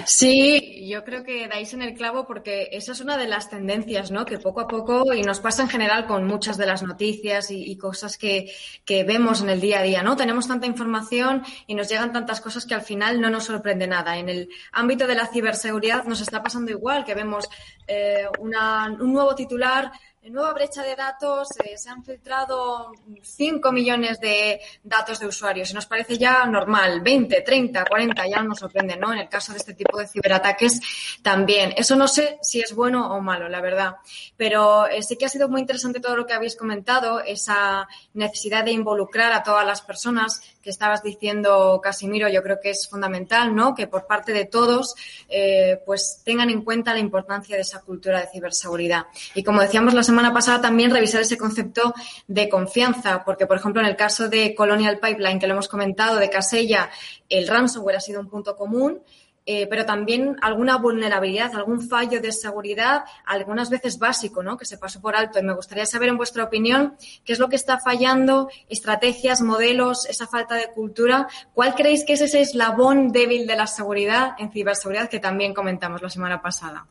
Sí, 0.06 0.86
yo 0.88 1.04
creo 1.04 1.24
que 1.24 1.48
dais 1.48 1.72
en 1.74 1.82
el 1.82 1.94
clavo 1.94 2.26
porque 2.26 2.68
esa 2.72 2.92
es 2.92 3.00
una 3.00 3.16
de 3.16 3.26
las 3.26 3.50
tendencias, 3.50 4.10
¿no? 4.10 4.24
Que 4.24 4.38
poco 4.38 4.60
a 4.60 4.68
poco, 4.68 5.12
y 5.14 5.22
nos 5.22 5.40
pasa 5.40 5.62
en 5.62 5.68
general 5.68 6.06
con 6.06 6.26
muchas 6.26 6.56
de 6.56 6.66
las 6.66 6.82
noticias 6.82 7.50
y, 7.50 7.76
cosas 7.76 8.18
que, 8.18 8.52
que, 8.84 9.04
vemos 9.04 9.40
en 9.42 9.48
el 9.50 9.60
día 9.60 9.80
a 9.80 9.82
día, 9.82 10.02
¿no? 10.02 10.16
Tenemos 10.16 10.46
tanta 10.46 10.66
información 10.66 11.42
y 11.66 11.74
nos 11.74 11.88
llegan 11.88 12.12
tantas 12.12 12.40
cosas 12.40 12.66
que 12.66 12.74
al 12.74 12.82
final 12.82 13.20
no 13.20 13.30
nos 13.30 13.44
sorprende 13.44 13.86
nada. 13.86 14.18
En 14.18 14.28
el 14.28 14.48
ámbito 14.72 15.06
de 15.06 15.14
la 15.14 15.26
ciberseguridad 15.26 16.04
nos 16.04 16.20
está 16.20 16.42
pasando 16.42 16.70
igual, 16.70 17.04
que 17.04 17.14
vemos 17.14 17.48
eh, 17.86 18.26
una, 18.38 18.86
un 19.00 19.12
nuevo 19.12 19.34
titular 19.34 19.90
en 20.22 20.34
nueva 20.34 20.52
brecha 20.52 20.82
de 20.82 20.94
datos 20.94 21.48
eh, 21.64 21.78
se 21.78 21.88
han 21.88 22.04
filtrado 22.04 22.92
5 23.22 23.72
millones 23.72 24.20
de 24.20 24.60
datos 24.82 25.18
de 25.18 25.26
usuarios 25.26 25.70
y 25.70 25.74
nos 25.74 25.86
parece 25.86 26.18
ya 26.18 26.44
normal, 26.44 27.00
20, 27.00 27.40
30, 27.40 27.86
40, 27.86 28.28
ya 28.28 28.42
no 28.42 28.50
nos 28.50 28.58
sorprende, 28.58 28.96
¿no? 28.96 29.14
En 29.14 29.20
el 29.20 29.28
caso 29.30 29.52
de 29.52 29.58
este 29.58 29.72
tipo 29.72 29.98
de 29.98 30.06
ciberataques 30.06 30.80
también. 31.22 31.72
Eso 31.74 31.96
no 31.96 32.06
sé 32.06 32.38
si 32.42 32.60
es 32.60 32.74
bueno 32.74 33.14
o 33.14 33.20
malo, 33.22 33.48
la 33.48 33.62
verdad. 33.62 33.96
Pero 34.36 34.86
eh, 34.86 35.02
sí 35.02 35.16
que 35.16 35.24
ha 35.24 35.30
sido 35.30 35.48
muy 35.48 35.62
interesante 35.62 36.00
todo 36.00 36.16
lo 36.16 36.26
que 36.26 36.34
habéis 36.34 36.54
comentado, 36.54 37.20
esa 37.20 37.88
necesidad 38.12 38.64
de 38.64 38.72
involucrar 38.72 39.32
a 39.32 39.42
todas 39.42 39.66
las 39.66 39.80
personas 39.80 40.42
que 40.62 40.68
estabas 40.68 41.02
diciendo, 41.02 41.80
Casimiro, 41.82 42.28
yo 42.28 42.42
creo 42.42 42.60
que 42.60 42.70
es 42.70 42.86
fundamental, 42.88 43.54
¿no? 43.54 43.74
Que 43.74 43.86
por 43.86 44.06
parte 44.06 44.34
de 44.34 44.44
todos, 44.44 44.94
eh, 45.30 45.80
pues 45.86 46.20
tengan 46.24 46.50
en 46.50 46.62
cuenta 46.62 46.92
la 46.92 46.98
importancia 46.98 47.56
de 47.56 47.62
esa 47.62 47.80
cultura 47.80 48.20
de 48.20 48.28
ciberseguridad. 48.28 49.06
Y 49.34 49.42
como 49.42 49.62
decíamos 49.62 49.94
las 49.94 50.09
semana 50.10 50.32
pasada 50.32 50.60
también 50.60 50.90
revisar 50.90 51.20
ese 51.20 51.38
concepto 51.38 51.94
de 52.26 52.48
confianza, 52.48 53.22
porque, 53.24 53.46
por 53.46 53.56
ejemplo, 53.56 53.80
en 53.80 53.86
el 53.86 53.96
caso 53.96 54.28
de 54.28 54.54
Colonial 54.54 54.98
Pipeline, 54.98 55.38
que 55.38 55.46
lo 55.46 55.54
hemos 55.54 55.68
comentado, 55.68 56.16
de 56.16 56.28
Casella, 56.28 56.90
el 57.28 57.46
ransomware 57.46 57.96
ha 57.96 58.00
sido 58.00 58.20
un 58.20 58.28
punto 58.28 58.56
común. 58.56 59.00
Eh, 59.46 59.66
pero 59.68 59.86
también 59.86 60.36
alguna 60.42 60.76
vulnerabilidad, 60.76 61.54
algún 61.54 61.80
fallo 61.80 62.20
de 62.20 62.30
seguridad, 62.30 63.04
algunas 63.24 63.70
veces 63.70 63.98
básico, 63.98 64.42
¿no? 64.42 64.56
Que 64.56 64.66
se 64.66 64.76
pasó 64.76 65.00
por 65.00 65.16
alto. 65.16 65.38
Y 65.38 65.42
me 65.42 65.54
gustaría 65.54 65.86
saber, 65.86 66.10
en 66.10 66.18
vuestra 66.18 66.44
opinión, 66.44 66.94
qué 67.24 67.32
es 67.32 67.38
lo 67.38 67.48
que 67.48 67.56
está 67.56 67.78
fallando, 67.78 68.50
estrategias, 68.68 69.40
modelos, 69.40 70.06
esa 70.06 70.26
falta 70.26 70.56
de 70.56 70.70
cultura. 70.72 71.26
¿Cuál 71.54 71.74
creéis 71.74 72.04
que 72.04 72.12
es 72.12 72.20
ese 72.20 72.42
eslabón 72.42 73.12
débil 73.12 73.46
de 73.46 73.56
la 73.56 73.66
seguridad 73.66 74.34
en 74.38 74.52
ciberseguridad 74.52 75.08
que 75.08 75.20
también 75.20 75.54
comentamos 75.54 76.02
la 76.02 76.10
semana 76.10 76.42
pasada? 76.42 76.86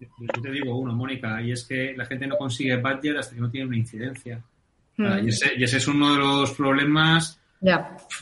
Yo 0.00 0.42
te 0.42 0.50
digo 0.50 0.76
uno, 0.76 0.94
Mónica, 0.94 1.40
y 1.42 1.52
es 1.52 1.64
que 1.64 1.94
la 1.96 2.04
gente 2.04 2.26
no 2.26 2.36
consigue 2.36 2.76
budget 2.76 3.16
hasta 3.18 3.34
que 3.34 3.40
no 3.40 3.50
tiene 3.50 3.68
una 3.68 3.76
incidencia. 3.76 4.42
Hmm. 4.96 5.24
Y, 5.24 5.28
ese, 5.28 5.76
es 5.76 5.88
uno 5.88 6.12
de 6.12 6.18
los 6.18 6.52
problemas 6.52 7.40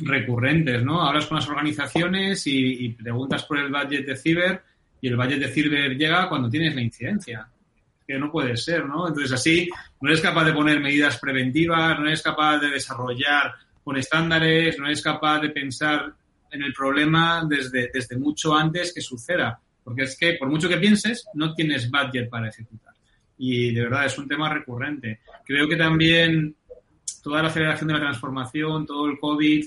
recurrentes, 0.01 0.83
¿no? 0.83 1.03
Hablas 1.03 1.27
con 1.27 1.37
las 1.37 1.49
organizaciones 1.49 2.47
y, 2.47 2.91
preguntas 2.91 3.45
por 3.45 3.59
el 3.59 3.71
budget 3.71 4.07
de 4.07 4.17
ciber 4.17 4.63
y 5.01 5.09
el 5.09 5.17
budget 5.17 5.41
de 5.41 5.49
ciber 5.49 5.97
llega 5.97 6.29
cuando 6.29 6.49
tienes 6.49 6.75
la 6.75 6.83
incidencia. 6.83 7.49
Que 8.07 8.19
no 8.19 8.31
puede 8.31 8.57
ser, 8.57 8.87
¿no? 8.87 9.09
Entonces 9.09 9.33
así 9.33 9.69
no 10.01 10.09
eres 10.09 10.21
capaz 10.21 10.45
de 10.45 10.53
poner 10.53 10.81
medidas 10.81 11.19
preventivas, 11.19 11.99
no 11.99 12.07
eres 12.07 12.23
capaz 12.23 12.59
de 12.59 12.71
desarrollar 12.71 13.55
con 13.83 13.97
estándares, 13.97 14.79
no 14.79 14.87
eres 14.87 15.03
capaz 15.03 15.41
de 15.41 15.51
pensar 15.51 16.15
en 16.51 16.63
el 16.63 16.73
problema 16.73 17.45
desde, 17.49 17.91
desde 17.93 18.17
mucho 18.17 18.55
antes 18.55 18.93
que 18.95 19.01
suceda. 19.01 19.61
Porque 19.87 20.03
es 20.03 20.19
que, 20.19 20.33
por 20.33 20.49
mucho 20.49 20.69
que 20.69 20.79
pienses, 20.79 21.29
no 21.35 21.55
tienes 21.55 21.89
budget 21.89 22.29
para 22.29 22.49
ejecutar. 22.49 22.93
Y 23.39 23.73
de 23.73 23.83
verdad 23.83 24.07
es 24.07 24.19
un 24.19 24.27
tema 24.27 24.53
recurrente. 24.53 25.21
Creo 25.45 25.69
que 25.69 25.77
también 25.77 26.57
toda 27.23 27.41
la 27.41 27.51
aceleración 27.51 27.87
de 27.87 27.95
la 27.95 28.01
transformación, 28.01 28.85
todo 28.85 29.07
el 29.07 29.17
COVID, 29.17 29.65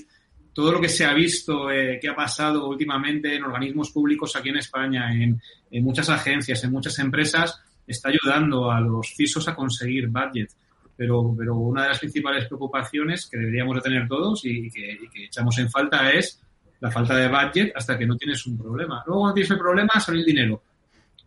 todo 0.52 0.72
lo 0.72 0.80
que 0.82 0.90
se 0.90 1.06
ha 1.06 1.14
visto, 1.14 1.70
eh, 1.70 1.98
que 1.98 2.10
ha 2.10 2.14
pasado 2.14 2.68
últimamente 2.68 3.34
en 3.34 3.44
organismos 3.44 3.92
públicos 3.92 4.36
aquí 4.36 4.50
en 4.50 4.58
España, 4.58 5.10
en, 5.10 5.40
muchas 5.82 6.10
agencias, 6.10 6.62
en 6.64 6.72
muchas 6.72 6.98
empresas, 6.98 7.58
está 7.86 8.10
ayudando 8.10 8.70
a 8.70 8.78
los 8.78 9.14
CISOs 9.16 9.48
a 9.48 9.54
conseguir 9.54 10.08
budget. 10.08 10.50
Pero, 10.94 11.34
pero 11.34 11.56
una 11.56 11.84
de 11.84 11.88
las 11.88 11.98
principales 11.98 12.46
preocupaciones 12.46 13.26
que 13.26 13.38
deberíamos 13.38 13.74
de 13.76 13.80
tener 13.80 14.06
todos 14.06 14.44
y 14.44 14.70
que, 14.70 14.98
y 15.02 15.08
que 15.08 15.24
echamos 15.24 15.56
en 15.56 15.70
falta 15.70 16.10
es 16.10 16.42
la 16.80 16.90
falta 16.90 17.14
de 17.16 17.28
budget 17.28 17.72
hasta 17.76 17.96
que 17.98 18.06
no 18.06 18.16
tienes 18.16 18.46
un 18.46 18.58
problema. 18.58 19.02
Luego 19.06 19.22
cuando 19.22 19.34
tienes 19.34 19.50
el 19.50 19.58
problema 19.58 20.00
sale 20.00 20.18
el 20.18 20.24
dinero. 20.24 20.62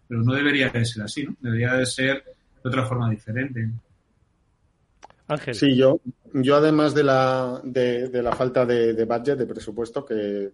Pero 0.08 0.22
no 0.22 0.34
debería 0.34 0.70
de 0.70 0.86
ser 0.86 1.04
así, 1.04 1.24
¿no? 1.24 1.36
Debería 1.39 1.74
de 1.74 1.86
ser 1.86 2.24
de 2.63 2.70
otra 2.70 2.86
forma 2.86 3.10
diferente. 3.10 3.70
Sí, 5.54 5.76
yo, 5.76 6.00
yo 6.34 6.56
además 6.56 6.93
de 6.93 7.04
la, 7.04 7.62
de, 7.63 8.10
la 8.22 8.32
falta 8.34 8.65
de, 8.65 9.06
budget, 9.06 9.38
de 9.38 9.46
presupuesto, 9.46 10.06
que, 10.06 10.54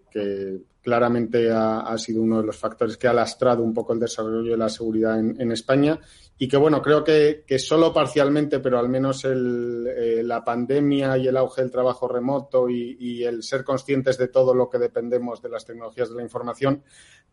claramente 0.82 1.52
ha, 1.52 1.98
sido 1.98 2.22
uno 2.22 2.40
de 2.40 2.48
los 2.48 2.58
factores 2.58 2.98
que 2.98 3.08
ha 3.08 3.14
lastrado 3.14 3.64
un 3.64 3.74
poco 3.74 3.94
el 3.94 4.00
desarrollo 4.00 4.52
de 4.52 4.58
la 4.58 4.70
seguridad 4.70 5.20
en, 5.20 5.52
España 5.52 6.00
y 6.38 6.48
que, 6.48 6.58
bueno, 6.58 6.82
creo 6.82 7.04
que, 7.04 7.44
que 7.46 7.60
solo 7.60 7.94
parcialmente, 7.94 8.60
pero 8.60 8.80
al 8.80 8.90
menos 8.90 9.26
el, 9.26 9.88
eh, 9.88 10.24
la 10.24 10.44
pandemia 10.44 11.18
y 11.18 11.28
el 11.28 11.38
auge 11.38 11.62
del 11.62 11.72
trabajo 11.72 12.08
remoto 12.08 12.70
y, 12.70 12.98
y, 13.00 13.24
el 13.24 13.44
ser 13.44 13.64
conscientes 13.64 14.18
de 14.18 14.30
todo 14.30 14.54
lo 14.54 14.70
que 14.70 14.80
dependemos 14.80 15.42
de 15.42 15.50
las 15.50 15.66
tecnologías 15.66 16.10
de 16.10 16.16
la 16.16 16.24
información 16.24 16.84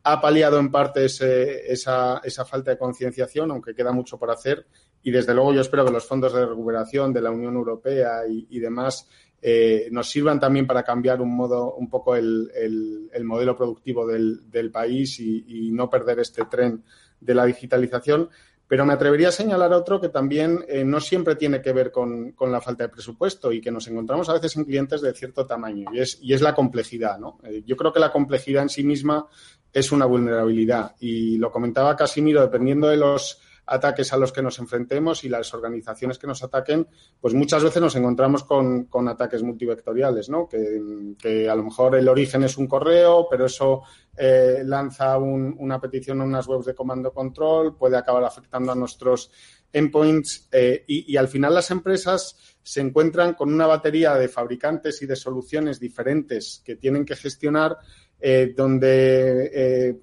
ha 0.08 0.20
paliado 0.20 0.60
en 0.60 0.70
parte 0.70 1.04
ese, 1.04 1.72
esa, 1.72 2.20
esa 2.22 2.44
falta 2.44 2.70
de 2.70 2.78
concienciación, 2.78 3.50
aunque 3.50 3.74
queda 3.74 3.90
mucho 3.90 4.18
por 4.18 4.30
hacer 4.30 4.66
y 5.06 5.12
desde 5.12 5.34
luego 5.34 5.54
yo 5.54 5.60
espero 5.60 5.84
que 5.84 5.92
los 5.92 6.04
fondos 6.04 6.34
de 6.34 6.44
recuperación 6.44 7.12
de 7.12 7.20
la 7.20 7.30
Unión 7.30 7.54
Europea 7.54 8.22
y, 8.28 8.58
demás 8.58 9.08
eh, 9.40 9.86
nos 9.92 10.10
sirvan 10.10 10.40
también 10.40 10.66
para 10.66 10.82
cambiar 10.82 11.20
un 11.20 11.32
modo, 11.32 11.74
un 11.74 11.88
poco 11.88 12.16
el, 12.16 13.08
modelo 13.22 13.56
productivo 13.56 14.04
del, 14.04 14.70
país 14.72 15.20
y, 15.20 15.70
no 15.70 15.88
perder 15.88 16.18
este 16.18 16.46
tren 16.46 16.82
de 17.20 17.34
la 17.36 17.44
digitalización. 17.44 18.28
Pero 18.66 18.84
me 18.84 18.94
atrevería 18.94 19.28
a 19.28 19.30
señalar 19.30 19.72
otro 19.72 20.00
que 20.00 20.08
también 20.08 20.64
eh, 20.66 20.82
no 20.82 20.98
siempre 20.98 21.36
tiene 21.36 21.62
que 21.62 21.72
ver 21.72 21.92
con, 21.92 22.34
la 22.40 22.60
falta 22.60 22.82
de 22.82 22.88
presupuesto 22.88 23.52
y 23.52 23.60
que 23.60 23.70
nos 23.70 23.86
encontramos 23.86 24.28
a 24.28 24.32
veces 24.32 24.56
en 24.56 24.64
clientes 24.64 25.02
de 25.02 25.14
cierto 25.14 25.46
tamaño 25.46 25.88
y 25.94 26.00
es, 26.00 26.18
y 26.20 26.34
es 26.34 26.42
la 26.42 26.52
complejidad. 26.52 27.16
¿no? 27.20 27.38
Eh, 27.44 27.62
yo 27.64 27.76
creo 27.76 27.92
que 27.92 28.00
la 28.00 28.10
complejidad 28.10 28.64
en 28.64 28.70
sí 28.70 28.82
misma 28.82 29.28
es 29.72 29.92
una 29.92 30.06
vulnerabilidad 30.06 30.96
y 30.98 31.38
lo 31.38 31.52
comentaba 31.52 31.94
Casimiro, 31.94 32.40
dependiendo 32.40 32.88
de 32.88 32.96
los 32.96 33.40
ataques 33.66 34.12
a 34.12 34.16
los 34.16 34.32
que 34.32 34.42
nos 34.42 34.58
enfrentemos 34.58 35.24
y 35.24 35.28
las 35.28 35.52
organizaciones 35.52 36.18
que 36.18 36.26
nos 36.26 36.42
ataquen, 36.42 36.86
pues 37.20 37.34
muchas 37.34 37.64
veces 37.64 37.82
nos 37.82 37.96
encontramos 37.96 38.44
con, 38.44 38.88
ataques 39.08 39.42
multivectoriales, 39.42 40.28
¿no? 40.28 40.48
Que, 40.48 41.48
a 41.48 41.54
lo 41.54 41.64
mejor 41.64 41.96
el 41.96 42.08
origen 42.08 42.44
es 42.44 42.56
un 42.56 42.66
correo, 42.66 43.26
pero 43.28 43.46
eso 43.46 43.82
eh, 44.16 44.62
lanza 44.64 45.18
una 45.18 45.80
petición 45.80 46.20
a 46.20 46.24
unas 46.24 46.46
webs 46.46 46.66
de 46.66 46.74
comando 46.74 47.12
control, 47.12 47.76
puede 47.76 47.96
acabar 47.96 48.24
afectando 48.24 48.72
a 48.72 48.74
nuestros 48.74 49.30
endpoints 49.72 50.48
eh, 50.52 50.84
y, 50.86 51.16
al 51.16 51.28
final 51.28 51.54
las 51.54 51.70
empresas 51.70 52.56
se 52.62 52.80
encuentran 52.80 53.34
con 53.34 53.52
una 53.52 53.66
batería 53.66 54.14
de 54.14 54.28
fabricantes 54.28 55.02
y 55.02 55.06
de 55.06 55.16
soluciones 55.16 55.78
diferentes 55.78 56.62
que 56.64 56.76
tienen 56.76 57.04
que 57.04 57.14
gestionar 57.14 57.76
eh, 58.18 58.54
donde 58.56 59.50
eh, 59.52 60.00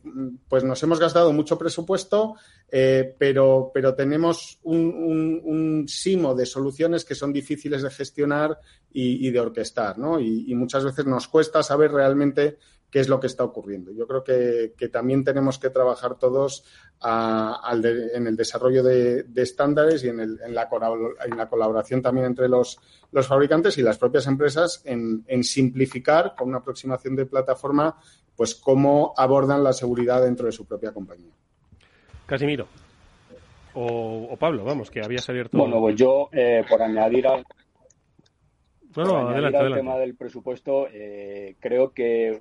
pues 0.47 0.63
nos 0.63 0.81
hemos 0.83 0.99
gastado 0.99 1.33
mucho 1.33 1.57
presupuesto, 1.57 2.35
eh, 2.71 3.15
pero, 3.17 3.71
pero 3.73 3.95
tenemos 3.95 4.59
un, 4.63 5.85
simo 5.87 6.35
de 6.35 6.45
soluciones 6.45 7.05
que 7.05 7.15
son 7.15 7.33
difíciles 7.33 7.81
de 7.81 7.89
gestionar 7.89 8.59
y, 8.91 9.29
de 9.31 9.39
orquestar, 9.39 9.97
¿no? 9.97 10.19
Y, 10.19 10.53
muchas 10.55 10.83
veces 10.85 11.05
nos 11.05 11.27
cuesta 11.27 11.63
saber 11.63 11.91
realmente 11.91 12.57
qué 12.93 12.99
es 12.99 13.09
lo 13.09 13.19
que 13.19 13.25
está 13.25 13.43
ocurriendo. 13.43 13.91
Yo 13.91 14.05
creo 14.05 14.23
que, 14.23 14.87
también 14.89 15.23
tenemos 15.23 15.57
que 15.57 15.71
trabajar 15.71 16.19
todos 16.19 16.63
en 17.01 18.27
el 18.27 18.35
desarrollo 18.35 18.83
de, 18.83 19.25
estándares 19.35 20.03
y 20.03 20.09
en, 20.09 20.37
la, 20.53 20.69
colaboración 20.69 22.03
también 22.03 22.27
entre 22.27 22.47
los, 22.47 22.79
fabricantes 23.27 23.79
y 23.79 23.81
las 23.81 23.97
propias 23.97 24.27
empresas 24.27 24.83
en, 24.85 25.43
simplificar 25.43 26.35
con 26.37 26.49
una 26.49 26.59
aproximación 26.59 27.15
de 27.15 27.25
plataforma 27.25 27.97
pues 28.35 28.53
cómo 28.53 29.15
abordan 29.17 29.63
la 29.63 29.73
seguridad 29.73 30.21
dentro 30.21 30.45
de 30.45 30.51
su 30.51 30.67
propia 30.67 30.91
compañía. 30.91 31.33
Casimiro. 32.27 32.67
O, 33.73 34.37
Pablo, 34.39 34.65
vamos, 34.65 34.91
que 34.91 35.01
habías 35.03 35.27
abierto. 35.29 35.57
Bueno, 35.57 35.79
pues 35.79 35.95
yo, 35.95 36.29
eh, 36.31 36.63
por 36.69 36.79
añadir 36.79 37.25
al, 37.25 37.43
no, 38.95 39.29
adelante, 39.29 39.57
al 39.57 39.73
tema 39.73 39.97
del 39.97 40.15
presupuesto, 40.15 40.87
eh, 40.91 41.55
creo 41.59 41.91
que 41.91 42.37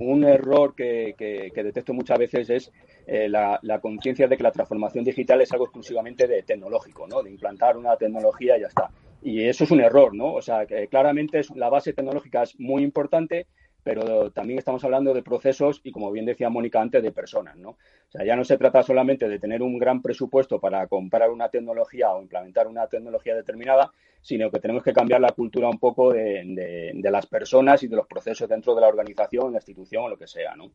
un, 0.00 0.24
error 0.24 0.74
que, 0.74 1.14
detecto 1.54 1.92
muchas 1.92 2.18
veces 2.18 2.50
es 2.50 2.72
eh, 3.06 3.28
la, 3.28 3.80
conciencia 3.80 4.28
de 4.28 4.36
que 4.36 4.42
la 4.42 4.52
transformación 4.52 5.04
digital 5.04 5.40
es 5.40 5.52
algo 5.52 5.64
exclusivamente 5.64 6.26
de 6.26 6.42
tecnológico, 6.42 7.06
¿no? 7.08 7.22
De 7.22 7.30
implantar 7.30 7.76
una 7.76 7.96
tecnología 7.96 8.56
y 8.56 8.62
ya 8.62 8.68
está. 8.68 8.90
Y 9.22 9.42
eso 9.44 9.64
es 9.64 9.70
un 9.70 9.80
error, 9.80 10.14
¿no? 10.14 10.34
O 10.34 10.42
sea, 10.42 10.66
que 10.66 10.86
claramente 10.88 11.40
es, 11.40 11.50
la 11.56 11.68
base 11.68 11.92
tecnológica 11.92 12.42
es 12.42 12.58
muy 12.60 12.82
importante, 12.82 13.46
pero 13.82 14.30
también 14.30 14.58
estamos 14.58 14.84
hablando 14.84 15.14
de 15.14 15.22
procesos 15.22 15.80
y, 15.84 15.92
como 15.92 16.10
bien 16.10 16.26
decía 16.26 16.50
Mónica 16.50 16.80
antes, 16.80 17.02
de 17.02 17.12
personas, 17.12 17.56
¿no? 17.56 17.70
O 17.70 18.10
sea, 18.10 18.24
ya 18.24 18.36
no 18.36 18.44
se 18.44 18.58
trata 18.58 18.82
solamente 18.82 19.28
de 19.28 19.38
tener 19.38 19.62
un 19.62 19.78
gran 19.78 20.02
presupuesto 20.02 20.60
para 20.60 20.86
comprar 20.86 21.30
una 21.30 21.48
tecnología 21.48 22.10
o 22.10 22.22
implementar 22.22 22.66
una 22.66 22.86
tecnología 22.86 23.34
determinada, 23.34 23.92
sino 24.20 24.50
que 24.50 24.60
tenemos 24.60 24.82
que 24.82 24.92
cambiar 24.92 25.20
la 25.20 25.32
cultura 25.32 25.68
un 25.68 25.78
poco 25.78 26.12
de, 26.12 26.92
las 27.02 27.26
personas 27.26 27.82
y 27.82 27.88
de 27.88 27.96
los 27.96 28.06
procesos 28.06 28.48
dentro 28.48 28.74
de 28.74 28.80
la 28.80 28.88
organización, 28.88 29.52
la 29.52 29.58
institución 29.58 30.04
o 30.04 30.08
lo 30.08 30.18
que 30.18 30.26
sea, 30.26 30.56
¿no? 30.56 30.70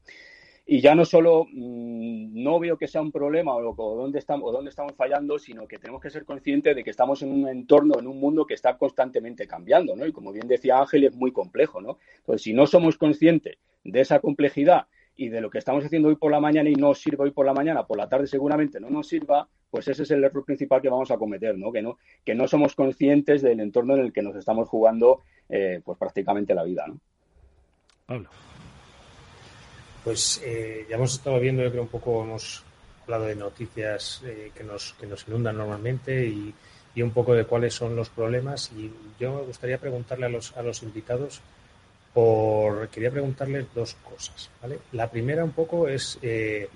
Y 0.66 0.80
ya 0.80 0.95
no 0.95 1.03
solo 1.03 1.45
mm, 1.51 2.41
no 2.41 2.59
veo 2.59 2.78
que 2.78 2.88
sea 2.88 3.01
un 3.01 3.11
problema 3.11 3.53
o, 3.55 3.95
dónde 3.95 4.20
estamos, 4.20 4.49
o 4.49 4.51
dónde 4.51 4.70
estamos 4.70 4.93
fallando, 4.95 5.38
sino 5.38 5.68
que 5.68 5.78
tenemos 5.78 6.01
que 6.01 6.09
ser 6.09 6.24
conscientes 6.24 6.76
de 6.76 6.84
que 6.84 6.89
estamos 6.89 7.22
en 7.22 7.32
un 7.32 7.47
entorno, 7.49 7.99
en 7.99 8.07
un 8.07 8.20
mundo 8.20 8.45
que 8.45 8.53
está 8.53 8.78
constantemente 8.78 9.45
cambiando, 9.45 9.95
¿no? 9.95 10.05
Y 10.05 10.14
como 10.14 10.32
bien 10.32 10.47
decía 10.47 10.80
Ángel, 10.80 11.03
es 11.03 11.16
muy 11.16 11.32
complejo, 11.32 11.82
¿no? 11.82 11.97
Entonces, 12.18 12.43
si 12.43 12.53
no 12.53 12.66
somos 12.66 12.97
conscientes 12.97 13.57
de 13.84 13.99
esa 13.99 14.20
complejidad 14.20 14.88
y 15.16 15.30
de 15.30 15.41
lo 15.41 15.49
que 15.49 15.57
estamos 15.57 15.86
haciendo 15.86 16.07
hoy 16.07 16.16
por 16.16 16.32
la 16.32 16.39
mañana 16.39 16.70
y 16.70 16.76
no 16.76 16.93
sirve 16.93 17.26
hoy 17.26 17.32
por 17.32 17.45
la 17.45 17.53
mañana, 17.53 17.86
por 17.86 17.97
la 17.97 18.07
tarde 18.07 18.28
seguramente 18.28 18.80
no 18.80 18.89
nos 18.89 19.07
sirva, 19.07 19.47
pues 19.70 19.88
ese 19.88 20.03
es 20.03 20.11
el 20.11 20.24
error 20.24 20.45
principal 20.45 20.82
que 20.82 20.89
vamos 20.89 21.11
a 21.11 21.18
cometer, 21.18 21.57
¿no? 21.57 21.72
Que 21.72 21.82
no, 21.82 21.97
que 22.24 22.36
no 22.36 22.47
somos 22.47 22.74
conscientes 22.74 23.41
del 23.41 23.59
entorno 23.59 23.95
en 23.95 24.01
el 24.01 24.14
que 24.14 24.22
nos 24.22 24.36
estamos 24.36 24.70
jugando, 24.70 25.22
eh, 25.49 25.82
pues 25.84 25.97
prácticamente 25.97 26.53
la 26.53 26.64
vida, 26.64 26.86
¿no? 26.88 26.99
Pablo. 28.05 28.30
Pues 30.04 30.41
eh, 30.43 30.86
ya 30.89 30.97
hemos 30.97 31.14
estado 31.14 31.39
viendo, 31.39 31.64
yo 31.64 31.72
creo, 31.72 31.84
un 31.84 31.88
poco, 31.88 32.24
hemos 32.24 32.64
hablado 33.04 33.26
de 33.26 33.36
noticias 33.36 34.22
eh, 34.26 34.51
que, 34.54 34.64
nos, 34.64 34.93
que 34.99 35.08
nos 35.08 35.28
inundan 35.28 35.58
normalmente 35.58 36.26
y, 36.26 36.54
y, 36.93 37.01
un 37.01 37.12
poco 37.12 37.34
de 37.34 37.45
cuáles 37.45 37.74
son 37.74 37.95
los 37.95 38.10
problemas. 38.10 38.72
Y 38.76 38.91
yo 39.20 39.36
me 39.36 39.41
gustaría 39.43 39.78
preguntarle 39.78 40.26
a 40.26 40.30
los, 40.30 40.56
a 40.58 40.62
los 40.62 40.84
invitados, 40.84 41.41
por, 42.14 42.89
quería 42.89 43.12
preguntarles 43.12 43.66
dos 43.74 43.95
cosas. 43.95 44.49
¿vale? 44.62 44.80
La 44.91 45.10
primera 45.10 45.43
un 45.43 45.51
poco 45.51 45.88
es, 45.88 46.20
eh, 46.22 46.68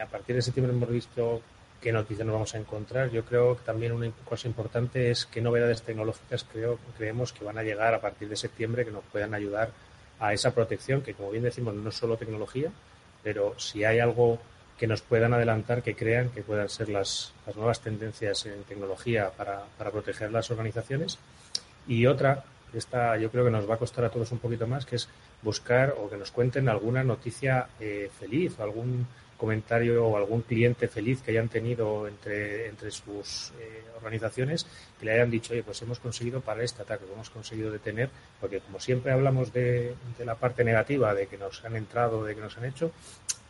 a 0.00 0.06
partir 0.06 0.36
de 0.36 0.42
septiembre 0.42 0.74
hemos 0.76 0.90
visto 0.90 1.40
qué 1.80 1.90
noticias 1.90 2.26
nos 2.26 2.34
vamos 2.34 2.54
a 2.54 2.58
encontrar. 2.58 3.10
Yo 3.10 3.24
creo 3.24 3.56
que 3.56 3.64
también 3.64 3.92
una 3.92 4.10
cosa 4.24 4.46
importante 4.46 5.10
es 5.10 5.26
qué 5.26 5.40
novedades 5.40 5.82
tecnológicas 5.82 6.44
creo, 6.44 6.78
creemos 6.96 7.32
que 7.32 7.44
van 7.44 7.58
a 7.58 7.62
llegar 7.62 7.94
a 7.94 8.00
partir 8.00 8.28
de 8.28 8.36
septiembre 8.36 8.84
que 8.84 8.92
nos 8.92 9.04
puedan 9.04 9.34
ayudar 9.34 9.70
a 10.22 10.32
esa 10.32 10.54
protección, 10.54 11.02
que 11.02 11.14
como 11.14 11.32
bien 11.32 11.42
decimos 11.42 11.74
no 11.74 11.88
es 11.88 11.96
solo 11.96 12.16
tecnología, 12.16 12.70
pero 13.24 13.58
si 13.58 13.82
hay 13.84 13.98
algo 13.98 14.38
que 14.78 14.86
nos 14.86 15.02
puedan 15.02 15.34
adelantar, 15.34 15.82
que 15.82 15.96
crean 15.96 16.30
que 16.30 16.42
puedan 16.42 16.68
ser 16.68 16.88
las, 16.88 17.34
las 17.44 17.56
nuevas 17.56 17.80
tendencias 17.80 18.46
en 18.46 18.62
tecnología 18.62 19.30
para, 19.36 19.64
para, 19.76 19.90
proteger 19.90 20.30
las 20.30 20.48
organizaciones. 20.52 21.18
Y 21.88 22.06
otra, 22.06 22.44
esta 22.72 23.16
yo 23.16 23.32
creo 23.32 23.44
que 23.44 23.50
nos 23.50 23.68
va 23.68 23.74
a 23.74 23.78
costar 23.78 24.04
a 24.04 24.10
todos 24.10 24.30
un 24.30 24.38
poquito 24.38 24.68
más, 24.68 24.86
que 24.86 24.94
es 24.94 25.08
buscar 25.42 25.94
o 25.98 26.08
que 26.08 26.16
nos 26.16 26.30
cuenten 26.30 26.68
alguna 26.68 27.02
noticia 27.02 27.66
eh, 27.80 28.08
feliz 28.18 28.58
o 28.60 28.62
algún 28.62 29.06
comentario 29.42 30.06
o 30.06 30.16
algún 30.16 30.42
cliente 30.42 30.86
feliz 30.86 31.20
que 31.20 31.32
hayan 31.32 31.48
tenido 31.48 32.06
entre, 32.06 32.68
entre 32.68 32.92
sus 32.92 33.50
eh, 33.58 33.82
organizaciones 33.96 34.68
que 35.00 35.06
le 35.06 35.14
hayan 35.14 35.32
dicho, 35.32 35.52
oye, 35.52 35.64
pues 35.64 35.82
hemos 35.82 35.98
conseguido 35.98 36.40
para 36.40 36.62
este 36.62 36.82
ataque, 36.82 37.06
hemos 37.12 37.28
conseguido 37.28 37.72
detener, 37.72 38.08
porque 38.40 38.60
como 38.60 38.78
siempre 38.78 39.10
hablamos 39.10 39.52
de, 39.52 39.96
la 40.24 40.36
parte 40.36 40.62
negativa, 40.62 41.12
de 41.12 41.26
que 41.26 41.38
nos 41.38 41.64
han 41.64 41.74
entrado, 41.74 42.22
de 42.22 42.36
que 42.36 42.40
nos 42.40 42.56
han 42.56 42.66
hecho, 42.66 42.92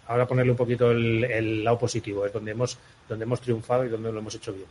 ahora 0.06 0.26
ponerle 0.26 0.52
un 0.52 0.56
poquito 0.56 0.90
el, 0.92 1.62
lado 1.62 1.78
positivo, 1.78 2.24
es 2.24 2.32
donde 2.32 2.52
hemos, 2.52 2.78
donde 3.06 3.24
hemos 3.24 3.42
triunfado 3.42 3.84
y 3.84 3.90
donde 3.90 4.10
lo 4.10 4.18
hemos 4.20 4.34
hecho 4.34 4.54
bien. 4.54 4.68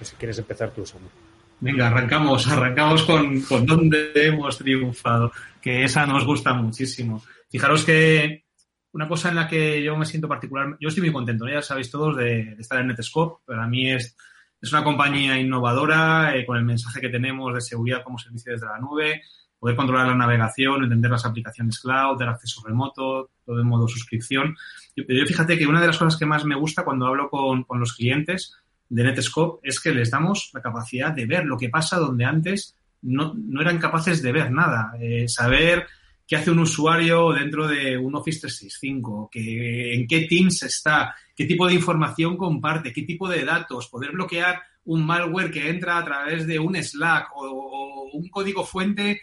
si 0.00 0.16
quieres 0.16 0.38
empezar 0.38 0.70
tú, 0.70 0.86
Samuel. 0.86 1.27
Venga, 1.60 1.88
arrancamos, 1.88 2.46
arrancamos 2.46 3.02
con, 3.02 3.40
con 3.42 3.66
dónde 3.66 4.12
hemos 4.14 4.58
triunfado, 4.58 5.32
que 5.60 5.82
esa 5.82 6.06
nos 6.06 6.24
gusta 6.24 6.54
muchísimo. 6.54 7.22
Fijaros 7.50 7.84
que 7.84 8.44
una 8.92 9.08
cosa 9.08 9.28
en 9.28 9.36
la 9.36 9.48
que 9.48 9.82
yo 9.82 9.96
me 9.96 10.06
siento 10.06 10.28
particular, 10.28 10.76
yo 10.80 10.88
estoy 10.88 11.02
muy 11.02 11.12
contento, 11.12 11.48
ya 11.48 11.60
sabéis 11.60 11.90
todos, 11.90 12.16
de, 12.16 12.56
estar 12.58 12.80
en 12.80 12.88
Netscope. 12.88 13.42
Para 13.44 13.66
mí 13.66 13.90
es, 13.90 14.16
es 14.60 14.72
una 14.72 14.84
compañía 14.84 15.38
innovadora 15.38 16.36
eh, 16.36 16.46
con 16.46 16.56
el 16.56 16.64
mensaje 16.64 17.00
que 17.00 17.08
tenemos 17.08 17.52
de 17.52 17.60
seguridad 17.60 18.04
como 18.04 18.18
servicio 18.18 18.52
desde 18.52 18.66
la 18.66 18.78
nube, 18.78 19.22
poder 19.58 19.74
controlar 19.74 20.06
la 20.06 20.14
navegación, 20.14 20.84
entender 20.84 21.10
las 21.10 21.24
aplicaciones 21.24 21.80
cloud, 21.80 22.18
dar 22.18 22.28
acceso 22.28 22.62
remoto, 22.64 23.30
todo 23.44 23.60
en 23.60 23.66
modo 23.66 23.88
suscripción. 23.88 24.56
Yo, 24.94 25.02
yo 25.08 25.26
fíjate 25.26 25.58
que 25.58 25.66
una 25.66 25.80
de 25.80 25.88
las 25.88 25.98
cosas 25.98 26.16
que 26.16 26.26
más 26.26 26.44
me 26.44 26.54
gusta 26.54 26.84
cuando 26.84 27.06
hablo 27.06 27.28
con, 27.28 27.64
con 27.64 27.80
los 27.80 27.94
clientes 27.94 28.54
de 28.88 29.04
Netscope 29.04 29.68
es 29.68 29.80
que 29.80 29.92
les 29.92 30.10
damos 30.10 30.50
la 30.54 30.62
capacidad 30.62 31.12
de 31.12 31.26
ver 31.26 31.44
lo 31.44 31.58
que 31.58 31.68
pasa 31.68 31.98
donde 31.98 32.24
antes 32.24 32.74
no, 33.02 33.34
no 33.34 33.60
eran 33.60 33.78
capaces 33.78 34.22
de 34.22 34.32
ver 34.32 34.50
nada. 34.50 34.92
Eh, 35.00 35.28
saber 35.28 35.86
qué 36.26 36.36
hace 36.36 36.50
un 36.50 36.58
usuario 36.58 37.32
dentro 37.32 37.66
de 37.66 37.96
un 37.96 38.14
Office 38.14 38.40
365, 38.40 39.30
que, 39.30 39.94
en 39.94 40.06
qué 40.06 40.26
Teams 40.28 40.62
está, 40.62 41.14
qué 41.34 41.46
tipo 41.46 41.66
de 41.66 41.74
información 41.74 42.36
comparte, 42.36 42.92
qué 42.92 43.02
tipo 43.02 43.28
de 43.28 43.44
datos, 43.44 43.88
poder 43.88 44.12
bloquear 44.12 44.60
un 44.84 45.06
malware 45.06 45.50
que 45.50 45.68
entra 45.70 45.98
a 45.98 46.04
través 46.04 46.46
de 46.46 46.58
un 46.58 46.76
Slack 46.76 47.30
o, 47.34 47.46
o 47.46 48.10
un 48.12 48.28
código 48.28 48.64
fuente, 48.64 49.20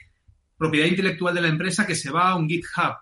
propiedad 0.58 0.88
intelectual 0.88 1.36
de 1.36 1.42
la 1.42 1.48
empresa 1.50 1.86
que 1.86 1.96
se 1.96 2.12
va 2.12 2.30
a 2.30 2.36
un 2.36 2.48
GitHub. 2.48 2.96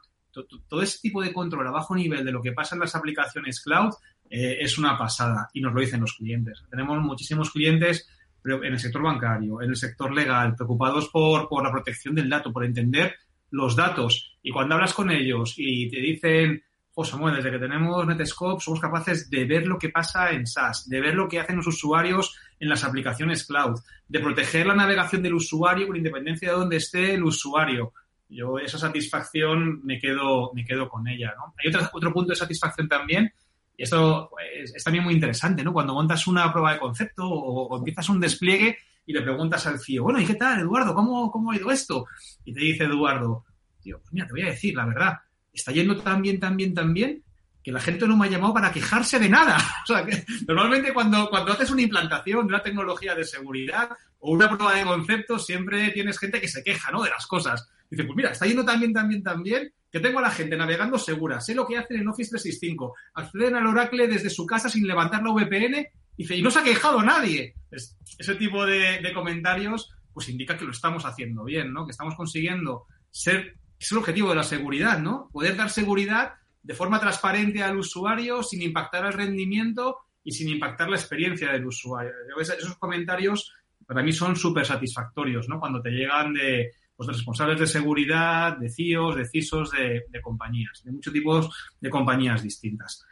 Todo 0.68 0.82
ese 0.82 0.99
tipo 0.99 1.22
de 1.22 1.32
control 1.32 1.68
a 1.68 1.72
bajo 1.72 1.95
nivel 1.95 2.26
de 2.26 2.32
lo 2.32 2.41
que 2.41 2.53
pasa 2.53 2.76
en 2.76 2.82
las 2.82 2.95
aplicaciones 2.95 3.61
cloud 3.61 3.93
eh, 4.36 4.57
es 4.63 4.79
una 4.79 4.97
pasada 4.97 5.47
y 5.53 5.61
nos 5.61 5.75
lo 5.75 5.79
dicen 5.79 6.01
los 6.01 6.13
clientes. 6.13 6.63
Tenemos 6.67 6.99
muchísimos 7.03 7.51
clientes 7.51 8.09
en 8.43 8.73
el 8.73 8.79
sector 8.79 9.03
bancario, 9.03 9.61
en 9.61 9.69
el 9.69 9.75
sector 9.75 10.11
legal, 10.11 10.55
preocupados 10.55 11.07
por, 11.09 11.47
por 11.47 11.63
la 11.63 11.71
protección 11.71 12.15
del 12.15 12.27
dato, 12.27 12.51
por 12.51 12.65
entender 12.65 13.13
los 13.51 13.75
datos. 13.75 14.36
Y 14.41 14.49
cuando 14.49 14.73
hablas 14.73 14.95
con 14.95 15.11
ellos 15.11 15.53
y 15.57 15.88
te 15.88 15.97
dicen, 15.97 16.63
José 16.89 17.11
Samuel, 17.11 17.36
desde 17.36 17.51
que 17.51 17.59
tenemos 17.59 18.07
Netscope 18.07 18.59
somos 18.59 18.79
capaces 18.79 19.29
de 19.29 19.45
ver 19.45 19.67
lo 19.67 19.77
que 19.77 19.89
pasa 19.89 20.31
en 20.31 20.47
SaaS, 20.47 20.89
de 20.89 20.99
ver 20.99 21.13
lo 21.13 21.27
que 21.27 21.39
hacen 21.39 21.57
los 21.57 21.67
usuarios 21.67 22.36
en 22.59 22.69
las 22.69 22.84
aplicaciones 22.84 23.45
cloud, 23.45 23.79
de 24.07 24.19
proteger 24.19 24.65
la 24.65 24.73
navegación 24.73 25.21
del 25.21 25.36
usuario 25.36 25.86
con 25.86 25.95
independencia 25.95 26.49
de 26.49 26.55
dónde 26.55 26.77
esté 26.77 27.13
el 27.13 27.23
usuario. 27.23 27.93
Yo 28.27 28.57
esa 28.57 28.79
satisfacción 28.79 29.86
me 29.86 29.99
quedo, 29.99 30.51
me 30.55 30.65
quedo 30.65 30.89
con 30.89 31.07
ella. 31.07 31.36
Hay 31.63 31.69
otro, 31.69 31.88
otro 31.93 32.11
punto 32.11 32.31
de 32.31 32.36
satisfacción 32.36 32.89
también, 32.89 33.31
y 33.76 33.84
esto 33.84 34.30
pues, 34.32 34.74
es 34.76 34.84
también 34.84 35.03
muy 35.03 35.13
interesante, 35.13 35.63
¿no? 35.63 35.74
Cuando 35.74 35.93
montas 35.93 36.28
una 36.28 36.51
prueba 36.51 36.74
de 36.74 36.80
concepto 36.80 37.28
o, 37.28 37.78
empiezas 37.78 38.09
un 38.09 38.19
despliegue 38.19 38.78
y 39.05 39.13
le 39.13 39.21
preguntas 39.21 39.65
al 39.65 39.80
CEO, 39.80 40.03
bueno, 40.03 40.19
¿y 40.19 40.26
qué 40.26 40.36
tal, 40.36 40.61
Eduardo? 40.61 40.93
¿Cómo, 40.93 41.32
cómo 41.32 41.51
ha 41.51 41.55
ido 41.55 41.71
esto? 41.71 42.05
Y 42.45 42.53
te 42.53 42.59
dice 42.59 42.84
Eduardo, 42.86 43.45
tío, 43.82 43.99
pues 43.99 44.13
mira, 44.13 44.28
te 44.28 44.34
voy 44.34 44.43
a 44.43 44.51
decir, 44.51 44.76
la 44.76 44.86
verdad, 44.86 45.19
está 45.51 45.71
yendo 45.71 45.97
tan 45.97 46.21
bien, 46.21 46.39
tan 46.39 46.55
bien, 46.55 46.74
tan 46.74 46.93
bien, 46.93 47.24
que 47.63 47.71
la 47.71 47.80
gente 47.80 48.07
no 48.07 48.17
me 48.17 48.28
ha 48.28 48.30
llamado 48.30 48.53
para 48.53 48.71
quejarse 48.71 49.19
de 49.19 49.30
nada. 49.30 49.57
O 49.84 49.86
sea, 49.86 50.05
que 50.05 50.24
normalmente 50.47 50.93
cuando, 50.93 51.30
cuando 51.30 51.53
haces 51.53 51.71
una 51.71 51.82
implantación 51.82 52.47
de 52.47 52.53
una 52.53 52.63
tecnología 52.63 53.15
de 53.15 53.24
seguridad 53.24 53.89
o 54.19 54.32
una 54.32 54.49
prueba 54.49 54.76
de 54.76 54.84
concepto, 54.84 55.39
siempre 55.39 55.89
tienes 55.91 56.19
gente 56.19 56.39
que 56.39 56.47
se 56.47 56.63
queja, 56.63 56.91
¿no? 56.91 57.03
De 57.03 57.09
las 57.09 57.26
cosas. 57.28 57.69
Dice, 57.89 58.03
pues 58.03 58.15
mira, 58.15 58.32
está 58.32 58.45
yendo 58.45 58.65
tan 58.65 58.80
bien, 58.80 58.93
tan 58.93 59.09
bien, 59.09 59.24
tan 59.24 59.43
bien, 59.43 59.74
que 59.93 59.99
tengo 59.99 60.17
a 60.17 60.23
la 60.23 60.31
gente 60.31 60.57
navegando 60.57 60.97
segura, 60.97 61.39
sé 61.39 61.53
lo 61.53 61.67
que 61.67 61.77
hacen 61.77 61.99
en 61.99 62.07
Office 62.07 62.31
365, 62.31 62.95
acceden 63.13 63.55
al 63.55 63.67
Oracle 63.67 64.07
desde 64.07 64.31
su 64.31 64.43
casa 64.43 64.67
sin 64.67 64.87
levantar 64.87 65.21
la 65.21 65.31
VPN, 65.31 65.85
y 66.17 66.41
no 66.41 66.49
se 66.49 66.59
ha 66.59 66.63
quejado 66.63 67.03
nadie. 67.03 67.53
ese 67.69 68.35
tipo 68.35 68.65
de, 68.65 69.11
comentarios 69.13 69.91
pues 70.11 70.29
indica 70.29 70.57
que 70.57 70.65
lo 70.65 70.71
estamos 70.71 71.05
haciendo 71.05 71.43
bien, 71.43 71.71
¿no? 71.71 71.85
Que 71.85 71.91
estamos 71.91 72.15
consiguiendo 72.15 72.87
ser, 73.11 73.55
es 73.77 73.91
el 73.91 73.99
objetivo 73.99 74.29
de 74.29 74.35
la 74.35 74.43
seguridad, 74.43 74.97
¿no? 74.97 75.29
Poder 75.31 75.55
dar 75.55 75.69
seguridad 75.69 76.33
de 76.63 76.73
forma 76.73 76.99
transparente 76.99 77.61
al 77.61 77.77
usuario 77.77 78.41
sin 78.41 78.63
impactar 78.63 79.05
el 79.05 79.13
rendimiento 79.13 79.97
y 80.23 80.31
sin 80.31 80.49
impactar 80.49 80.89
la 80.89 80.97
experiencia 80.97 81.51
del 81.51 81.67
usuario. 81.67 82.13
Esos 82.39 82.79
comentarios 82.79 83.53
para 83.85 84.01
mí 84.01 84.11
son 84.11 84.35
súper 84.35 84.65
satisfactorios, 84.65 85.47
¿no? 85.47 85.59
Cuando 85.59 85.83
te 85.83 85.91
llegan 85.91 86.33
de, 86.33 86.71
pues, 87.06 87.18
responsables 87.18 87.60
de 87.60 87.68
seguridad, 87.68 88.58
de 88.58 88.70
CIOs, 88.70 89.16
de 89.16 89.28
CISOs, 89.28 89.72
de, 89.72 90.22
compañías, 90.22 90.84
de 90.84 90.91
muchos 90.91 91.14
tipos 91.14 91.49
de 91.80 91.89
compañías 91.89 92.43
distintas. 92.43 93.06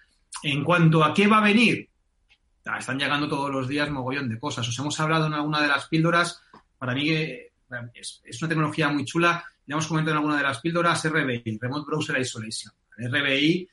En 0.43 0.63
cuanto 0.63 1.03
a 1.03 1.13
qué 1.13 1.27
va 1.27 1.39
a 1.39 1.43
venir, 1.43 1.89
ah, 2.65 2.77
están 2.77 2.99
llegando 2.99 3.27
todos 3.27 3.51
los 3.51 3.67
días 3.67 3.89
mogollón 3.89 4.29
de 4.29 4.39
cosas. 4.39 4.67
Os 4.67 4.79
hemos 4.79 4.99
hablado 4.99 5.27
en 5.27 5.33
alguna 5.33 5.61
de 5.61 5.67
las 5.67 5.87
píldoras. 5.87 6.41
Para 6.77 6.93
mí 6.93 7.09
eh, 7.09 7.51
es, 7.93 8.21
es 8.23 8.41
una 8.41 8.49
tecnología 8.49 8.89
muy 8.89 9.05
chula. 9.05 9.43
Ya 9.65 9.73
hemos 9.73 9.87
comentado 9.87 10.15
en 10.15 10.17
alguna 10.17 10.37
de 10.37 10.43
las 10.43 10.59
píldoras 10.59 11.05
RBI, 11.07 11.59
Remote 11.61 11.85
Browser 11.85 12.19
Isolation. 12.19 12.73
RBI 12.97 13.69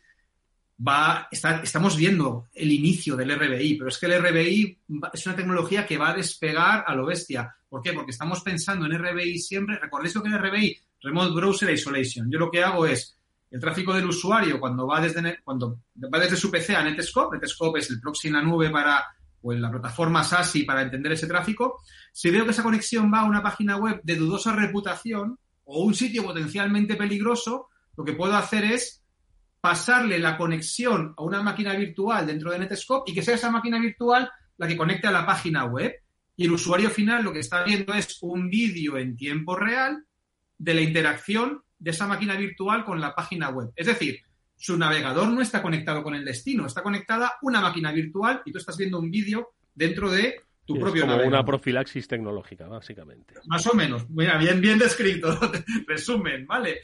va, 0.86 1.28
está, 1.30 1.60
estamos 1.62 1.96
viendo 1.96 2.48
el 2.54 2.70
inicio 2.70 3.16
del 3.16 3.34
RBI, 3.36 3.74
pero 3.76 3.88
es 3.88 3.98
que 3.98 4.06
el 4.06 4.22
RBI 4.22 4.78
es 5.12 5.26
una 5.26 5.36
tecnología 5.36 5.86
que 5.86 5.98
va 5.98 6.10
a 6.10 6.16
despegar 6.16 6.84
a 6.86 6.94
lo 6.94 7.06
bestia. 7.06 7.54
¿Por 7.68 7.82
qué? 7.82 7.92
Porque 7.92 8.12
estamos 8.12 8.42
pensando 8.42 8.86
en 8.86 8.98
RBI 8.98 9.38
siempre. 9.38 9.78
¿Recordéis 9.78 10.14
lo 10.14 10.22
que 10.22 10.28
es 10.28 10.40
RBI? 10.40 10.80
Remote 11.02 11.34
Browser 11.34 11.70
Isolation. 11.70 12.30
Yo 12.30 12.38
lo 12.38 12.50
que 12.50 12.62
hago 12.62 12.86
es 12.86 13.16
el 13.50 13.60
tráfico 13.60 13.94
del 13.94 14.06
usuario 14.06 14.60
cuando 14.60 14.86
va 14.86 15.00
desde, 15.00 15.40
cuando 15.42 15.80
va 16.12 16.18
desde 16.18 16.36
su 16.36 16.50
PC 16.50 16.76
a 16.76 16.84
Netscope. 16.84 17.38
Netscope 17.38 17.80
es 17.80 17.90
el 17.90 18.00
proxy 18.00 18.28
en 18.28 18.34
la 18.34 18.42
nube 18.42 18.70
para 18.70 19.04
pues, 19.40 19.58
la 19.58 19.70
plataforma 19.70 20.24
SASI 20.24 20.64
para 20.64 20.82
entender 20.82 21.12
ese 21.12 21.26
tráfico. 21.26 21.82
Si 22.12 22.30
veo 22.30 22.44
que 22.44 22.52
esa 22.52 22.62
conexión 22.62 23.12
va 23.12 23.20
a 23.20 23.24
una 23.24 23.42
página 23.42 23.76
web 23.76 24.00
de 24.02 24.16
dudosa 24.16 24.54
reputación 24.54 25.38
o 25.64 25.82
un 25.82 25.94
sitio 25.94 26.24
potencialmente 26.24 26.96
peligroso, 26.96 27.68
lo 27.96 28.04
que 28.04 28.12
puedo 28.12 28.34
hacer 28.34 28.64
es 28.64 29.02
pasarle 29.60 30.18
la 30.18 30.36
conexión 30.36 31.14
a 31.16 31.22
una 31.22 31.42
máquina 31.42 31.74
virtual 31.74 32.26
dentro 32.26 32.52
de 32.52 32.58
Netscope 32.60 33.10
y 33.10 33.14
que 33.14 33.22
sea 33.22 33.34
esa 33.34 33.50
máquina 33.50 33.78
virtual 33.78 34.30
la 34.56 34.68
que 34.68 34.76
conecte 34.76 35.06
a 35.06 35.12
la 35.12 35.26
página 35.26 35.64
web. 35.64 35.94
Y 36.36 36.44
el 36.44 36.52
usuario 36.52 36.90
final 36.90 37.24
lo 37.24 37.32
que 37.32 37.40
está 37.40 37.64
viendo 37.64 37.94
es 37.94 38.18
un 38.22 38.48
vídeo 38.48 38.96
en 38.96 39.16
tiempo 39.16 39.56
real 39.56 40.04
de 40.56 40.74
la 40.74 40.80
interacción 40.80 41.62
de 41.78 41.90
esa 41.90 42.06
máquina 42.06 42.36
virtual 42.36 42.84
con 42.84 43.00
la 43.00 43.14
página 43.14 43.50
web. 43.50 43.70
Es 43.74 43.86
decir, 43.86 44.20
su 44.56 44.76
navegador 44.76 45.28
no 45.28 45.40
está 45.40 45.62
conectado 45.62 46.02
con 46.02 46.14
el 46.14 46.24
destino, 46.24 46.66
está 46.66 46.82
conectada 46.82 47.34
una 47.42 47.60
máquina 47.60 47.92
virtual 47.92 48.42
y 48.44 48.52
tú 48.52 48.58
estás 48.58 48.76
viendo 48.76 48.98
un 48.98 49.10
vídeo 49.10 49.54
dentro 49.74 50.10
de 50.10 50.40
tu 50.64 50.78
propio 50.78 51.02
como 51.02 51.12
navegador. 51.12 51.32
una 51.32 51.44
profilaxis 51.44 52.06
tecnológica, 52.06 52.68
básicamente. 52.68 53.34
Más 53.46 53.66
o 53.66 53.74
menos. 53.74 54.08
Mira, 54.10 54.36
bien, 54.36 54.60
bien 54.60 54.78
descrito. 54.78 55.38
Resumen, 55.86 56.46
¿vale? 56.46 56.80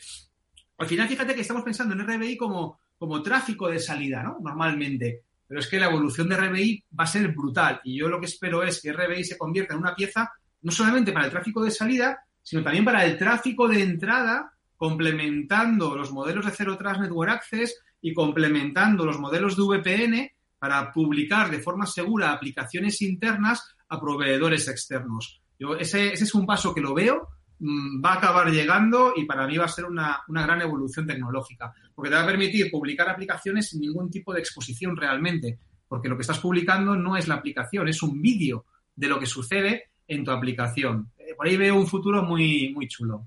Al 0.78 0.86
final, 0.86 1.08
fíjate 1.08 1.34
que 1.34 1.42
estamos 1.42 1.62
pensando 1.62 1.94
en 1.94 2.06
RBI 2.06 2.36
como, 2.36 2.80
como 2.98 3.22
tráfico 3.22 3.68
de 3.68 3.78
salida, 3.78 4.22
¿no? 4.22 4.38
Normalmente. 4.40 5.22
Pero 5.46 5.60
es 5.60 5.68
que 5.68 5.78
la 5.78 5.86
evolución 5.86 6.28
de 6.28 6.36
RBI 6.36 6.84
va 6.98 7.04
a 7.04 7.08
ser 7.08 7.28
brutal. 7.28 7.80
Y 7.84 7.98
yo 7.98 8.08
lo 8.08 8.18
que 8.18 8.26
espero 8.26 8.62
es 8.62 8.80
que 8.80 8.92
RBI 8.92 9.24
se 9.24 9.38
convierta 9.38 9.74
en 9.74 9.80
una 9.80 9.94
pieza 9.94 10.32
no 10.62 10.72
solamente 10.72 11.12
para 11.12 11.26
el 11.26 11.30
tráfico 11.30 11.62
de 11.62 11.70
salida, 11.70 12.18
sino 12.42 12.62
también 12.62 12.84
para 12.84 13.04
el 13.04 13.16
tráfico 13.16 13.68
de 13.68 13.82
entrada, 13.82 14.52
complementando 14.76 15.94
los 15.94 16.10
modelos 16.10 16.46
de 16.46 16.52
Zero 16.52 16.76
Trust 16.76 17.00
Network 17.00 17.30
Access 17.30 17.82
y 18.00 18.12
complementando 18.12 19.04
los 19.04 19.18
modelos 19.18 19.56
de 19.56 19.62
VPN 19.62 20.30
para 20.58 20.90
publicar 20.90 21.50
de 21.50 21.60
forma 21.60 21.86
segura 21.86 22.32
aplicaciones 22.32 23.00
internas 23.02 23.76
a 23.88 24.00
proveedores 24.00 24.66
externos. 24.68 25.42
Yo, 25.58 25.76
ese, 25.76 26.12
ese 26.12 26.24
es 26.24 26.34
un 26.34 26.46
paso 26.46 26.74
que 26.74 26.80
lo 26.80 26.94
veo, 26.94 27.28
va 27.61 28.14
a 28.14 28.16
acabar 28.16 28.50
llegando 28.50 29.12
y 29.16 29.24
para 29.24 29.46
mí 29.46 29.57
va 29.57 29.66
a 29.66 29.68
ser 29.68 29.84
una, 29.84 30.22
una, 30.28 30.42
gran 30.42 30.61
evolución 30.61 31.07
tecnológica, 31.07 31.72
porque 31.94 32.11
te 32.11 32.16
va 32.16 32.22
a 32.22 32.26
permitir 32.26 32.70
publicar 32.70 33.09
aplicaciones 33.09 33.68
sin 33.68 33.80
ningún 33.80 34.11
tipo 34.11 34.32
de 34.34 34.40
exposición 34.40 34.96
realmente, 34.96 35.59
porque 35.88 36.09
lo 36.09 36.16
que 36.16 36.22
estás 36.22 36.40
publicando 36.40 36.96
no 36.96 37.16
es 37.16 37.28
la 37.28 37.36
aplicación, 37.36 37.88
es 37.88 38.02
un 38.02 38.20
vídeo 38.20 38.66
de 38.96 39.09
lo 39.09 39.18
que 39.18 39.26
sucede 39.26 39.90
en 40.09 40.24
tu 40.24 40.30
aplicación. 40.30 41.11
Eh, 41.18 41.34
por 41.36 41.46
ahí 41.46 41.57
veo 41.57 41.76
un 41.76 41.86
futuro 41.86 42.22
muy, 42.22 42.72
muy 42.74 42.88
chulo. 42.88 43.26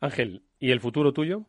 Ángel, 0.00 0.42
¿y 0.60 0.70
el 0.70 0.80
futuro 0.80 1.12
tuyo? 1.12 1.46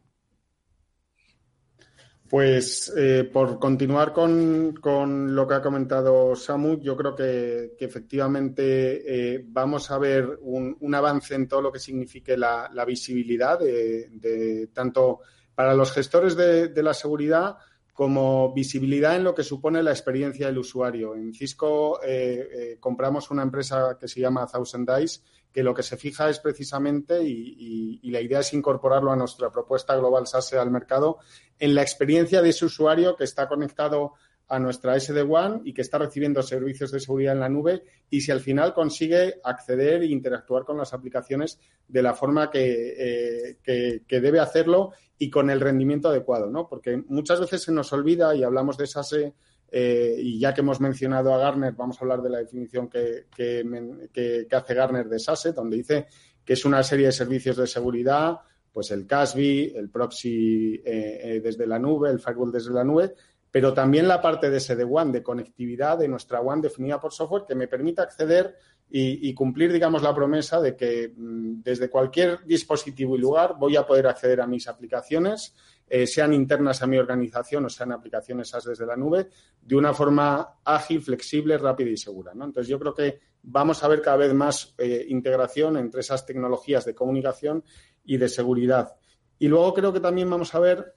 Pues 2.30 2.94
eh, 2.98 3.30
por 3.32 3.58
continuar 3.58 4.12
con, 4.12 4.74
con, 4.82 5.34
lo 5.34 5.48
que 5.48 5.54
ha 5.54 5.62
comentado 5.62 6.36
Samu, 6.36 6.78
yo 6.82 6.98
creo 6.98 7.16
que, 7.16 7.74
que 7.80 7.86
efectivamente 7.86 9.36
eh, 9.36 9.46
vamos 9.48 9.90
a 9.92 9.98
ver 9.98 10.38
un, 10.42 10.76
un, 10.82 10.96
avance 10.96 11.36
en 11.36 11.48
todo 11.48 11.62
lo 11.62 11.72
que 11.72 11.80
signifique 11.80 12.36
la, 12.36 12.70
la 12.74 12.84
visibilidad 12.84 13.58
de, 13.58 14.10
de, 14.12 14.68
tanto 14.74 15.22
para 15.56 15.74
los 15.74 15.94
gestores 15.94 16.36
de, 16.36 16.68
de, 16.68 16.84
la 16.84 16.94
seguridad 16.94 17.56
como 17.98 18.54
visibilidad 18.54 19.16
en 19.16 19.24
lo 19.24 19.34
que 19.34 19.42
supone 19.42 19.82
la 19.82 19.90
experiencia 19.90 20.46
del 20.46 20.60
usuario. 20.60 21.16
En 21.16 21.34
Cisco 21.34 22.00
eh, 22.06 22.78
compramos 22.80 23.32
una 23.32 23.42
empresa 23.42 23.98
que 24.00 24.08
se 24.08 24.20
llama 24.20 24.46
Thousand 24.46 24.88
Dice 25.00 25.22
que 25.52 25.64
lo 25.64 25.74
que 25.74 25.82
se 25.82 25.98
fija 25.98 26.30
es 26.30 26.38
precisamente, 26.38 27.24
y, 27.24 28.00
la 28.12 28.22
idea 28.22 28.42
es 28.42 28.54
incorporarlo 28.54 29.12
a 29.12 29.16
nuestra 29.16 29.50
propuesta 29.50 29.96
global 29.96 30.28
SASE 30.28 30.60
al 30.60 30.70
mercado, 30.70 31.18
en 31.58 31.74
la 31.74 31.82
experiencia 31.82 32.44
de 32.44 32.50
ese 32.50 32.66
usuario 32.66 33.16
que 33.16 33.24
está 33.24 33.48
conectado 33.48 34.14
a 34.48 34.60
nuestra 34.60 34.96
SD-WAN 34.96 35.64
y 35.66 35.74
que 35.74 35.82
está 35.82 35.98
recibiendo 35.98 36.44
servicios 36.44 36.92
de 36.92 37.00
seguridad 37.00 37.34
en 37.34 37.40
la 37.40 37.50
nube 37.50 37.82
y 38.12 38.22
si 38.22 38.32
al 38.32 38.42
final 38.42 38.76
consigue 38.76 39.42
acceder 39.44 40.04
e 40.04 40.06
interactuar 40.06 40.64
con 40.66 40.78
las 40.78 40.94
aplicaciones 40.94 41.60
de 41.88 42.04
la 42.04 42.14
forma 42.14 42.52
que, 42.52 43.58
eh, 43.66 44.02
debe 44.08 44.40
hacerlo 44.40 44.92
y 45.20 45.30
con 45.30 45.50
el 45.50 45.60
rendimiento 45.60 46.10
adecuado, 46.10 46.50
¿no? 46.50 46.68
Porque 46.68 46.98
muchas 47.08 47.40
veces 47.40 47.64
se 47.64 47.72
nos 47.72 47.92
olvida 47.94 48.36
y 48.36 48.44
hablamos 48.44 48.78
de 48.78 48.88
SASE 48.88 49.34
eh, 49.70 50.16
y 50.18 50.40
ya 50.40 50.54
que 50.54 50.62
hemos 50.62 50.80
mencionado 50.80 51.34
a 51.34 51.38
Garner, 51.38 51.74
vamos 51.74 51.98
a 51.98 52.02
hablar 52.02 52.22
de 52.22 52.30
la 52.30 52.38
definición 52.40 52.88
que, 52.88 53.26
que, 53.36 54.48
hace 54.52 54.74
Garner 54.74 55.10
de 55.10 55.20
SASE, 55.20 55.54
donde 55.54 55.78
dice 55.78 56.08
que 56.46 56.54
es 56.54 56.64
una 56.66 56.84
serie 56.84 57.08
de 57.08 57.12
servicios 57.12 57.58
de 57.58 57.68
seguridad, 57.68 58.38
pues 58.72 58.92
el 58.92 59.08
CASB, 59.08 59.76
el 59.76 59.90
proxy 59.90 60.76
eh, 60.76 61.20
eh, 61.24 61.42
desde 61.44 61.68
la 61.68 61.80
nube, 61.80 62.10
el 62.10 62.20
firewall 62.20 62.52
desde 62.52 62.72
la 62.72 62.84
nube, 62.84 63.16
pero 63.52 63.74
también 63.74 64.08
la 64.08 64.22
parte 64.22 64.50
de 64.50 64.60
SD-WAN, 64.60 65.12
de 65.12 65.24
conectividad 65.24 65.98
de 65.98 66.08
nuestra 66.08 66.42
WAN 66.42 66.62
definida 66.62 67.00
por 67.00 67.12
software 67.12 67.44
que 67.48 67.56
me 67.56 67.68
permita 67.68 68.04
acceder 68.04 68.56
y, 68.90 69.34
cumplir, 69.34 69.74
digamos, 69.74 70.02
la 70.02 70.16
promesa 70.16 70.62
de 70.62 70.76
que 70.76 71.14
mmm, 71.16 71.62
desde 71.62 71.90
cualquier 71.90 72.46
dispositivo 72.46 73.18
y 73.18 73.20
lugar 73.20 73.56
voy 73.60 73.76
a 73.76 73.86
poder 73.86 74.08
acceder 74.08 74.40
a 74.40 74.48
mis 74.48 74.68
aplicaciones 74.68 75.54
eh, 75.90 76.06
sean 76.06 76.34
internas 76.34 76.82
a 76.82 76.88
mi 76.88 76.98
organización 76.98 77.66
o 77.66 77.70
sean 77.70 77.94
aplicaciones 77.94 78.50
SaaS 78.50 78.66
desde 78.66 78.86
la 78.86 78.98
nube, 78.98 79.30
de 79.62 79.76
una 79.76 79.94
forma 79.94 80.60
ágil, 80.64 81.02
flexible, 81.02 81.58
rápida 81.58 81.90
y 81.90 81.98
segura. 81.98 82.34
¿no? 82.34 82.46
Entonces, 82.46 82.70
yo 82.70 82.78
creo 82.78 82.94
que 82.94 83.20
vamos 83.44 83.84
a 83.84 83.88
ver 83.88 84.02
cada 84.02 84.18
vez 84.18 84.34
más 84.34 84.74
eh, 84.78 85.06
integración 85.08 85.78
entre 85.78 86.02
esas 86.02 86.26
tecnologías 86.26 86.84
de 86.84 86.94
comunicación 86.94 87.64
y 88.04 88.18
de 88.18 88.28
seguridad. 88.28 88.96
Y 89.40 89.48
luego 89.48 89.74
creo 89.74 89.94
que 89.94 90.02
también 90.02 90.30
vamos 90.30 90.54
a 90.56 90.60
ver 90.60 90.94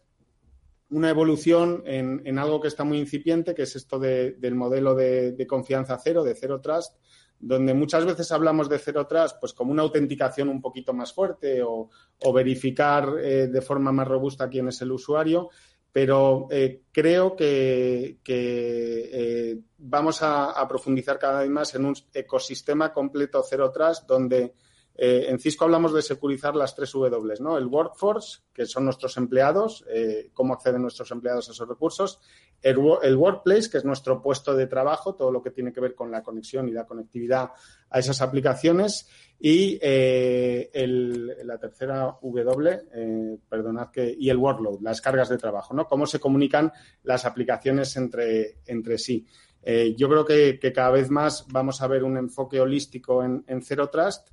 una 0.90 1.10
evolución 1.10 1.84
en, 1.86 2.22
en 2.24 2.38
algo 2.38 2.60
que 2.60 2.66
está 2.66 2.82
muy 2.82 2.98
incipiente, 2.98 3.54
que 3.54 3.62
es 3.62 3.76
esto 3.76 4.00
de, 4.00 4.32
del 4.32 4.56
modelo 4.56 4.96
de, 4.96 5.32
de 5.32 5.46
confianza 5.46 5.98
cero, 6.02 6.24
de 6.24 6.34
cero 6.34 6.60
trust, 6.60 6.96
donde 7.40 7.72
muchas 7.72 8.04
veces 8.04 8.30
hablamos 8.32 8.68
de 8.68 8.78
cero 8.78 9.06
trust 9.06 9.36
pues 9.40 9.54
como 9.54 9.72
una 9.72 9.82
autenticación 9.82 10.50
un 10.50 10.60
poquito 10.60 10.92
más 10.92 11.12
fuerte 11.12 11.62
o, 11.62 11.88
verificar 12.34 13.14
eh, 13.18 13.48
de 13.48 13.60
forma 13.62 13.90
más 13.92 14.06
robusta 14.06 14.48
quién 14.48 14.68
es 14.68 14.80
el 14.82 14.92
usuario, 14.92 15.48
pero 15.90 16.46
eh, 16.50 16.82
creo 16.92 17.34
que, 17.34 18.18
que 18.22 19.10
eh, 19.12 19.58
vamos 19.78 20.22
a, 20.22 20.50
a, 20.50 20.68
profundizar 20.68 21.18
cada 21.18 21.40
vez 21.40 21.50
más 21.50 21.74
en 21.74 21.86
un 21.86 21.94
ecosistema 22.12 22.92
completo 22.92 23.42
cero 23.48 23.72
trust 23.72 24.06
donde 24.06 24.54
eh, 25.02 25.30
en 25.30 25.38
Cisco 25.38 25.64
hablamos 25.64 25.94
de 25.94 26.02
securizar 26.02 26.54
las 26.54 26.74
tres 26.74 26.92
W, 26.92 27.36
¿no? 27.40 27.56
El 27.56 27.68
workforce, 27.68 28.40
que 28.52 28.66
son 28.66 28.84
nuestros 28.84 29.16
empleados, 29.16 29.82
eh, 29.88 30.28
cómo 30.34 30.52
acceden 30.52 30.82
nuestros 30.82 31.10
empleados 31.10 31.48
a 31.48 31.52
esos 31.52 31.66
recursos, 31.66 32.20
el, 32.60 32.76
workplace, 32.76 33.70
que 33.70 33.78
es 33.78 33.84
nuestro 33.86 34.20
puesto 34.20 34.54
de 34.54 34.66
trabajo, 34.66 35.14
todo 35.14 35.32
lo 35.32 35.40
que 35.42 35.52
tiene 35.52 35.72
que 35.72 35.80
ver 35.80 35.94
con 35.94 36.10
la 36.10 36.22
conexión 36.22 36.68
y 36.68 36.72
la 36.72 36.84
conectividad 36.84 37.52
a 37.88 37.98
esas 37.98 38.20
aplicaciones, 38.20 39.08
y 39.38 39.78
eh, 39.80 40.70
la 41.44 41.56
tercera 41.56 42.18
W, 42.20 43.38
perdonad 43.48 43.90
que, 43.90 44.14
y 44.18 44.28
el 44.28 44.36
workload, 44.36 44.82
las 44.82 45.00
cargas 45.00 45.30
de 45.30 45.38
trabajo, 45.38 45.72
¿no? 45.72 45.88
Cómo 45.88 46.04
se 46.04 46.20
comunican 46.20 46.74
las 47.04 47.24
aplicaciones 47.24 47.96
entre, 47.96 48.58
entre 48.66 48.98
sí. 48.98 49.26
Yo 49.96 50.10
creo 50.10 50.26
que, 50.26 50.58
que, 50.58 50.74
cada 50.74 50.90
vez 50.90 51.08
más 51.08 51.46
vamos 51.48 51.80
a 51.80 51.86
ver 51.86 52.04
un 52.04 52.18
enfoque 52.18 52.60
holístico 52.60 53.24
en, 53.24 53.44
en 53.46 53.62
Zero 53.62 53.88
Trust 53.88 54.28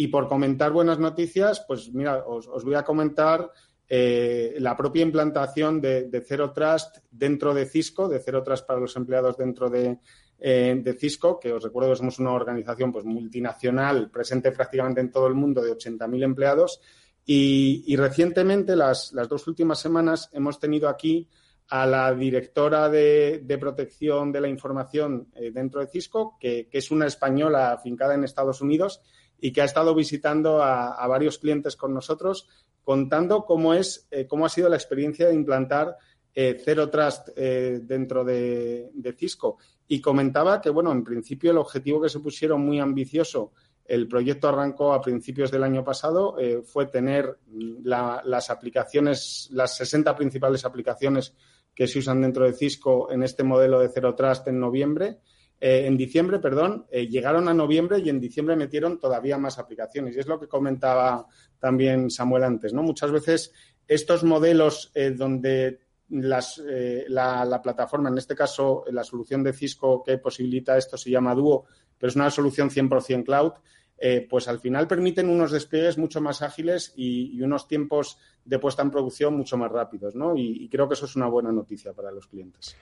y 0.00 0.06
por 0.06 0.28
comentar 0.28 0.70
buenas 0.70 1.00
noticias, 1.00 1.64
pues 1.66 1.92
mira, 1.92 2.24
os, 2.24 2.64
voy 2.64 2.76
a 2.76 2.84
comentar 2.84 3.50
eh, 3.88 4.54
la 4.60 4.76
propia 4.76 5.02
implantación 5.02 5.80
de, 5.80 6.04
de, 6.04 6.20
Zero 6.20 6.52
Trust 6.52 6.98
dentro 7.10 7.52
de 7.52 7.66
Cisco, 7.66 8.08
de 8.08 8.20
Zero 8.20 8.44
Trust 8.44 8.64
para 8.64 8.78
los 8.78 8.94
empleados 8.94 9.36
dentro 9.36 9.68
de, 9.68 9.98
eh, 10.38 10.96
Cisco, 10.96 11.40
que 11.40 11.52
os 11.52 11.64
recuerdo 11.64 11.90
que 11.90 11.96
somos 11.96 12.20
una 12.20 12.30
organización 12.30 12.92
pues, 12.92 13.04
multinacional 13.04 14.08
presente 14.08 14.52
prácticamente 14.52 15.00
en 15.00 15.10
todo 15.10 15.26
el 15.26 15.34
mundo 15.34 15.62
de 15.62 15.72
80.000 15.72 16.22
empleados. 16.22 16.80
Y, 17.26 17.94
recientemente, 17.96 18.76
las, 18.76 19.12
las, 19.12 19.28
dos 19.28 19.48
últimas 19.48 19.80
semanas, 19.80 20.30
hemos 20.32 20.60
tenido 20.60 20.88
aquí 20.88 21.28
a 21.70 21.86
la 21.86 22.14
directora 22.14 22.88
de, 22.88 23.58
protección 23.60 24.30
de 24.32 24.40
la 24.40 24.48
información 24.48 25.28
eh, 25.34 25.50
dentro 25.52 25.80
de 25.80 25.88
Cisco, 25.88 26.38
que, 26.40 26.68
es 26.70 26.90
una 26.90 27.06
española 27.06 27.72
afincada 27.72 28.14
en 28.14 28.24
Estados 28.24 28.62
Unidos 28.62 29.02
y 29.40 29.52
que 29.52 29.62
ha 29.62 29.64
estado 29.64 29.94
visitando 29.94 30.62
a, 30.62 31.06
varios 31.06 31.38
clientes 31.38 31.76
con 31.76 31.94
nosotros, 31.94 32.48
contando 32.82 33.44
cómo 33.44 33.74
es, 33.74 34.08
eh, 34.10 34.26
cómo 34.26 34.46
ha 34.46 34.48
sido 34.48 34.68
la 34.68 34.76
experiencia 34.76 35.28
de 35.28 35.34
implantar 35.34 35.96
eh, 36.34 36.60
Zero 36.64 36.88
Trust 36.90 37.28
dentro 37.36 38.24
de, 38.24 39.14
Cisco. 39.16 39.58
Y 39.86 40.00
comentaba 40.00 40.60
que, 40.60 40.70
bueno, 40.70 40.92
en 40.92 41.02
principio 41.02 41.50
el 41.50 41.58
objetivo 41.58 42.00
que 42.00 42.08
se 42.08 42.20
pusieron 42.20 42.60
muy 42.60 42.80
ambicioso 42.80 43.52
el 43.84 44.06
proyecto 44.06 44.50
arrancó 44.50 44.92
a 44.92 45.00
principios 45.00 45.50
del 45.50 45.62
año 45.62 45.82
pasado, 45.82 46.36
fue 46.62 46.84
tener 46.84 47.38
las 47.82 48.50
aplicaciones, 48.50 49.48
las 49.50 49.78
60 49.78 50.14
principales 50.14 50.66
aplicaciones 50.66 51.34
que 51.78 51.86
se 51.86 52.00
usan 52.00 52.20
dentro 52.20 52.44
de 52.44 52.54
Cisco 52.54 53.08
en 53.08 53.22
este 53.22 53.44
modelo 53.44 53.78
de 53.78 53.88
Zero 53.88 54.16
Trust 54.16 54.48
en 54.48 54.58
noviembre. 54.58 55.20
Eh, 55.60 55.86
en 55.86 55.96
diciembre, 55.96 56.38
perdón, 56.38 56.86
eh, 56.90 57.08
llegaron 57.08 57.48
a 57.48 57.54
noviembre 57.54 57.98
y 57.98 58.08
en 58.08 58.20
diciembre 58.20 58.56
metieron 58.56 58.98
todavía 58.98 59.38
más 59.38 59.58
aplicaciones. 59.58 60.16
Y 60.16 60.20
es 60.20 60.26
lo 60.26 60.38
que 60.38 60.46
comentaba 60.46 61.26
también 61.58 62.10
Samuel 62.10 62.44
antes, 62.44 62.72
¿no? 62.72 62.82
Muchas 62.82 63.10
veces 63.10 63.52
estos 63.86 64.22
modelos 64.24 64.90
eh, 64.94 65.10
donde 65.10 65.80
las, 66.10 66.62
la, 67.08 67.44
la, 67.44 67.60
plataforma, 67.60 68.08
en 68.08 68.16
este 68.16 68.34
caso 68.34 68.84
la 68.90 69.04
solución 69.04 69.42
de 69.42 69.52
Cisco 69.52 70.02
que 70.02 70.16
posibilita 70.16 70.78
esto 70.78 70.96
se 70.96 71.10
llama 71.10 71.34
Duo, 71.34 71.66
pero 71.98 72.08
es 72.08 72.16
una 72.16 72.30
solución 72.30 72.70
100% 72.70 73.24
cloud, 73.24 73.52
eh, 74.00 74.26
pues 74.30 74.46
al 74.46 74.60
final 74.60 74.86
permiten 74.86 75.28
unos 75.28 75.50
despliegues 75.50 75.98
mucho 75.98 76.20
más 76.20 76.40
ágiles 76.40 76.92
y, 76.96 77.40
unos 77.42 77.66
tiempos 77.66 78.18
de 78.44 78.60
puesta 78.60 78.82
en 78.82 78.92
producción 78.92 79.36
mucho 79.36 79.56
más 79.56 79.72
rápidos, 79.72 80.14
¿no? 80.14 80.36
Y, 80.36 80.68
creo 80.68 80.86
que 80.86 80.94
eso 80.94 81.06
es 81.06 81.16
una 81.16 81.26
buena 81.26 81.50
noticia 81.50 81.92
para 81.92 82.12
los 82.12 82.28
clientes. 82.28 82.76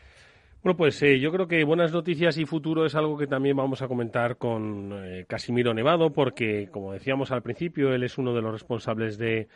Bueno, 0.63 0.77
pues 0.77 1.01
eh, 1.03 1.21
yo 1.21 1.31
creo 1.31 1.47
que 1.47 1.63
buenas 1.65 1.93
noticias 1.93 2.37
y 2.39 2.45
futuro 2.45 2.87
es 2.87 2.95
algo 2.97 3.17
que 3.17 3.29
también 3.29 3.57
vamos 3.57 3.83
a 3.83 3.89
comentar 3.89 4.37
con 4.37 4.93
eh, 4.93 5.25
Casimiro 5.29 5.73
Nevado, 5.73 6.13
porque, 6.13 6.69
como 6.73 6.93
decíamos 6.93 7.31
al 7.31 7.43
principio, 7.43 7.95
él 7.95 8.03
es 8.03 8.19
uno 8.19 8.35
de 8.35 8.43
los 8.43 8.53
responsables 8.53 9.17
de 9.17 9.49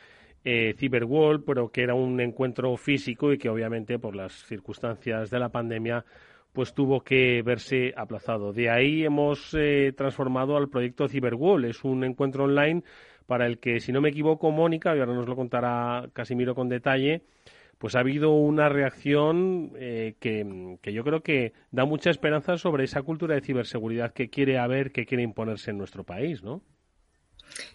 eh, 0.44 0.74
Cyberwall, 0.78 1.42
pero 1.42 1.70
que 1.70 1.82
era 1.82 1.94
un 1.94 2.20
encuentro 2.20 2.76
físico 2.76 3.32
y 3.32 3.38
que 3.38 3.48
obviamente 3.48 3.98
por 3.98 4.14
las 4.14 4.32
circunstancias 4.46 5.30
de 5.30 5.38
la 5.38 5.48
pandemia 5.50 6.04
pues 6.52 6.74
tuvo 6.74 7.02
que 7.02 7.42
verse 7.42 7.92
aplazado. 7.96 8.52
De 8.52 8.70
ahí 8.70 9.04
hemos 9.04 9.54
eh, 9.54 9.92
transformado 9.96 10.56
al 10.56 10.68
proyecto 10.68 11.08
Cyberwall. 11.08 11.64
Es 11.64 11.84
un 11.84 12.02
encuentro 12.04 12.44
online 12.44 12.82
para 13.26 13.46
el 13.46 13.58
que, 13.58 13.78
si 13.78 13.92
no 13.92 14.00
me 14.00 14.08
equivoco, 14.08 14.50
Mónica, 14.50 14.96
y 14.96 14.98
ahora 14.98 15.14
nos 15.14 15.28
lo 15.28 15.36
contará 15.36 16.08
Casimiro 16.12 16.54
con 16.54 16.68
detalle, 16.68 17.22
pues 17.80 17.94
ha 17.94 18.00
habido 18.00 18.32
una 18.32 18.68
reacción 18.68 19.72
eh, 19.76 20.14
que, 20.20 20.76
que, 20.82 20.92
yo 20.92 21.02
creo 21.02 21.22
que 21.22 21.54
da 21.70 21.86
mucha 21.86 22.10
esperanza 22.10 22.58
sobre 22.58 22.84
esa 22.84 23.00
cultura 23.00 23.34
de 23.34 23.40
ciberseguridad 23.40 24.12
que 24.12 24.28
quiere 24.28 24.58
haber, 24.58 24.92
que 24.92 25.06
quiere 25.06 25.22
imponerse 25.22 25.70
en 25.70 25.78
nuestro 25.78 26.04
país, 26.04 26.42
¿no? 26.42 26.60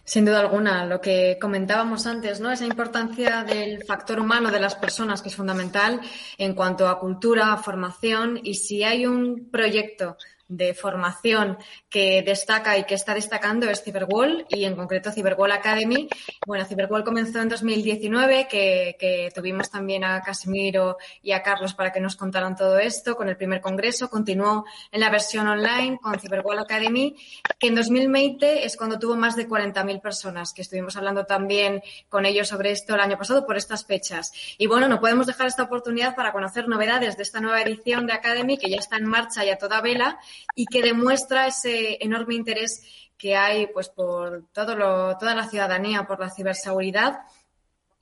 Sin 0.04 0.26
duda 0.26 0.42
alguna, 0.42 0.86
lo 0.86 1.02
que 1.02 1.40
comentábamos 1.42 2.06
antes, 2.06 2.40
¿no? 2.40 2.52
Esa 2.52 2.68
importancia 2.68 3.44
del 3.44 3.84
factor 3.84 4.20
humano 4.20 4.52
de 4.52 4.60
las 4.60 4.76
personas 4.76 5.24
que 5.24 5.30
es 5.30 5.36
fundamental 5.36 6.00
en 6.38 6.54
cuanto 6.54 6.88
a 6.88 7.00
cultura, 7.00 7.58
formación 7.58 8.40
y 8.44 8.54
si 8.54 8.84
hay 8.84 9.08
un 9.08 9.50
proyecto 9.50 10.18
de 10.48 10.74
formación 10.74 11.58
que 11.90 12.22
destaca 12.22 12.78
y 12.78 12.84
que 12.84 12.96
está 12.96 13.14
destacando 13.14 13.70
es 13.70 13.84
Cyberwall 13.84 14.46
y 14.50 14.66
en 14.66 14.76
concreto 14.76 15.12
Cyberwall 15.12 15.52
Academy. 15.52 16.08
Bueno, 16.46 16.66
Cyberwall 16.66 17.04
comenzó 17.04 17.42
en 17.42 17.50
2019, 17.50 18.48
que, 18.48 18.96
que, 19.00 19.32
tuvimos 19.34 19.72
también 19.72 20.04
a 20.04 20.22
Casimiro 20.22 20.98
y 21.22 21.32
a 21.32 21.42
Carlos 21.42 21.74
para 21.74 21.92
que 21.92 22.00
nos 22.00 22.16
contaran 22.16 22.56
todo 22.56 22.78
esto 22.78 23.16
con 23.16 23.28
el 23.28 23.38
primer 23.38 23.62
congreso. 23.62 24.10
Continuó 24.10 24.66
en 24.92 25.00
la 25.00 25.10
versión 25.10 25.48
online 25.48 25.98
con 26.02 26.20
Cyberwall 26.20 26.60
Academy, 26.60 27.16
que 27.58 27.68
en 27.68 27.76
2020 27.76 28.66
es 28.66 28.78
cuando 28.78 29.00
tuvo 29.00 29.16
más 29.16 29.36
de 29.36 29.48
40.000 29.48 30.02
personas, 30.02 30.54
que 30.54 30.62
estuvimos 30.62 30.96
hablando 30.96 31.26
también 31.26 31.82
con 32.08 32.26
ellos 32.26 32.50
sobre 32.50 32.72
esto 32.72 32.94
el 32.94 33.02
año 33.02 33.18
pasado 33.18 33.46
por 33.46 33.58
estas 33.58 33.86
fechas. 33.86 34.32
Y 34.58 34.68
bueno, 34.68 34.88
no 34.88 35.00
podemos 35.00 35.26
dejar 35.26 35.48
esta 35.48 35.64
oportunidad 35.64 36.16
para 36.16 36.32
conocer 36.32 36.68
novedades 36.68 37.18
de 37.18 37.24
esta 37.24 37.40
nueva 37.40 37.62
edición 37.62 38.06
de 38.06 38.14
Academy, 38.14 38.58
que 38.58 38.70
ya 38.70 38.78
está 38.78 38.98
en 38.98 39.06
marcha 39.06 39.44
y 39.44 39.50
a 39.50 39.58
toda 39.58 39.82
vela 39.82 40.20
y 40.56 40.66
que 40.66 40.82
demuestra 40.82 41.48
ese 41.48 41.98
enorme 42.02 42.36
interés 42.36 42.82
que 43.18 43.36
hay 43.36 43.68
pues 43.68 43.90
por 43.90 44.46
todo 44.52 44.76
lo, 44.76 45.18
toda 45.18 45.36
la 45.36 45.48
ciudadanía 45.48 46.06
por 46.06 46.20
la 46.20 46.30
ciberseguridad. 46.30 47.20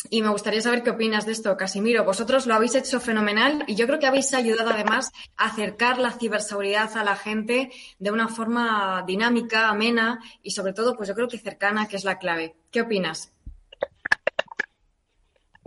Y 0.10 0.22
me 0.22 0.30
gustaría 0.30 0.62
saber 0.62 0.84
qué 0.84 0.90
opinas 0.90 1.26
de 1.26 1.32
esto, 1.32 1.56
Casimiro. 1.56 2.04
Vosotros 2.04 2.46
lo 2.46 2.56
habéis 2.56 2.76
hecho 2.76 3.00
fenomenal 3.00 3.64
y 3.68 3.76
yo 3.76 3.88
creo 3.88 4.00
que 4.00 4.06
habéis 4.06 4.34
ayudado 4.34 4.72
además 4.72 5.12
a 5.38 5.46
acercar 5.46 5.98
la 5.98 6.12
ciberseguridad 6.12 6.98
a 6.98 7.06
la 7.06 7.16
gente 7.16 7.72
de 8.00 8.12
una 8.12 8.28
forma 8.28 9.04
dinámica, 9.08 9.70
amena 9.70 10.20
y 10.42 10.52
sobre 10.52 10.74
todo, 10.74 10.98
pues 10.98 11.08
yo 11.08 11.16
creo 11.16 11.30
que 11.30 11.38
cercana, 11.38 11.88
que 11.88 11.96
es 11.96 12.04
la 12.04 12.20
clave. 12.20 12.56
¿Qué 12.70 12.82
opinas? 12.82 13.32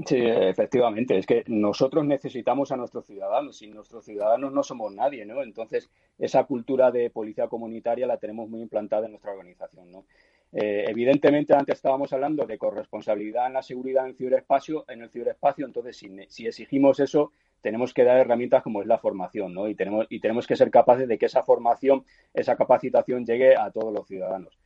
Sí, 0.05 0.17
efectivamente. 0.19 1.17
Es 1.17 1.27
que 1.27 1.43
nosotros 1.47 2.05
necesitamos 2.05 2.71
a 2.71 2.77
nuestros 2.77 3.07
ciudadanos. 3.07 3.57
Sin 3.57 3.75
nuestros 3.75 4.05
ciudadanos 4.05 4.53
no 4.53 4.63
somos 4.63 4.93
nadie, 4.95 5.25
¿no? 5.25 5.43
Entonces, 5.43 5.89
esa 6.19 6.45
cultura 6.45 6.91
de 6.91 7.09
policía 7.11 7.49
comunitaria 7.49 8.07
la 8.07 8.19
tenemos 8.19 8.49
muy 8.51 8.61
implantada 8.61 9.07
en 9.07 9.13
nuestra 9.13 9.33
organización, 9.33 9.91
¿no? 9.91 10.05
Eh, 10.53 10.85
evidentemente, 10.89 11.55
antes 11.55 11.77
estábamos 11.77 12.13
hablando 12.13 12.45
de 12.47 12.59
corresponsabilidad 12.59 13.47
en 13.47 13.55
la 13.55 13.63
seguridad 13.63 14.07
en 14.07 14.15
ciberespacio, 14.15 14.85
en 14.89 15.03
el 15.03 15.11
ciberespacio. 15.11 15.65
Entonces, 15.65 15.97
si, 15.97 16.11
si 16.29 16.47
exigimos 16.47 17.01
eso, 17.01 17.33
tenemos 17.63 17.95
que 17.95 18.05
dar 18.05 18.19
herramientas 18.19 18.63
como 18.63 18.83
es 18.83 18.87
la 18.87 18.99
formación, 18.99 19.55
¿no? 19.55 19.67
Y 19.67 19.75
tenemos, 19.75 20.07
y 20.11 20.21
tenemos 20.21 20.47
que 20.47 20.57
ser 20.57 20.71
capaces 20.71 21.09
de 21.09 21.17
que 21.19 21.27
esa 21.27 21.43
formación, 21.43 22.05
esa 22.35 22.55
capacitación 22.57 23.25
llegue 23.25 23.57
a 23.57 23.71
todos 23.71 23.93
los 23.95 24.07
ciudadanos. 24.07 24.59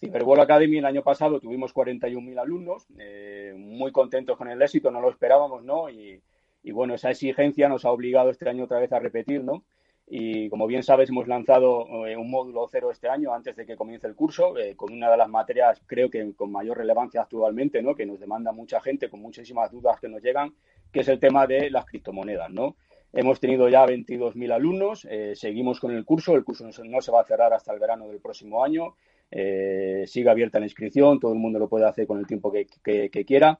Cyberwall 0.00 0.40
Academy 0.40 0.78
el 0.78 0.84
año 0.84 1.02
pasado 1.02 1.40
tuvimos 1.40 1.74
41.000 1.74 2.38
alumnos, 2.38 2.86
eh, 2.98 3.54
muy 3.56 3.92
contentos 3.92 4.36
con 4.36 4.48
el 4.48 4.60
éxito, 4.60 4.90
no 4.90 5.00
lo 5.00 5.10
esperábamos, 5.10 5.64
¿no? 5.64 5.88
Y, 5.88 6.22
bueno, 6.72 6.94
esa 6.94 7.10
exigencia 7.10 7.68
nos 7.68 7.84
ha 7.84 7.92
obligado 7.92 8.30
este 8.30 8.48
año 8.48 8.64
otra 8.64 8.80
vez 8.80 8.92
a 8.92 8.98
repetir, 8.98 9.42
¿no? 9.42 9.62
Y 10.08 10.48
como 10.50 10.66
bien 10.66 10.82
sabes, 10.82 11.08
hemos 11.10 11.26
lanzado 11.26 12.06
eh, 12.06 12.16
un 12.16 12.30
módulo 12.30 12.66
cero 12.70 12.90
este 12.90 13.08
año 13.08 13.32
antes 13.32 13.56
de 13.56 13.66
que 13.66 13.76
comience 13.76 14.06
el 14.06 14.14
curso, 14.14 14.56
eh, 14.58 14.76
con 14.76 14.92
una 14.92 15.10
de 15.10 15.16
las 15.16 15.28
materias, 15.28 15.80
creo 15.86 16.10
que 16.10 16.34
con 16.34 16.52
mayor 16.52 16.76
relevancia 16.78 17.22
actualmente, 17.22 17.82
¿no? 17.82 17.94
Que 17.94 18.04
nos 18.04 18.20
demanda 18.20 18.52
mucha 18.52 18.80
gente, 18.80 19.08
con 19.08 19.20
muchísimas 19.20 19.70
dudas 19.70 19.98
que 20.00 20.08
nos 20.08 20.22
llegan, 20.22 20.54
que 20.92 21.00
es 21.00 21.08
el 21.08 21.18
tema 21.18 21.46
de 21.46 21.70
las 21.70 21.86
criptomonedas, 21.86 22.50
¿no? 22.50 22.76
Hemos 23.12 23.40
tenido 23.40 23.68
ya 23.68 23.86
22.000 23.86 24.52
alumnos, 24.52 25.08
seguimos 25.34 25.80
con 25.80 25.92
el 25.92 26.04
curso, 26.04 26.34
el 26.34 26.44
curso 26.44 26.68
no 26.84 27.00
se 27.00 27.12
va 27.12 27.22
a 27.22 27.24
cerrar 27.24 27.52
hasta 27.54 27.72
el 27.72 27.78
verano 27.78 28.08
del 28.08 28.20
próximo 28.20 28.62
año. 28.62 28.94
Eh, 29.30 30.04
sigue 30.06 30.30
abierta 30.30 30.58
la 30.58 30.66
inscripción, 30.66 31.18
todo 31.18 31.32
el 31.32 31.38
mundo 31.38 31.58
lo 31.58 31.68
puede 31.68 31.86
hacer 31.86 32.06
con 32.06 32.18
el 32.18 32.26
tiempo 32.26 32.52
que, 32.52 32.66
quiera. 33.24 33.58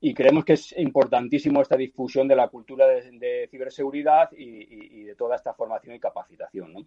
Y 0.00 0.14
creemos 0.14 0.44
que 0.44 0.52
es 0.52 0.72
importantísimo 0.78 1.60
esta 1.60 1.76
difusión 1.76 2.28
de 2.28 2.36
la 2.36 2.46
cultura 2.48 2.86
de, 2.86 3.48
ciberseguridad 3.50 4.30
y, 4.32 5.02
de 5.02 5.14
toda 5.16 5.34
esta 5.34 5.54
formación 5.54 5.96
y 5.96 5.98
capacitación. 5.98 6.72
¿no? 6.72 6.86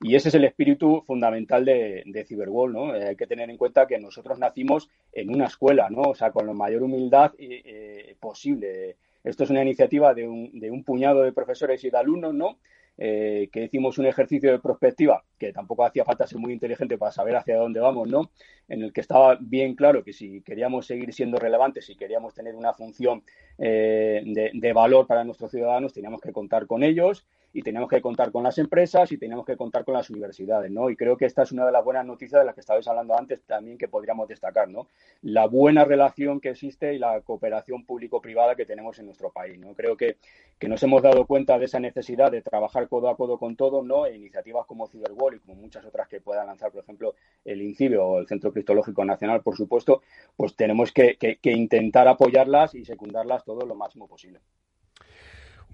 Y 0.00 0.14
ese 0.14 0.28
es 0.28 0.34
el 0.36 0.44
espíritu 0.44 1.02
fundamental 1.04 1.64
de, 1.64 2.04
de. 2.06 2.36
¿no? 2.70 2.94
Eh, 2.94 3.08
hay 3.08 3.16
que 3.16 3.26
tener 3.26 3.50
en 3.50 3.56
cuenta 3.56 3.88
que 3.88 3.98
nosotros 3.98 4.38
nacimos 4.38 4.88
en 5.12 5.34
una 5.34 5.46
escuela, 5.46 5.90
¿no? 5.90 6.02
o 6.02 6.14
sea, 6.14 6.30
con 6.30 6.46
la 6.46 6.52
mayor 6.52 6.84
humildad 6.84 7.32
eh, 7.36 8.14
posible. 8.20 8.96
Esto 9.24 9.44
es 9.44 9.50
una 9.50 9.62
iniciativa 9.62 10.14
de 10.14 10.28
un, 10.28 10.58
de 10.58 10.70
un 10.70 10.84
puñado 10.84 11.22
de 11.22 11.32
profesores 11.32 11.82
y 11.84 11.90
de 11.90 11.98
alumnos, 11.98 12.34
¿no? 12.34 12.58
Eh, 13.04 13.48
que 13.50 13.64
hicimos 13.64 13.98
un 13.98 14.06
ejercicio 14.06 14.52
de 14.52 14.60
prospectiva, 14.60 15.24
que 15.36 15.52
tampoco 15.52 15.84
hacía 15.84 16.04
falta 16.04 16.24
ser 16.24 16.38
muy 16.38 16.52
inteligente 16.52 16.96
para 16.96 17.10
saber 17.10 17.34
hacia 17.34 17.56
dónde 17.56 17.80
vamos, 17.80 18.08
¿no? 18.08 18.30
En 18.68 18.80
el 18.80 18.92
que 18.92 19.00
estaba 19.00 19.36
bien 19.40 19.74
claro 19.74 20.04
que 20.04 20.12
si 20.12 20.40
queríamos 20.42 20.86
seguir 20.86 21.12
siendo 21.12 21.40
relevantes, 21.40 21.84
si 21.84 21.96
queríamos 21.96 22.32
tener 22.32 22.54
una 22.54 22.74
función 22.74 23.24
eh, 23.58 24.22
de, 24.54 24.72
valor 24.72 25.08
para 25.08 25.24
nuestros 25.24 25.50
ciudadanos, 25.50 25.92
teníamos 25.92 26.20
que 26.20 26.30
contar 26.30 26.68
con 26.68 26.84
ellos 26.84 27.26
y 27.52 27.62
teníamos 27.62 27.88
que 27.90 28.00
contar 28.00 28.32
con 28.32 28.42
las 28.42 28.58
empresas 28.58 29.12
y 29.12 29.18
teníamos 29.18 29.44
que 29.44 29.56
contar 29.56 29.84
con 29.84 29.94
las 29.94 30.08
universidades, 30.10 30.70
¿no? 30.70 30.88
Y 30.90 30.96
creo 30.96 31.16
que 31.16 31.26
esta 31.26 31.42
es 31.42 31.52
una 31.52 31.66
de 31.66 31.72
las 31.72 31.84
buenas 31.84 32.06
noticias 32.06 32.40
de 32.40 32.46
las 32.46 32.54
que 32.54 32.60
estabais 32.60 32.86
hablando 32.88 33.16
antes 33.18 33.42
también 33.42 33.76
que 33.76 33.88
podríamos 33.88 34.28
destacar, 34.28 34.68
¿no? 34.68 34.88
La 35.22 35.46
buena 35.46 35.84
relación 35.84 36.40
que 36.40 36.50
existe 36.50 36.94
y 36.94 36.98
la 36.98 37.20
cooperación 37.20 37.84
público-privada 37.84 38.54
que 38.54 38.64
tenemos 38.64 38.98
en 38.98 39.06
nuestro 39.06 39.30
país, 39.30 39.58
¿no? 39.58 39.74
Creo 39.74 39.96
que, 39.96 40.16
que 40.58 40.68
nos 40.68 40.82
hemos 40.82 41.02
dado 41.02 41.26
cuenta 41.26 41.58
de 41.58 41.66
esa 41.66 41.78
necesidad 41.80 42.30
de 42.30 42.42
trabajar 42.42 42.88
codo 42.88 43.08
a 43.08 43.16
codo 43.16 43.38
con 43.38 43.56
todos, 43.56 43.84
¿no? 43.84 44.06
E 44.06 44.16
iniciativas 44.16 44.66
como 44.66 44.86
Cyberwall 44.86 45.34
y 45.34 45.38
como 45.40 45.54
muchas 45.54 45.84
otras 45.84 46.08
que 46.08 46.20
puedan 46.20 46.46
lanzar, 46.46 46.72
por 46.72 46.82
ejemplo, 46.82 47.14
el 47.44 47.60
INCIBE 47.60 47.98
o 47.98 48.18
el 48.18 48.26
Centro 48.26 48.52
Cristológico 48.52 49.04
Nacional, 49.04 49.42
por 49.42 49.56
supuesto, 49.56 50.02
pues 50.36 50.56
tenemos 50.56 50.92
que, 50.92 51.16
que, 51.16 51.36
que 51.36 51.52
intentar 51.52 52.08
apoyarlas 52.08 52.74
y 52.74 52.84
secundarlas 52.84 53.44
todo 53.44 53.66
lo 53.66 53.74
máximo 53.74 54.08
posible. 54.08 54.40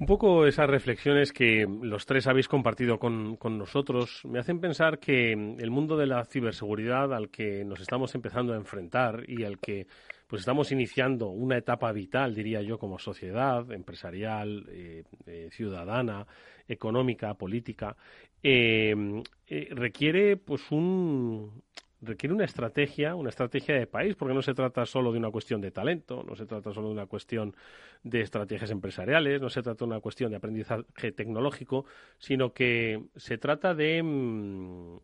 Un 0.01 0.07
poco 0.07 0.47
esas 0.47 0.71
reflexiones 0.71 1.33
que 1.33 1.67
los 1.83 2.07
tres 2.07 2.29
habéis 2.29 2.47
compartido 2.47 3.01
con, 3.01 3.37
nosotros 3.59 4.23
me 4.25 4.39
hacen 4.39 4.61
pensar 4.61 5.01
que 5.01 5.33
el 5.33 5.71
mundo 5.73 5.97
de 5.97 6.07
la 6.07 6.25
ciberseguridad 6.25 7.13
al 7.13 7.31
que 7.31 7.65
nos 7.65 7.81
estamos 7.81 8.15
empezando 8.15 8.53
a 8.53 8.57
enfrentar 8.57 9.25
y 9.27 9.43
al 9.43 9.59
que 9.59 9.89
pues 10.29 10.41
estamos 10.41 10.71
iniciando 10.71 11.31
una 11.31 11.57
etapa 11.57 11.91
vital, 11.91 12.33
diría 12.33 12.63
yo, 12.63 12.79
como 12.79 13.01
sociedad 13.01 13.73
empresarial, 13.73 14.67
eh, 14.69 15.03
eh, 15.27 15.49
ciudadana, 15.51 16.27
económica, 16.69 17.35
política, 17.35 17.97
requiere 18.41 20.37
pues 20.37 20.71
un 20.71 21.63
requiere 22.01 22.35
una 22.35 22.45
estrategia, 22.45 23.15
una 23.15 23.31
estrategia 23.31 23.75
de 23.75 23.87
país, 23.87 24.15
porque 24.15 24.35
no 24.35 24.43
se 24.43 24.55
trata 24.55 24.87
solo 24.87 25.13
de 25.13 25.19
una 25.19 25.31
cuestión 25.31 25.61
de 25.61 25.71
talento, 25.71 26.23
no 26.23 26.37
se 26.37 26.47
trata 26.47 26.73
solo 26.73 26.89
de 26.89 26.95
una 26.95 27.07
cuestión 27.07 27.55
de 28.03 28.21
estrategias 28.21 28.71
empresariales, 28.71 29.41
no 29.41 29.51
se 29.51 29.63
trata 29.63 29.85
de 29.85 29.91
una 29.91 30.01
cuestión 30.01 30.31
de 30.31 30.37
aprendizaje 30.37 31.13
tecnológico, 31.13 31.87
sino 32.19 32.53
que 32.53 33.05
se 33.17 33.39
trata 33.39 33.75
de, 33.75 34.03
mm, 34.03 34.99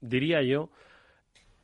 diría 0.00 0.42
yo, 0.42 0.70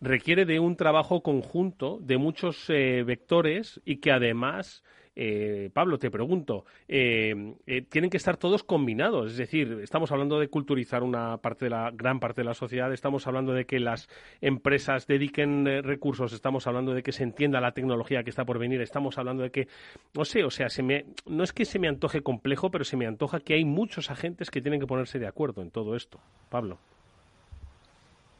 requiere 0.00 0.44
de 0.44 0.60
un 0.60 0.76
trabajo 0.76 1.22
conjunto 1.22 1.98
de 2.00 2.18
muchos 2.18 2.70
eh, 2.70 3.02
vectores 3.04 3.80
y 3.84 3.96
que 3.96 4.12
además 4.12 4.84
eh, 5.20 5.68
Pablo, 5.72 5.98
te 5.98 6.12
pregunto, 6.12 6.64
eh, 6.86 7.54
eh, 7.66 7.82
tienen 7.82 8.08
que 8.08 8.18
estar 8.18 8.36
todos 8.36 8.62
combinados, 8.62 9.32
es 9.32 9.36
decir, 9.36 9.80
estamos 9.82 10.12
hablando 10.12 10.38
de 10.38 10.46
culturizar 10.46 11.02
una 11.02 11.38
parte 11.38 11.64
de 11.64 11.70
la 11.72 11.90
gran 11.90 12.20
parte 12.20 12.42
de 12.42 12.44
la 12.44 12.54
sociedad, 12.54 12.92
estamos 12.92 13.26
hablando 13.26 13.52
de 13.52 13.64
que 13.64 13.80
las 13.80 14.08
empresas 14.40 15.08
dediquen 15.08 15.82
recursos, 15.82 16.32
estamos 16.32 16.68
hablando 16.68 16.94
de 16.94 17.02
que 17.02 17.10
se 17.10 17.24
entienda 17.24 17.60
la 17.60 17.72
tecnología 17.72 18.22
que 18.22 18.30
está 18.30 18.44
por 18.44 18.60
venir, 18.60 18.80
estamos 18.80 19.18
hablando 19.18 19.42
de 19.42 19.50
que, 19.50 19.66
no 20.14 20.24
sé, 20.24 20.44
o 20.44 20.50
sea, 20.50 20.68
se 20.68 20.84
me, 20.84 21.06
no 21.26 21.42
es 21.42 21.52
que 21.52 21.64
se 21.64 21.80
me 21.80 21.88
antoje 21.88 22.20
complejo, 22.20 22.70
pero 22.70 22.84
se 22.84 22.96
me 22.96 23.08
antoja 23.08 23.40
que 23.40 23.54
hay 23.54 23.64
muchos 23.64 24.12
agentes 24.12 24.52
que 24.52 24.60
tienen 24.60 24.78
que 24.78 24.86
ponerse 24.86 25.18
de 25.18 25.26
acuerdo 25.26 25.62
en 25.62 25.72
todo 25.72 25.96
esto. 25.96 26.20
Pablo. 26.48 26.78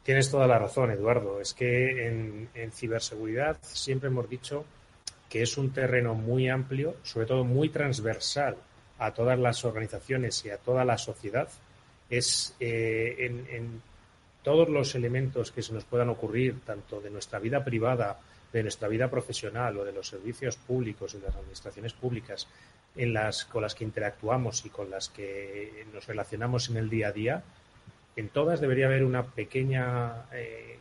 Tienes 0.03 0.31
toda 0.31 0.47
la 0.47 0.57
razón, 0.57 0.91
Eduardo. 0.91 1.41
Es 1.41 1.53
que 1.53 2.07
en 2.07 2.71
ciberseguridad 2.71 3.57
siempre 3.63 4.07
hemos 4.07 4.29
dicho 4.29 4.63
que 5.29 5.43
es 5.43 5.57
un 5.57 5.71
terreno 5.71 6.15
muy 6.15 6.49
amplio, 6.49 6.95
sobre 7.03 7.27
todo 7.27 7.43
muy 7.43 7.69
transversal 7.69 8.57
a 8.97 9.13
todas 9.13 9.39
las 9.39 9.63
organizaciones 9.63 10.43
y 10.45 10.49
a 10.49 10.57
toda 10.57 10.83
la 10.83 10.97
sociedad. 10.97 11.47
Es 12.09 12.55
eh, 12.59 13.15
en, 13.51 13.81
todos 14.43 14.69
los 14.69 14.95
elementos 14.95 15.51
que 15.51 15.61
se 15.61 15.73
nos 15.73 15.83
puedan 15.83 16.09
ocurrir, 16.09 16.61
tanto 16.65 16.99
de 17.01 17.09
nuestra 17.09 17.39
vida 17.39 17.63
privada, 17.63 18.19
de 18.51 18.63
nuestra 18.63 18.87
vida 18.87 19.09
profesional 19.09 19.77
o 19.77 19.85
de 19.85 19.91
los 19.91 20.07
servicios 20.07 20.55
públicos 20.55 21.13
y 21.13 21.17
de 21.17 21.27
las 21.27 21.35
administraciones 21.35 21.93
públicas 21.93 22.47
en 22.95 23.13
las, 23.13 23.45
con 23.45 23.61
las 23.61 23.75
que 23.75 23.83
interactuamos 23.83 24.65
y 24.65 24.69
con 24.69 24.89
las 24.89 25.09
que 25.09 25.85
nos 25.93 26.07
relacionamos 26.07 26.69
en 26.69 26.77
el 26.77 26.89
día 26.89 27.09
a 27.09 27.11
día, 27.11 27.43
en 28.15 28.29
todas 28.29 28.59
debería 28.59 28.87
haber 28.87 29.03
una 29.03 29.23
pequeña 29.23 30.25
eh, 30.33 30.79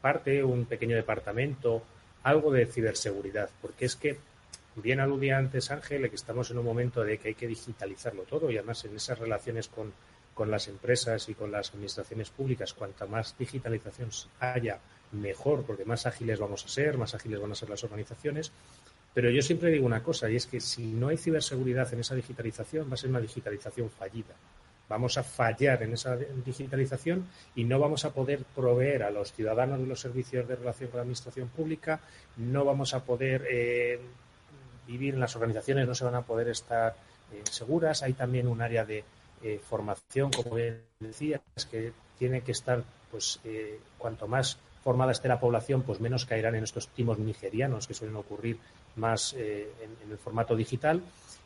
parte, 0.00 0.44
un 0.44 0.66
pequeño 0.66 0.96
departamento 0.96 1.82
algo 2.22 2.52
de 2.52 2.66
ciberseguridad, 2.66 3.50
porque 3.62 3.84
es 3.84 3.96
que 3.96 4.18
bien 4.76 5.00
aludía 5.00 5.38
antes 5.38 5.70
Ángel, 5.70 6.08
que 6.08 6.16
estamos 6.16 6.50
en 6.50 6.58
un 6.58 6.64
momento 6.64 7.02
de 7.02 7.18
que 7.18 7.28
hay 7.28 7.34
que 7.34 7.46
digitalizarlo 7.46 8.22
todo 8.22 8.50
y 8.50 8.56
además 8.56 8.84
en 8.84 8.96
esas 8.96 9.18
relaciones 9.18 9.68
con, 9.68 9.92
con 10.34 10.50
las 10.50 10.68
empresas 10.68 11.28
y 11.28 11.34
con 11.34 11.50
las 11.50 11.70
administraciones 11.70 12.30
públicas, 12.30 12.72
cuanta 12.72 13.06
más 13.06 13.36
digitalización 13.38 14.10
haya, 14.40 14.78
mejor, 15.12 15.64
porque 15.64 15.84
más 15.84 16.06
ágiles 16.06 16.38
vamos 16.38 16.64
a 16.64 16.68
ser, 16.68 16.96
más 16.96 17.14
ágiles 17.14 17.40
van 17.40 17.52
a 17.52 17.56
ser 17.56 17.68
las 17.68 17.82
organizaciones. 17.82 18.52
Pero 19.12 19.28
yo 19.30 19.42
siempre 19.42 19.70
digo 19.70 19.84
una 19.84 20.04
cosa, 20.04 20.30
y 20.30 20.36
es 20.36 20.46
que 20.46 20.60
si 20.60 20.86
no 20.86 21.08
hay 21.08 21.16
ciberseguridad 21.16 21.92
en 21.92 22.00
esa 22.00 22.14
digitalización, 22.14 22.88
va 22.88 22.94
a 22.94 22.96
ser 22.96 23.10
una 23.10 23.20
digitalización 23.20 23.90
fallida 23.90 24.36
vamos 24.90 25.16
a 25.16 25.22
fallar 25.22 25.84
en 25.84 25.92
esa 25.94 26.16
digitalización 26.16 27.28
y 27.54 27.62
no 27.62 27.78
vamos 27.78 28.04
a 28.04 28.12
poder 28.12 28.42
proveer 28.56 29.04
a 29.04 29.10
los 29.10 29.32
ciudadanos 29.32 29.78
de 29.78 29.86
los 29.86 30.00
servicios 30.00 30.46
de 30.48 30.56
relación 30.56 30.90
con 30.90 30.98
la 30.98 31.02
administración 31.02 31.48
pública, 31.48 32.00
no 32.36 32.64
vamos 32.64 32.92
a 32.92 33.04
poder 33.04 33.46
eh, 33.48 34.00
vivir 34.88 35.14
en 35.14 35.20
las 35.20 35.36
organizaciones, 35.36 35.86
no 35.86 35.94
se 35.94 36.04
van 36.04 36.16
a 36.16 36.22
poder 36.22 36.48
estar 36.48 36.96
eh, 37.32 37.40
seguras. 37.48 38.02
Hay 38.02 38.14
también 38.14 38.48
un 38.48 38.60
área 38.60 38.84
de 38.84 39.04
eh, 39.44 39.60
formación, 39.64 40.32
como 40.32 40.56
bien 40.56 40.82
decías, 40.98 41.40
que 41.70 41.92
tiene 42.18 42.40
que 42.40 42.50
estar, 42.50 42.82
pues, 43.12 43.40
cuanto 43.96 44.26
más 44.26 44.58
formada 44.82 45.12
esté 45.12 45.28
la 45.28 45.38
población, 45.38 45.82
pues 45.82 46.00
menos 46.00 46.26
caerán 46.26 46.56
en 46.56 46.64
estos 46.64 46.88
timos 46.88 47.18
nigerianos 47.18 47.86
que 47.86 47.94
suelen 47.94 48.16
ocurrir 48.16 48.58
más 48.96 49.34
en 49.34 50.10
el 50.10 50.18
formato 50.18 50.56
digital 50.56 51.00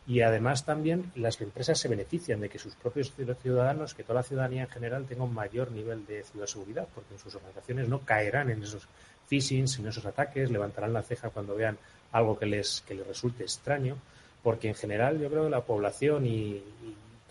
y 0.06 0.20
además 0.20 0.64
también 0.64 1.10
las 1.14 1.40
empresas 1.40 1.78
se 1.78 1.88
benefician 1.88 2.40
de 2.40 2.50
que 2.50 2.58
sus 2.58 2.74
propios 2.74 3.12
ciudadanos, 3.42 3.94
que 3.94 4.02
toda 4.02 4.20
la 4.20 4.22
ciudadanía 4.22 4.62
en 4.62 4.68
general 4.68 5.06
tenga 5.06 5.24
un 5.24 5.32
mayor 5.32 5.70
nivel 5.70 6.04
de 6.06 6.22
ciberseguridad, 6.24 6.88
porque 6.94 7.14
en 7.14 7.20
sus 7.20 7.34
organizaciones 7.34 7.88
no 7.88 8.00
caerán 8.00 8.50
en 8.50 8.62
esos 8.62 8.86
phishing, 9.28 9.66
en 9.78 9.86
esos 9.86 10.04
ataques, 10.04 10.50
levantarán 10.50 10.92
la 10.92 11.02
ceja 11.02 11.30
cuando 11.30 11.54
vean 11.54 11.78
algo 12.12 12.38
que 12.38 12.46
les, 12.46 12.82
que 12.82 12.94
les 12.94 13.06
resulte 13.06 13.44
extraño, 13.44 13.96
porque 14.42 14.68
en 14.68 14.74
general 14.74 15.18
yo 15.18 15.30
creo 15.30 15.44
que 15.44 15.50
la 15.50 15.62
población 15.62 16.26
y 16.26 16.62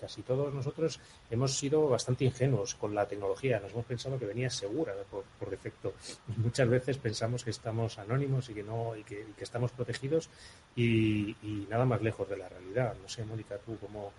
casi 0.03 0.21
todos 0.21 0.53
nosotros 0.53 0.99
hemos 1.31 1.57
sido 1.57 1.87
bastante 1.87 2.25
ingenuos 2.25 2.75
con 2.75 2.93
la 2.93 3.07
tecnología. 3.07 3.61
Nos 3.61 3.71
hemos 3.71 3.85
pensado 3.85 4.19
que 4.19 4.25
venía 4.25 4.49
segura 4.49 4.93
por, 5.09 5.49
defecto. 5.49 5.93
muchas 6.35 6.67
veces 6.67 6.97
pensamos 6.97 7.45
que 7.45 7.51
estamos 7.51 7.97
anónimos 7.97 8.49
y 8.49 8.53
que 8.53 8.63
no 8.63 8.97
y 8.97 9.03
que, 9.05 9.25
estamos 9.39 9.71
protegidos 9.71 10.29
y, 10.75 11.37
nada 11.69 11.85
más 11.85 12.01
lejos 12.01 12.27
de 12.27 12.35
la 12.35 12.49
realidad. 12.49 12.95
No 13.01 13.07
sé, 13.07 13.23
Mónica, 13.23 13.57
tú 13.65 13.77
cómo, 13.79 14.11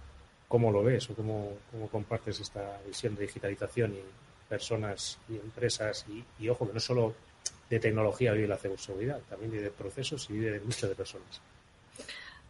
cómo 0.49 0.73
lo 0.73 0.83
ves 0.83 1.11
o 1.11 1.15
cómo, 1.15 1.53
cómo 1.71 1.89
compartes 1.89 2.41
esta 2.41 2.81
visión 2.87 3.15
de 3.15 3.23
digitalización 3.23 3.93
y 3.93 4.01
personas 4.49 5.19
y 5.29 5.37
empresas 5.37 6.07
y, 6.39 6.49
ojo, 6.49 6.67
que 6.67 6.73
no 6.73 6.81
solo 6.81 7.15
de 7.69 7.79
tecnología 7.79 8.33
vive 8.33 8.49
la 8.49 8.59
seguridad, 8.59 9.21
también 9.29 9.51
vive 9.51 9.65
de 9.65 9.71
procesos 9.71 10.31
y 10.31 10.33
vive 10.33 10.53
de 10.53 10.61
mucho 10.61 10.89
de 10.89 10.95
personas. 10.95 11.43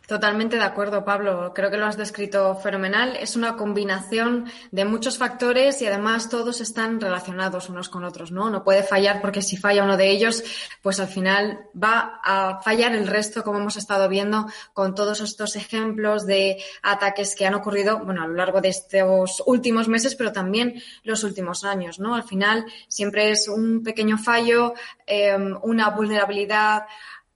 Totalmente 0.07 0.57
de 0.57 0.63
acuerdo, 0.63 1.03
Pablo. 1.03 1.53
Creo 1.55 1.71
que 1.71 1.79
lo 1.79 1.87
has 1.87 1.97
descrito 1.97 2.55
fenomenal. 2.57 3.17
Es 3.17 3.37
una 3.37 3.57
combinación 3.57 4.45
de 4.71 4.85
muchos 4.85 5.17
factores 5.17 5.81
y 5.81 5.87
además 5.87 6.29
todos 6.29 6.61
están 6.61 7.01
relacionados 7.01 7.71
unos 7.71 7.89
con 7.89 8.05
otros, 8.05 8.31
¿no? 8.31 8.51
No 8.51 8.65
puede 8.65 8.83
fallar 8.83 9.23
porque 9.23 9.41
si 9.41 9.57
falla 9.57 9.83
uno 9.83 9.97
de 9.97 10.11
ellos, 10.11 10.45
pues 10.83 11.01
al 11.01 11.09
final 11.09 11.71
va 11.83 12.21
a 12.23 12.61
fallar 12.61 12.95
el 12.95 13.07
resto, 13.07 13.43
como 13.43 13.61
hemos 13.61 13.79
estado 13.79 14.07
viendo 14.11 14.47
con 14.75 14.95
todos 14.95 15.23
estos 15.23 15.57
ejemplos 15.57 16.27
de 16.27 16.63
ataques 16.83 17.35
que 17.35 17.47
han 17.47 17.55
ocurrido, 17.55 18.05
bueno, 18.05 18.25
a 18.25 18.27
lo 18.27 18.35
largo 18.35 18.61
de 18.61 18.69
estos 18.69 19.43
últimos 19.47 19.89
meses, 19.89 20.15
pero 20.17 20.33
también 20.33 20.83
los 21.03 21.25
últimos 21.25 21.65
años, 21.65 21.99
¿no? 21.99 22.15
Al 22.15 22.25
final 22.25 22.67
siempre 22.89 23.31
es 23.31 23.49
un 23.49 23.83
pequeño 23.83 24.19
fallo, 24.19 24.75
eh, 25.07 25.35
una 25.63 25.89
vulnerabilidad 25.89 26.83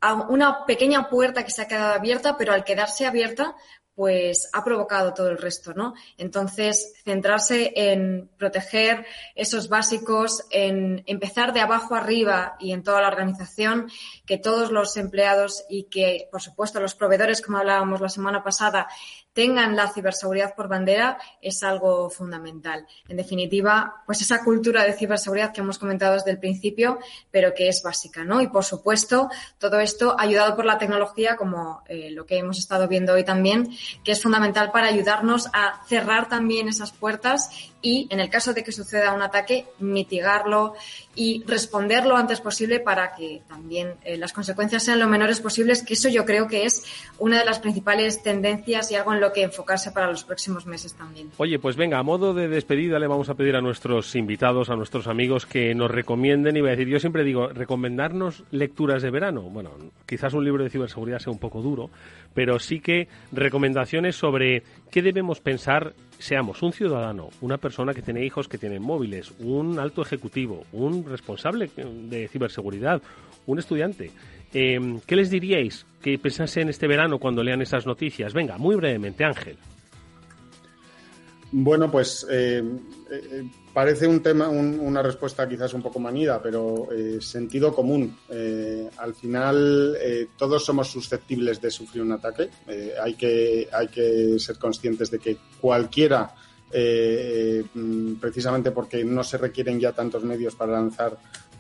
a 0.00 0.14
una 0.14 0.64
pequeña 0.64 1.08
puerta 1.08 1.44
que 1.44 1.50
se 1.50 1.62
ha 1.62 1.68
quedado 1.68 1.94
abierta, 1.94 2.36
pero 2.36 2.52
al 2.52 2.64
quedarse 2.64 3.06
abierta, 3.06 3.56
pues 3.98 4.48
ha 4.52 4.62
provocado 4.62 5.12
todo 5.12 5.28
el 5.28 5.38
resto, 5.38 5.74
¿no? 5.74 5.92
Entonces, 6.18 6.92
centrarse 7.04 7.72
en 7.74 8.30
proteger 8.38 9.04
esos 9.34 9.68
básicos, 9.68 10.44
en 10.52 11.02
empezar 11.06 11.52
de 11.52 11.62
abajo 11.62 11.96
arriba 11.96 12.54
y 12.60 12.70
en 12.70 12.84
toda 12.84 13.02
la 13.02 13.08
organización, 13.08 13.90
que 14.24 14.38
todos 14.38 14.70
los 14.70 14.96
empleados 14.96 15.64
y 15.68 15.88
que, 15.90 16.28
por 16.30 16.40
supuesto, 16.40 16.78
los 16.78 16.94
proveedores, 16.94 17.42
como 17.42 17.58
hablábamos 17.58 18.00
la 18.00 18.08
semana 18.08 18.44
pasada, 18.44 18.86
tengan 19.38 19.76
la 19.76 19.86
ciberseguridad 19.86 20.56
por 20.56 20.66
bandera 20.66 21.16
es 21.40 21.62
algo 21.62 22.10
fundamental. 22.10 22.84
En 23.06 23.16
definitiva, 23.16 24.02
pues 24.04 24.20
esa 24.20 24.42
cultura 24.42 24.82
de 24.82 24.94
ciberseguridad 24.94 25.52
que 25.52 25.60
hemos 25.60 25.78
comentado 25.78 26.14
desde 26.14 26.32
el 26.32 26.40
principio, 26.40 26.98
pero 27.30 27.54
que 27.54 27.68
es 27.68 27.80
básica, 27.84 28.24
¿no? 28.24 28.40
Y 28.40 28.48
por 28.48 28.64
supuesto, 28.64 29.30
todo 29.58 29.78
esto 29.78 30.16
ayudado 30.18 30.56
por 30.56 30.64
la 30.64 30.76
tecnología, 30.76 31.36
como 31.36 31.84
eh, 31.86 32.10
lo 32.10 32.26
que 32.26 32.38
hemos 32.38 32.58
estado 32.58 32.88
viendo 32.88 33.12
hoy 33.12 33.22
también, 33.22 33.70
que 34.02 34.10
es 34.10 34.20
fundamental 34.20 34.72
para 34.72 34.88
ayudarnos 34.88 35.46
a 35.52 35.84
cerrar 35.86 36.28
también 36.28 36.66
esas 36.66 36.90
puertas 36.90 37.70
y, 37.80 38.08
en 38.10 38.20
el 38.20 38.28
caso 38.28 38.54
de 38.54 38.64
que 38.64 38.72
suceda 38.72 39.14
un 39.14 39.22
ataque, 39.22 39.66
mitigarlo 39.78 40.74
y 41.14 41.42
responder 41.46 42.06
lo 42.06 42.16
antes 42.16 42.40
posible 42.40 42.80
para 42.80 43.14
que 43.14 43.42
también 43.48 43.94
eh, 44.04 44.16
las 44.16 44.32
consecuencias 44.32 44.84
sean 44.84 44.98
lo 44.98 45.08
menores 45.08 45.40
posibles, 45.40 45.82
que 45.82 45.94
eso 45.94 46.08
yo 46.08 46.24
creo 46.24 46.48
que 46.48 46.64
es 46.64 46.84
una 47.18 47.38
de 47.38 47.44
las 47.44 47.58
principales 47.58 48.22
tendencias 48.22 48.90
y 48.90 48.96
algo 48.96 49.12
en 49.12 49.20
lo 49.20 49.32
que 49.32 49.42
enfocarse 49.42 49.92
para 49.92 50.08
los 50.08 50.24
próximos 50.24 50.66
meses 50.66 50.94
también. 50.94 51.30
Oye, 51.36 51.58
pues 51.58 51.76
venga, 51.76 51.98
a 51.98 52.02
modo 52.02 52.34
de 52.34 52.48
despedida 52.48 52.98
le 52.98 53.06
vamos 53.06 53.28
a 53.28 53.34
pedir 53.34 53.56
a 53.56 53.60
nuestros 53.60 54.14
invitados, 54.14 54.70
a 54.70 54.76
nuestros 54.76 55.06
amigos 55.06 55.46
que 55.46 55.74
nos 55.74 55.90
recomienden, 55.90 56.56
y 56.56 56.60
voy 56.60 56.70
a 56.70 56.72
decir, 56.72 56.88
yo 56.88 57.00
siempre 57.00 57.24
digo, 57.24 57.48
recomendarnos 57.48 58.44
lecturas 58.50 59.02
de 59.02 59.10
verano. 59.10 59.42
Bueno, 59.42 59.70
quizás 60.06 60.34
un 60.34 60.44
libro 60.44 60.64
de 60.64 60.70
ciberseguridad 60.70 61.18
sea 61.18 61.32
un 61.32 61.38
poco 61.38 61.62
duro, 61.62 61.90
pero 62.34 62.58
sí 62.58 62.80
que 62.80 63.08
recomendaciones 63.32 64.16
sobre 64.16 64.62
qué 64.90 65.02
debemos 65.02 65.40
pensar 65.40 65.94
seamos 66.18 66.62
un 66.62 66.72
ciudadano, 66.72 67.30
una 67.40 67.58
persona 67.58 67.94
que 67.94 68.02
tiene 68.02 68.24
hijos 68.24 68.48
que 68.48 68.58
tienen 68.58 68.82
móviles, 68.82 69.32
un 69.38 69.78
alto 69.78 70.02
ejecutivo, 70.02 70.64
un 70.72 71.04
responsable 71.06 71.70
de 71.76 72.28
ciberseguridad, 72.28 73.00
un 73.46 73.58
estudiante. 73.58 74.10
Em, 74.52 75.00
¿Qué 75.00 75.16
les 75.16 75.30
diríais 75.30 75.86
que 76.02 76.18
pensasen 76.18 76.68
este 76.68 76.86
verano 76.86 77.18
cuando 77.18 77.42
lean 77.42 77.62
esas 77.62 77.86
noticias? 77.86 78.32
Venga, 78.32 78.58
muy 78.58 78.76
brevemente, 78.76 79.24
Ángel. 79.24 79.56
Bueno, 81.50 81.90
pues 81.90 82.26
eh, 82.28 82.62
eh, 83.10 83.48
parece 83.72 84.06
un 84.06 84.22
tema, 84.22 84.48
una 84.48 85.02
respuesta 85.02 85.48
quizás 85.48 85.72
un 85.72 85.82
poco 85.82 85.98
manida, 85.98 86.42
pero 86.42 86.88
eh, 86.92 87.18
sentido 87.20 87.74
común. 87.74 88.18
al 88.98 89.14
final, 89.14 89.96
todos 90.36 90.64
somos 90.64 90.90
susceptibles 90.90 91.60
de 91.60 91.70
sufrir 91.70 92.02
un 92.02 92.12
ataque. 92.12 92.50
hay, 93.02 93.14
que, 93.14 93.68
hay 93.72 93.88
que 93.88 94.38
ser 94.38 94.58
conscientes 94.58 95.10
de 95.10 95.18
que 95.18 95.38
cualquiera, 95.60 96.34
mm, 96.70 98.14
precisamente 98.20 98.70
porque 98.70 99.02
no 99.04 99.24
se 99.24 99.38
requieren 99.38 99.80
ya 99.80 99.92
tantos 99.92 100.24
medios 100.24 100.54
para 100.54 100.72
lanzar 100.72 101.16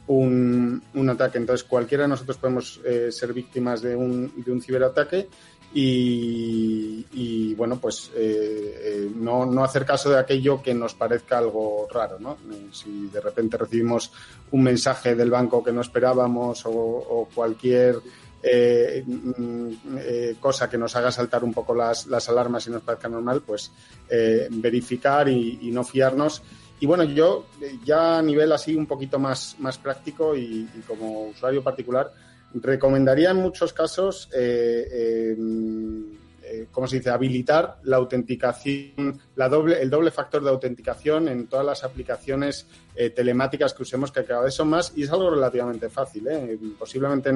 un, 0.08 0.82
un 0.94 1.10
ataque, 1.10 1.38
entonces 1.38 1.66
cualquiera 1.66 2.04
de 2.04 2.08
nosotros 2.08 2.36
podemos 2.36 2.80
ser 3.10 3.32
víctimas 3.32 3.80
de 3.80 3.96
un, 3.96 4.32
de 4.36 4.52
un 4.52 4.60
ciberataque 4.60 5.28
y, 5.74 7.54
bueno, 7.54 7.78
pues 7.78 8.10
eh, 8.14 8.80
eh, 8.82 9.10
no, 9.14 9.44
no, 9.44 9.62
hacer 9.62 9.84
caso 9.84 10.10
de 10.10 10.18
aquello 10.18 10.62
que 10.62 10.72
nos 10.72 10.94
parezca 10.94 11.38
algo 11.38 11.86
raro, 11.92 12.18
¿no? 12.18 12.38
Eh, 12.50 12.68
si 12.72 13.08
de 13.08 13.20
repente 13.20 13.58
recibimos 13.58 14.10
un 14.50 14.62
mensaje 14.62 15.14
del 15.14 15.30
banco 15.30 15.62
que 15.62 15.72
no 15.72 15.82
esperábamos 15.82 16.62
o, 16.64 17.28
cualquier 17.34 17.96
mm, 19.06 19.72
cosa 20.40 20.70
que 20.70 20.78
nos 20.78 20.96
haga 20.96 21.12
saltar 21.12 21.44
un 21.44 21.52
poco 21.52 21.74
las, 21.74 22.06
las 22.06 22.28
alarmas 22.28 22.66
y 22.66 22.70
nos 22.70 22.82
parezca 22.82 23.08
normal, 23.08 23.42
pues 23.46 23.70
verificar 24.50 25.28
y, 25.28 25.70
no 25.70 25.84
fiarnos. 25.84 26.42
Y 26.80 26.86
bueno, 26.86 27.04
yo 27.04 27.46
ya 27.84 28.18
a 28.18 28.22
nivel 28.22 28.52
así 28.52 28.74
un 28.74 28.86
poquito 28.86 29.18
más, 29.18 29.56
más 29.58 29.76
práctico 29.76 30.34
y 30.36 30.66
como 30.86 31.26
usuario 31.26 31.62
particular, 31.62 32.12
recomendaría 32.54 33.30
en 33.30 33.36
muchos 33.36 33.72
casos, 33.72 34.28
eh, 34.34 35.36
eh, 36.42 36.66
¿cómo 36.70 36.86
se 36.86 36.96
dice?, 36.96 37.10
habilitar 37.10 37.78
la 37.84 37.96
autenticación, 37.96 39.20
la 39.36 39.48
doble, 39.48 39.80
el 39.82 39.90
doble 39.90 40.10
factor 40.10 40.42
de 40.42 40.50
autenticación 40.50 41.28
en 41.28 41.46
todas 41.46 41.66
las 41.66 41.84
aplicaciones 41.84 42.66
eh, 42.94 43.10
telemáticas 43.10 43.74
que 43.74 43.82
usemos, 43.82 44.10
que 44.10 44.24
cada 44.24 44.42
vez 44.42 44.54
son 44.54 44.68
más, 44.68 44.92
y 44.96 45.02
es 45.02 45.10
algo 45.10 45.30
relativamente 45.30 45.88
fácil. 45.88 46.26
Posiblemente 46.78 47.30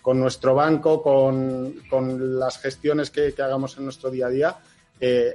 con 0.00 0.18
nuestro 0.18 0.54
banco, 0.54 1.02
con, 1.02 2.38
las 2.38 2.58
gestiones 2.58 3.10
que, 3.10 3.34
hagamos 3.38 3.76
en 3.76 3.84
nuestro 3.84 4.10
día 4.10 4.26
a 4.26 4.30
día, 4.30 4.56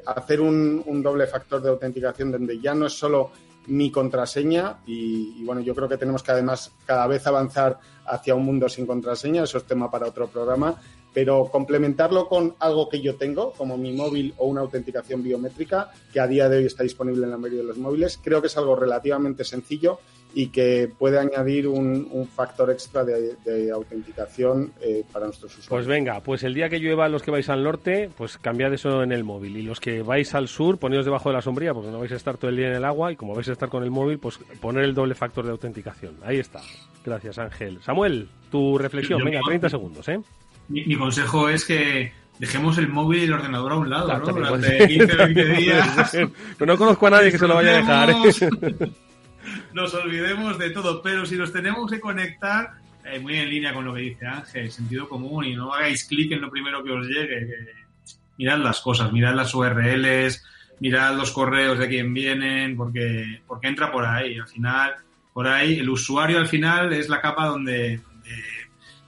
hacer 0.05 0.41
un 0.41 1.03
doble 1.03 1.27
factor 1.27 1.61
de 1.61 1.69
autenticación 1.69 2.31
donde 2.31 2.59
ya 2.59 2.73
no 2.73 2.87
es 2.87 2.93
solo 2.93 3.31
mi 3.67 3.91
contraseña 3.91 4.77
y, 4.85 5.43
bueno, 5.43 5.61
yo 5.61 5.75
creo 5.75 5.87
que 5.87 5.97
tenemos 5.97 6.23
que 6.23 6.31
además 6.31 6.71
cada 6.85 7.07
vez 7.07 7.25
avanzar 7.27 7.79
hacia 8.05 8.35
un 8.35 8.45
mundo 8.45 8.67
sin 8.69 8.85
contraseña, 8.85 9.43
eso 9.43 9.57
es 9.57 9.65
tema 9.65 9.91
para 9.91 10.07
otro 10.07 10.27
programa, 10.27 10.75
pero 11.13 11.45
complementarlo 11.51 12.27
con 12.27 12.55
algo 12.59 12.89
que 12.89 13.01
yo 13.01 13.15
tengo, 13.15 13.51
como 13.53 13.77
mi 13.77 13.93
móvil 13.93 14.33
o 14.37 14.47
una 14.47 14.61
autenticación 14.61 15.23
biométrica, 15.23 15.91
que 16.11 16.19
a 16.19 16.27
día 16.27 16.49
de 16.49 16.57
hoy 16.57 16.65
está 16.65 16.83
disponible 16.83 17.25
en 17.25 17.31
la 17.31 17.37
mayoría 17.37 17.61
de 17.61 17.67
los 17.67 17.77
móviles, 17.77 18.19
creo 18.23 18.41
que 18.41 18.47
es 18.47 18.57
algo 18.57 18.75
relativamente 18.75 19.43
sencillo 19.43 19.99
y 20.33 20.47
que 20.47 20.91
puede 20.97 21.19
añadir 21.19 21.67
un, 21.67 22.27
factor 22.33 22.69
extra 22.69 23.03
de, 23.03 23.71
autenticación 23.73 24.71
eh, 24.81 25.03
para 25.11 25.25
nuestros 25.25 25.51
usuarios. 25.51 25.69
Pues 25.69 25.87
venga, 25.87 26.21
pues 26.21 26.43
el 26.43 26.53
día 26.53 26.69
que 26.69 26.79
llueva 26.79 27.09
los 27.09 27.23
que 27.23 27.31
vais 27.31 27.49
al 27.49 27.63
norte, 27.63 28.09
pues 28.15 28.37
cambiad 28.37 28.73
eso 28.73 29.01
en 29.03 29.11
el 29.11 29.23
móvil. 29.23 29.57
Y 29.57 29.63
los 29.63 29.79
que 29.79 30.01
vais 30.03 30.33
al 30.35 30.47
sur, 30.47 30.77
ponedos 30.77 31.05
debajo 31.05 31.29
de 31.29 31.35
la 31.35 31.41
sombría, 31.41 31.73
porque 31.73 31.89
no 31.89 31.99
vais 31.99 32.11
a 32.11 32.15
estar 32.15 32.37
todo 32.37 32.49
el 32.49 32.57
día 32.57 32.67
en 32.67 32.75
el 32.75 32.85
agua 32.85 33.11
y 33.11 33.15
como 33.15 33.33
vais 33.33 33.49
a 33.49 33.53
estar 33.53 33.69
con 33.69 33.83
el 33.83 33.91
móvil, 33.91 34.19
pues 34.19 34.39
poner 34.61 34.83
el 34.83 34.93
doble 34.93 35.15
factor 35.15 35.45
de 35.45 35.51
autenticación. 35.51 36.15
Ahí 36.23 36.37
está. 36.37 36.61
Gracias, 37.03 37.39
Ángel. 37.39 37.79
Samuel, 37.81 38.29
tu 38.51 38.77
reflexión. 38.77 39.23
Venga, 39.23 39.39
30 39.45 39.69
segundos, 39.69 40.07
¿eh? 40.09 40.19
Mi, 40.67 40.95
consejo 40.95 41.49
es 41.49 41.65
que 41.65 42.11
dejemos 42.37 42.77
el 42.77 42.87
móvil 42.87 43.21
y 43.21 43.23
el 43.23 43.33
ordenador 43.33 43.71
a 43.71 43.75
un 43.77 43.89
lado, 43.89 44.17
¿no? 44.19 44.25
Durante 44.25 44.87
15 44.87 45.15
20 45.15 45.45
días. 45.45 46.11
Pero 46.57 46.71
no 46.73 46.77
conozco 46.77 47.07
a 47.07 47.09
nadie 47.09 47.31
que 47.31 47.39
se 47.39 47.47
lo 47.47 47.55
vaya 47.55 47.71
a 47.71 47.77
dejar. 47.77 48.89
Nos 49.79 49.93
olvidemos 49.93 50.57
de 50.57 50.71
todo, 50.71 51.01
pero 51.01 51.25
si 51.25 51.37
nos 51.37 51.53
tenemos 51.53 51.89
que 51.89 51.99
conectar, 51.99 52.73
eh, 53.05 53.19
muy 53.19 53.37
en 53.37 53.49
línea 53.49 53.73
con 53.73 53.85
lo 53.85 53.93
que 53.93 54.01
dice 54.01 54.27
Ángel, 54.27 54.69
sentido 54.71 55.07
común 55.07 55.45
y 55.45 55.55
no 55.55 55.73
hagáis 55.73 56.03
clic 56.03 56.33
en 56.33 56.41
lo 56.41 56.51
primero 56.51 56.83
que 56.83 56.91
os 56.91 57.07
llegue. 57.07 57.47
mirad 58.37 58.57
las 58.59 58.81
cosas, 58.81 59.11
mirad 59.13 59.33
las 59.33 59.53
URLs, 59.55 60.43
mirad 60.81 61.15
los 61.15 61.31
correos 61.31 61.79
de 61.79 61.87
quién 61.87 62.13
vienen, 62.13 62.75
porque, 62.75 63.41
porque 63.47 63.67
entra 63.67 63.89
por 63.91 64.05
ahí. 64.05 64.37
Al 64.37 64.47
final, 64.47 64.95
por 65.33 65.47
ahí, 65.47 65.79
el 65.79 65.89
usuario 65.89 66.39
al 66.39 66.47
final 66.47 66.91
es 66.91 67.07
la 67.07 67.21
capa 67.21 67.45
donde, 67.47 68.01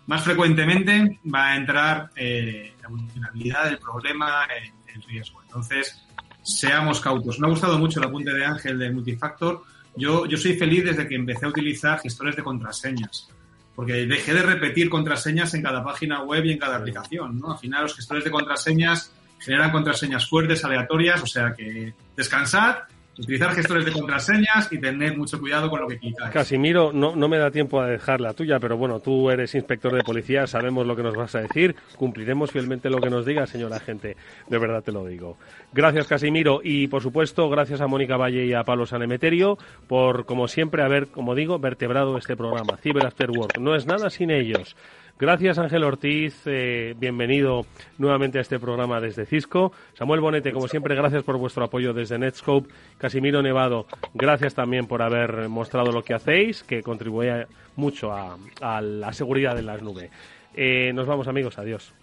más 0.07 0.24
frecuentemente 0.24 1.19
va 1.34 1.49
a 1.49 1.55
entrar 1.57 2.09
eh, 2.15 2.74
la 2.82 2.88
vulnerabilidad, 2.88 3.67
el 3.67 3.78
problema, 3.78 4.45
el, 4.45 4.72
el 4.95 5.03
riesgo. 5.03 5.41
Entonces, 5.43 6.01
seamos 6.43 7.01
cautos. 7.01 7.39
Me 7.39 7.47
ha 7.47 7.49
gustado 7.49 7.78
mucho 7.78 7.99
el 7.99 8.07
apunte 8.07 8.34
de 8.34 8.45
Ángel 8.45 8.80
de 8.80 8.89
multifactor 8.89 9.63
yo, 9.95 10.25
yo 10.25 10.37
soy 10.37 10.53
feliz 10.55 10.85
desde 10.85 11.07
que 11.07 11.15
empecé 11.15 11.45
a 11.45 11.49
utilizar 11.49 11.99
gestores 11.99 12.35
de 12.35 12.43
contraseñas, 12.43 13.29
porque 13.75 14.05
dejé 14.05 14.33
de 14.33 14.43
repetir 14.43 14.89
contraseñas 14.89 15.53
en 15.53 15.61
cada 15.61 15.83
página 15.83 16.23
web 16.23 16.45
y 16.45 16.51
en 16.53 16.59
cada 16.59 16.77
aplicación, 16.77 17.39
¿no? 17.39 17.53
Al 17.53 17.59
final 17.59 17.83
los 17.83 17.95
gestores 17.95 18.23
de 18.23 18.31
contraseñas 18.31 19.11
generan 19.39 19.71
contraseñas 19.71 20.27
fuertes, 20.27 20.63
aleatorias, 20.63 21.21
o 21.21 21.27
sea 21.27 21.53
que 21.53 21.93
descansad 22.15 22.75
utilizar 23.18 23.51
gestores 23.51 23.86
de 23.86 23.91
contraseñas 23.91 24.72
y 24.72 24.80
tener 24.80 25.18
mucho 25.18 25.39
cuidado 25.39 25.70
con 25.70 25.82
lo 25.82 25.88
que 25.88 25.97
clicáis. 25.97 26.32
Casimiro, 26.32 26.91
no, 26.93 27.16
no 27.16 27.28
me 27.28 27.38
da 27.38 27.51
tiempo 27.51 27.82
a 27.82 27.88
dejar 27.88 28.22
la 28.22 28.34
tuya, 28.34 28.59
pero 28.59 28.78
bueno, 28.78 28.99
tú 28.99 29.30
eres 29.30 29.53
inspector 29.55 29.93
de 29.93 30.03
policía, 30.03 30.47
sabemos 30.47 30.86
lo 30.86 30.95
que 30.95 31.03
nos 31.03 31.16
vas 31.16 31.36
a 31.36 31.41
decir, 31.41 31.76
cumpliremos 31.97 32.51
fielmente 32.51 32.89
lo 32.89 32.99
que 32.99 33.09
nos 33.09 33.26
diga, 33.26 33.45
señora 33.47 33.78
agente, 33.78 34.16
de 34.47 34.57
verdad 34.57 34.84
te 34.84 34.91
lo 34.91 35.05
digo. 35.05 35.38
Gracias, 35.74 36.07
Casimiro, 36.07 36.62
y 36.64 36.88
por 36.88 37.01
supuesto, 37.01 37.49
gracias 37.49 37.82
a 37.82 37.88
Mónica 37.88 38.18
Valle 38.18 38.45
y 38.45 38.53
a 38.53 38.64
Pablo 38.64 38.86
Sanemeterio 38.86 39.57
por, 39.88 40.26
como 40.26 40.47
siempre, 40.47 40.84
haber, 40.84 41.07
como 41.07 41.36
digo, 41.36 41.59
vertebrado 41.59 42.18
este 42.18 42.36
programa, 42.36 42.78
Cyber 42.78 43.05
After 43.05 43.30
Work. 43.32 43.59
No 43.59 43.76
es 43.76 43.86
nada 43.86 44.09
sin 44.09 44.32
ellos. 44.32 44.76
Gracias 45.22 45.59
Ángel 45.59 45.84
Ortiz, 45.84 46.34
eh, 46.47 46.95
bienvenido 46.97 47.67
nuevamente 47.99 48.39
a 48.39 48.41
este 48.41 48.57
programa 48.57 48.99
desde 48.99 49.28
Cisco. 49.28 49.72
Samuel 49.93 50.19
Bonete, 50.19 50.51
como 50.51 50.67
siempre, 50.67 50.95
gracias 50.95 51.22
por 51.22 51.38
vuestro 51.38 51.63
apoyo 51.63 51.93
desde 51.93 52.17
Netscope. 52.17 52.67
Casimiro 52.97 53.43
Nevado, 53.43 53.86
gracias 54.15 54.55
también 54.55 54.88
por 54.88 55.03
haber 55.03 55.47
mostrado 55.47 55.91
lo 55.91 56.01
que 56.01 56.15
hacéis, 56.15 56.63
que 56.63 56.82
contribuye 56.82 57.45
mucho 57.76 58.11
a, 58.11 58.36
la 58.82 59.13
seguridad 59.13 59.55
de 59.55 59.61
las 59.61 59.84
nubes. 59.84 60.09
Eh, 60.55 60.91
nos 60.95 61.05
vamos 61.05 61.28
amigos, 61.28 61.59
adiós. 61.59 61.93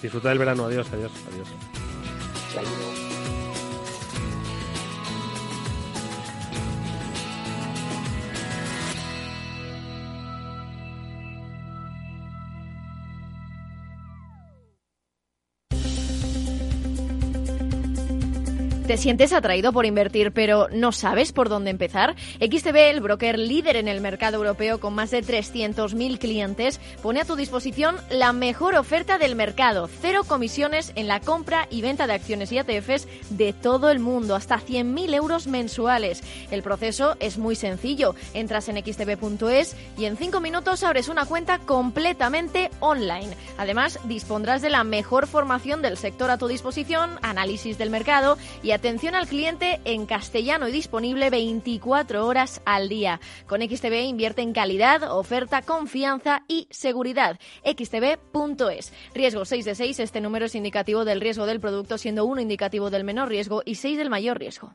Disfrutad 0.00 0.28
del 0.28 0.38
verano, 0.38 0.66
adiós, 0.66 0.88
adiós, 0.92 1.10
adiós. 1.32 3.03
¿Te 18.86 18.98
sientes 18.98 19.32
atraído 19.32 19.72
por 19.72 19.86
invertir 19.86 20.30
pero 20.32 20.68
no 20.70 20.92
sabes 20.92 21.32
por 21.32 21.48
dónde 21.48 21.70
empezar? 21.70 22.16
XTB, 22.38 22.76
el 22.90 23.00
broker 23.00 23.38
líder 23.38 23.76
en 23.76 23.88
el 23.88 24.02
mercado 24.02 24.36
europeo 24.36 24.78
con 24.78 24.94
más 24.94 25.10
de 25.10 25.22
300.000 25.22 26.18
clientes, 26.18 26.78
pone 27.02 27.22
a 27.22 27.24
tu 27.24 27.34
disposición 27.34 27.96
la 28.10 28.34
mejor 28.34 28.74
oferta 28.74 29.16
del 29.16 29.36
mercado. 29.36 29.88
Cero 30.02 30.24
comisiones 30.28 30.92
en 30.96 31.08
la 31.08 31.20
compra 31.20 31.66
y 31.70 31.80
venta 31.80 32.06
de 32.06 32.12
acciones 32.12 32.52
y 32.52 32.58
ETFs 32.58 33.08
de 33.30 33.54
todo 33.54 33.88
el 33.88 34.00
mundo, 34.00 34.34
hasta 34.34 34.60
100.000 34.60 35.14
euros 35.14 35.46
mensuales. 35.46 36.22
El 36.50 36.62
proceso 36.62 37.16
es 37.20 37.38
muy 37.38 37.56
sencillo. 37.56 38.14
Entras 38.34 38.68
en 38.68 38.76
xtb.es 38.76 39.76
y 39.96 40.04
en 40.04 40.18
5 40.18 40.40
minutos 40.40 40.82
abres 40.82 41.08
una 41.08 41.24
cuenta 41.24 41.58
completamente 41.58 42.70
online. 42.80 43.34
Además, 43.56 43.98
dispondrás 44.04 44.60
de 44.60 44.68
la 44.68 44.84
mejor 44.84 45.26
formación 45.26 45.80
del 45.80 45.96
sector 45.96 46.30
a 46.30 46.36
tu 46.36 46.48
disposición, 46.48 47.18
análisis 47.22 47.78
del 47.78 47.88
mercado 47.88 48.36
y 48.62 48.73
atención 48.74 49.14
al 49.14 49.26
cliente 49.26 49.80
en 49.84 50.06
castellano 50.06 50.68
y 50.68 50.72
disponible 50.72 51.30
24 51.30 52.26
horas 52.26 52.60
al 52.64 52.88
día. 52.88 53.20
Con 53.46 53.62
XTB 53.62 54.04
invierte 54.04 54.42
en 54.42 54.52
calidad, 54.52 55.10
oferta, 55.10 55.62
confianza 55.62 56.42
y 56.48 56.68
seguridad. 56.70 57.38
xtb.es. 57.64 58.92
Riesgo 59.14 59.44
6 59.44 59.64
de 59.64 59.74
6. 59.74 60.00
Este 60.00 60.20
número 60.20 60.46
es 60.46 60.54
indicativo 60.54 61.04
del 61.04 61.20
riesgo 61.20 61.46
del 61.46 61.60
producto, 61.60 61.98
siendo 61.98 62.24
1 62.24 62.40
indicativo 62.40 62.90
del 62.90 63.04
menor 63.04 63.28
riesgo 63.28 63.62
y 63.64 63.76
6 63.76 63.98
del 63.98 64.10
mayor 64.10 64.38
riesgo. 64.38 64.74